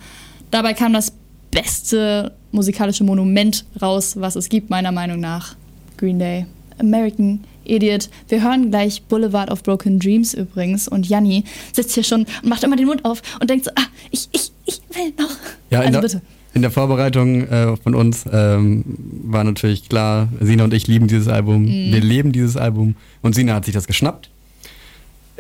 Dabei 0.52 0.74
kam 0.74 0.94
das 0.94 1.14
beste 1.52 2.32
musikalische 2.52 3.04
Monument 3.04 3.66
raus, 3.82 4.16
was 4.20 4.36
es 4.36 4.50
gibt, 4.50 4.70
meiner 4.70 4.92
Meinung 4.92 5.20
nach. 5.20 5.56
Green 5.98 6.20
Day. 6.20 6.46
American 6.80 7.44
Idiot. 7.66 8.10
Wir 8.28 8.42
hören 8.42 8.70
gleich 8.70 9.04
Boulevard 9.04 9.52
of 9.52 9.64
Broken 9.64 10.00
Dreams 10.00 10.34
übrigens 10.34 10.88
und 10.88 11.08
Janni 11.08 11.44
sitzt 11.74 11.94
hier 11.94 12.04
schon 12.04 12.26
und 12.42 12.50
macht 12.50 12.64
immer 12.64 12.76
den 12.76 12.88
Mund 12.88 13.06
auf 13.06 13.22
und 13.40 13.50
denkt 13.50 13.66
so, 13.66 13.72
ah, 13.76 13.86
ich, 14.12 14.28
ich, 14.32 14.52
ich 14.66 14.82
will 14.96 15.14
noch. 15.18 15.36
Ja, 15.70 15.82
also 15.82 16.02
bitte. 16.02 16.22
In 16.60 16.64
der 16.64 16.72
Vorbereitung 16.72 17.48
äh, 17.48 17.78
von 17.78 17.96
uns 17.96 18.26
ähm, 18.30 18.84
war 19.24 19.46
natürlich 19.46 19.88
klar, 19.88 20.28
Sina 20.42 20.66
und 20.66 20.74
ich 20.74 20.88
lieben 20.88 21.08
dieses 21.08 21.30
Album. 21.30 21.64
Mhm. 21.64 21.94
Wir 21.94 22.02
leben 22.02 22.34
dieses 22.34 22.58
Album. 22.58 22.96
Und 23.22 23.34
Sina 23.34 23.54
hat 23.54 23.64
sich 23.64 23.74
das 23.74 23.88
geschnappt. 23.88 24.30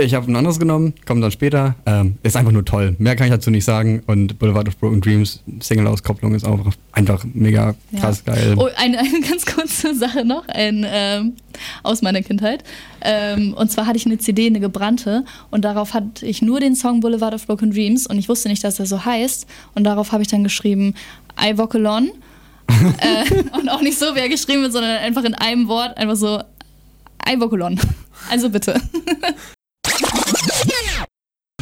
Ich 0.01 0.13
habe 0.13 0.31
ein 0.31 0.35
anderes 0.37 0.59
genommen, 0.59 0.93
kommt 1.05 1.21
dann 1.21 1.29
später. 1.29 1.75
Ähm, 1.85 2.15
ist 2.23 2.37
einfach 2.37 2.53
nur 2.53 2.63
toll. 2.63 2.95
Mehr 2.99 3.17
kann 3.17 3.27
ich 3.27 3.33
dazu 3.33 3.51
nicht 3.51 3.65
sagen. 3.65 4.01
Und 4.07 4.39
Boulevard 4.39 4.65
of 4.69 4.77
Broken 4.77 5.01
Dreams, 5.01 5.43
Single-Auskopplung 5.59 6.33
ist 6.35 6.45
auch 6.45 6.71
einfach 6.93 7.25
mega 7.33 7.75
krass 7.99 8.23
geil. 8.23 8.55
Oh, 8.57 8.69
eine, 8.77 8.97
eine 8.99 9.19
ganz 9.19 9.45
kurze 9.45 9.93
Sache 9.93 10.23
noch 10.23 10.47
ein, 10.47 10.85
ähm, 10.87 11.33
aus 11.83 12.01
meiner 12.01 12.21
Kindheit. 12.21 12.63
Ähm, 13.01 13.53
und 13.55 13.73
zwar 13.73 13.87
hatte 13.87 13.97
ich 13.97 14.05
eine 14.05 14.17
CD, 14.19 14.45
eine 14.45 14.61
gebrannte, 14.61 15.25
und 15.51 15.65
darauf 15.65 15.93
hatte 15.93 16.25
ich 16.25 16.41
nur 16.41 16.61
den 16.61 16.77
Song 16.77 17.01
Boulevard 17.01 17.33
of 17.33 17.45
Broken 17.45 17.71
Dreams 17.71 18.07
und 18.07 18.17
ich 18.17 18.29
wusste 18.29 18.47
nicht, 18.47 18.63
dass 18.63 18.79
er 18.79 18.85
so 18.85 19.03
heißt. 19.03 19.47
Und 19.75 19.83
darauf 19.83 20.13
habe 20.13 20.21
ich 20.21 20.29
dann 20.29 20.45
geschrieben, 20.45 20.93
I 21.37 21.57
walk 21.57 21.75
alone. 21.75 22.11
äh, 22.69 23.57
und 23.59 23.67
auch 23.67 23.81
nicht 23.81 23.99
so, 23.99 24.15
wie 24.15 24.19
er 24.19 24.29
geschrieben 24.29 24.61
wird, 24.61 24.71
sondern 24.71 24.97
einfach 24.99 25.25
in 25.25 25.35
einem 25.35 25.67
Wort, 25.67 25.97
einfach 25.97 26.15
so, 26.15 26.39
I 27.27 27.33
alone. 27.33 27.75
Also 28.29 28.49
bitte. 28.49 28.79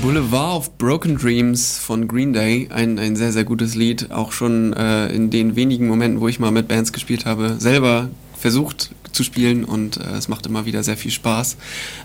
Boulevard 0.08 0.56
of 0.56 0.78
Broken 0.78 1.18
Dreams 1.18 1.80
von 1.80 2.08
Green 2.08 2.32
Day, 2.32 2.70
ein, 2.72 2.98
ein 2.98 3.18
sehr, 3.18 3.34
sehr 3.34 3.44
gutes 3.44 3.76
Lied. 3.76 4.10
Auch 4.10 4.32
schon 4.32 4.72
äh, 4.72 5.08
in 5.08 5.32
den 5.32 5.58
wenigen 5.58 5.86
Momenten, 5.90 6.22
wo 6.22 6.30
ich 6.30 6.40
mal 6.40 6.50
mit 6.50 6.70
Bands 6.70 6.94
gespielt 6.94 7.26
habe, 7.26 7.58
selber 7.60 8.08
versucht 8.40 8.92
zu 9.12 9.24
spielen 9.24 9.64
und 9.64 9.98
äh, 9.98 10.18
es 10.18 10.28
macht 10.28 10.46
immer 10.46 10.66
wieder 10.66 10.84
sehr 10.84 10.96
viel 10.96 11.12
Spaß. 11.12 11.58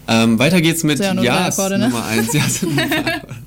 Ähm, 0.09 0.39
weiter 0.39 0.61
geht's 0.61 0.83
mit 0.83 0.99
Jas 0.99 1.59
Akkorde, 1.59 1.79
ne? 1.79 1.89
Nummer 1.89 2.05
1. 2.07 2.33
Ja, 2.33 2.49
sind 2.49 2.81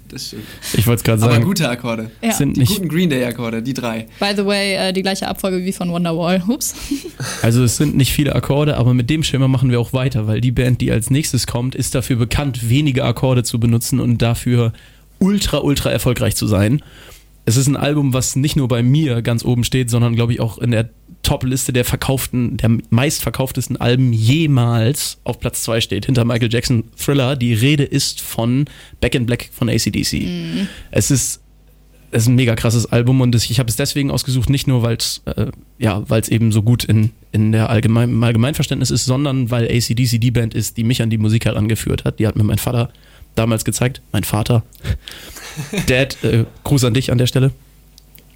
das 0.10 0.28
stimmt. 0.28 0.43
Ich 0.74 0.86
wollte 0.86 1.00
es 1.00 1.04
gerade 1.04 1.24
Aber 1.24 1.34
sagen. 1.34 1.45
gute 1.45 1.67
Akkorde. 1.67 2.12
Ja. 2.21 2.32
Sind 2.32 2.56
Die 2.56 2.62
nicht, 2.62 2.76
guten 2.76 2.88
Green 2.88 3.10
Day 3.10 3.26
Akkorde, 3.26 3.63
die 3.63 3.74
drei. 3.74 4.08
By 4.19 4.34
the 4.36 4.45
way, 4.45 4.76
äh, 4.76 4.93
die 4.93 5.02
gleiche 5.02 5.28
Abfolge 5.28 5.65
wie 5.65 5.74
von 5.74 5.89
Wonderwall. 5.89 6.43
Ups. 6.48 6.76
also 7.41 7.63
es 7.63 7.78
sind 7.78 7.98
nicht 7.98 8.13
viele 8.13 8.36
Akkorde, 8.36 8.78
aber 8.78 8.93
mit 8.93 9.10
dem 9.10 9.24
Schema 9.24 9.48
machen 9.48 9.71
wir 9.71 9.80
auch 9.80 9.93
weiter, 9.93 10.28
weil 10.28 10.41
die 10.41 10.52
Band, 10.52 10.82
die 10.82 10.91
als 10.91 11.10
nächstes 11.10 11.48
kommt, 11.48 11.74
ist 11.74 11.95
dafür 11.95 12.17
bekannt, 12.17 12.69
wenige 12.69 13.04
Akkorde 13.04 13.43
zu 13.43 13.60
benutzen 13.60 14.00
und 14.00 14.21
dafür 14.21 14.74
ultra, 15.19 15.58
ultra 15.60 15.89
erfolgreich 15.89 16.36
zu 16.36 16.45
sein. 16.45 16.84
Es 17.45 17.58
ist 17.58 17.67
ein 17.67 17.78
Album, 17.78 18.13
was 18.13 18.36
nicht 18.36 18.56
nur 18.56 18.67
bei 18.67 18.82
mir 18.84 19.21
ganz 19.21 19.43
oben 19.43 19.63
steht, 19.63 19.89
sondern 19.89 20.15
glaube 20.15 20.34
ich 20.34 20.39
auch 20.39 20.58
in 20.58 20.71
der 20.71 20.89
Top-Liste 21.26 21.74
der 21.74 21.86
verkauften, 21.86 22.56
der 22.58 22.78
meistverkauftesten 22.92 23.78
Alben 23.78 24.14
jemals 24.14 25.18
auf 25.24 25.40
Platz 25.40 25.64
2 25.64 25.82
steht, 25.82 26.06
hinter 26.06 26.24
Michael 26.24 26.54
Jackson 26.54 26.84
Thriller. 26.96 27.36
Die 27.36 27.54
Rede 27.54 27.84
ist 27.84 28.22
von 28.22 28.66
Back 29.02 29.16
in 29.16 29.26
Black 29.26 29.50
von 29.52 29.68
ACDC. 29.68 30.68
Es 30.92 31.12
ist 31.12 31.42
es 32.12 32.24
ist 32.24 32.28
ein 32.30 32.36
mega 32.36 32.56
krasses 32.56 32.86
Album 32.86 33.20
und 33.20 33.36
ich 33.36 33.60
habe 33.60 33.68
es 33.68 33.76
deswegen 33.76 34.10
ausgesucht, 34.10 34.50
nicht 34.50 34.68
nur, 34.68 34.84
weil 34.84 34.96
es 34.96 35.22
äh, 35.26 35.48
ja, 35.80 36.08
weil's 36.08 36.30
eben 36.30 36.54
so 36.54 36.62
gut 36.62 36.86
in, 36.86 37.10
in 37.34 37.52
der 37.52 37.70
Allgemein, 37.70 38.10
im 38.10 38.24
Allgemeinverständnis 38.24 38.90
ist, 38.90 39.04
sondern 39.04 39.52
weil 39.52 39.66
ACDC 39.66 40.22
die 40.22 40.32
Band 40.32 40.54
ist, 40.54 40.78
die 40.78 40.86
mich 40.86 41.02
an 41.02 41.10
die 41.10 41.18
Musik 41.18 41.44
herangeführt 41.44 42.06
hat. 42.06 42.20
Die 42.20 42.28
hat 42.28 42.38
mir 42.38 42.44
mein 42.46 42.60
Vater 42.60 42.90
damals 43.34 43.66
gezeigt. 43.66 44.02
Mein 44.14 44.24
Vater. 44.24 44.64
Dad, 45.88 46.24
äh, 46.24 46.46
Gruß 46.64 46.86
an 46.86 46.94
dich 46.94 47.12
an 47.12 47.18
der 47.18 47.28
Stelle. 47.28 47.52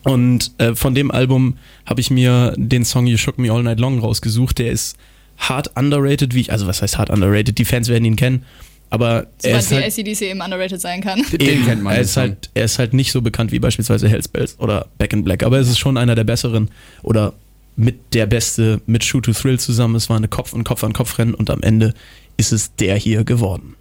Und 0.04 0.52
äh, 0.60 0.76
von 0.76 0.96
dem 0.96 1.12
Album 1.12 1.58
habe 1.86 2.02
ich 2.02 2.10
mir 2.10 2.54
den 2.58 2.86
Song 2.86 3.08
You 3.08 3.18
Shook 3.18 3.38
Me 3.38 3.52
All 3.52 3.64
Night 3.64 3.80
Long 3.80 4.00
rausgesucht. 4.00 4.60
Der 4.60 4.72
ist 4.72 4.98
hart 5.38 5.76
underrated, 5.76 6.34
wie 6.34 6.42
ich, 6.42 6.52
also 6.52 6.68
was 6.68 6.82
heißt 6.82 6.98
hart 6.98 7.10
underrated? 7.10 7.58
Die 7.58 7.66
Fans 7.66 7.88
werden 7.90 8.06
ihn 8.06 8.16
kennen. 8.16 8.44
Aber 8.92 9.28
er 9.44 9.60
ist 9.60 9.72
halt, 9.72 9.86
ACDC 9.86 10.22
eben 10.24 10.42
underrated 10.42 10.82
sein 10.82 11.02
kann. 11.02 11.24
Den 11.32 11.66
kennt 11.66 11.84
man, 11.84 11.94
Er 11.94 12.02
ist, 12.02 12.18
halt, 12.18 12.50
er 12.56 12.66
ist 12.66 12.80
halt 12.80 12.94
nicht 12.94 13.12
so 13.12 13.22
bekannt 13.22 13.52
wie 13.52 13.60
beispielsweise 13.60 14.10
Hellspells 14.10 14.58
oder 14.60 14.88
Back 14.98 15.14
in 15.14 15.24
Black, 15.24 15.44
aber 15.44 15.60
es 15.60 15.70
ist 15.70 15.78
schon 15.78 15.96
einer 15.98 16.16
der 16.16 16.24
besseren 16.24 16.72
oder 17.04 17.34
mit 17.76 18.14
der 18.14 18.26
beste 18.26 18.82
mit 18.88 19.04
Shoot 19.06 19.26
to 19.26 19.32
Thrill 19.32 19.60
zusammen. 19.60 19.96
Es 19.96 20.10
war 20.10 20.18
eine 20.18 20.28
Kopf 20.28 20.54
und 20.54 20.64
Kopf 20.64 20.84
an 20.84 20.94
Kopf 20.94 21.18
Rennen 21.20 21.34
und 21.36 21.50
am 21.50 21.62
Ende 21.62 21.94
ist 22.36 22.52
es 22.52 22.76
der 22.76 22.96
hier 22.96 23.24
geworden. 23.24 23.76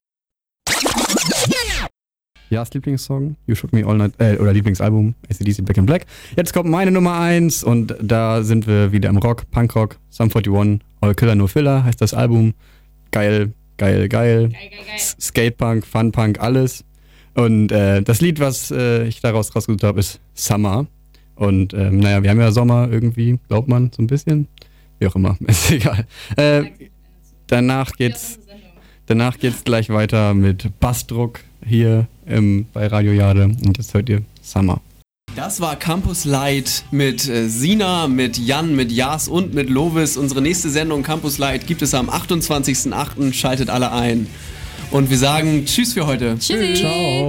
Jas 2.50 2.72
Lieblingssong, 2.72 3.36
You 3.46 3.54
Shook 3.54 3.72
Me 3.72 3.84
All 3.86 3.96
Night, 3.96 4.12
äh, 4.18 4.36
oder 4.38 4.52
Lieblingsalbum, 4.52 5.14
ACDC 5.30 5.64
Black 5.64 5.76
in 5.76 5.86
Black. 5.86 6.06
Jetzt 6.36 6.52
kommt 6.52 6.68
meine 6.70 6.90
Nummer 6.90 7.18
1 7.18 7.62
und 7.64 7.94
da 8.00 8.42
sind 8.42 8.66
wir 8.66 8.90
wieder 8.92 9.08
im 9.10 9.18
Rock, 9.18 9.50
Punkrock, 9.50 9.98
Sum 10.10 10.30
41, 10.34 10.80
All 11.00 11.14
Killer 11.14 11.34
No 11.34 11.46
Filler 11.46 11.84
heißt 11.84 12.00
das 12.00 12.14
Album. 12.14 12.54
Geil, 13.10 13.52
geil, 13.76 14.08
geil. 14.08 14.50
S- 14.96 15.16
Skatepunk, 15.20 15.86
Funpunk, 15.86 16.40
alles. 16.40 16.84
Und 17.34 17.70
äh, 17.70 18.02
das 18.02 18.20
Lied, 18.20 18.40
was 18.40 18.70
äh, 18.70 19.04
ich 19.06 19.20
daraus 19.20 19.54
rausgesucht 19.54 19.84
habe, 19.84 20.00
ist 20.00 20.20
Summer. 20.34 20.86
Und 21.36 21.72
ähm, 21.74 21.98
naja, 22.00 22.22
wir 22.22 22.30
haben 22.30 22.40
ja 22.40 22.50
Sommer 22.50 22.88
irgendwie, 22.90 23.38
glaubt 23.48 23.68
man, 23.68 23.90
so 23.94 24.02
ein 24.02 24.06
bisschen. 24.08 24.48
Wie 24.98 25.06
auch 25.06 25.14
immer, 25.14 25.36
ist 25.46 25.70
egal. 25.70 26.04
Äh, 26.36 26.64
danach 27.46 27.92
geht's 27.92 28.38
Danach 29.06 29.38
geht's 29.38 29.64
gleich 29.64 29.88
weiter 29.88 30.34
mit 30.34 30.68
Bassdruck 30.80 31.40
hier 31.68 32.06
ähm, 32.26 32.66
bei 32.72 32.86
Radio 32.86 33.12
Jade 33.12 33.44
und 33.44 33.76
jetzt 33.76 33.94
hört 33.94 34.08
ihr 34.08 34.22
Summer. 34.42 34.80
Das 35.36 35.60
war 35.60 35.76
Campus 35.76 36.24
Light 36.24 36.84
mit 36.90 37.28
äh, 37.28 37.48
Sina, 37.48 38.08
mit 38.08 38.38
Jan, 38.38 38.74
mit 38.74 38.90
Jas 38.90 39.28
und 39.28 39.54
mit 39.54 39.70
Lovis. 39.70 40.16
Unsere 40.16 40.42
nächste 40.42 40.68
Sendung 40.68 41.04
Campus 41.04 41.38
Light 41.38 41.66
gibt 41.66 41.82
es 41.82 41.94
am 41.94 42.10
28.08. 42.10 43.32
Schaltet 43.32 43.70
alle 43.70 43.92
ein. 43.92 44.26
Und 44.90 45.10
wir 45.10 45.18
sagen 45.18 45.64
Tschüss 45.64 45.92
für 45.92 46.06
heute. 46.06 46.36
Tschüssi. 46.38 46.74
Ciao. 46.74 47.26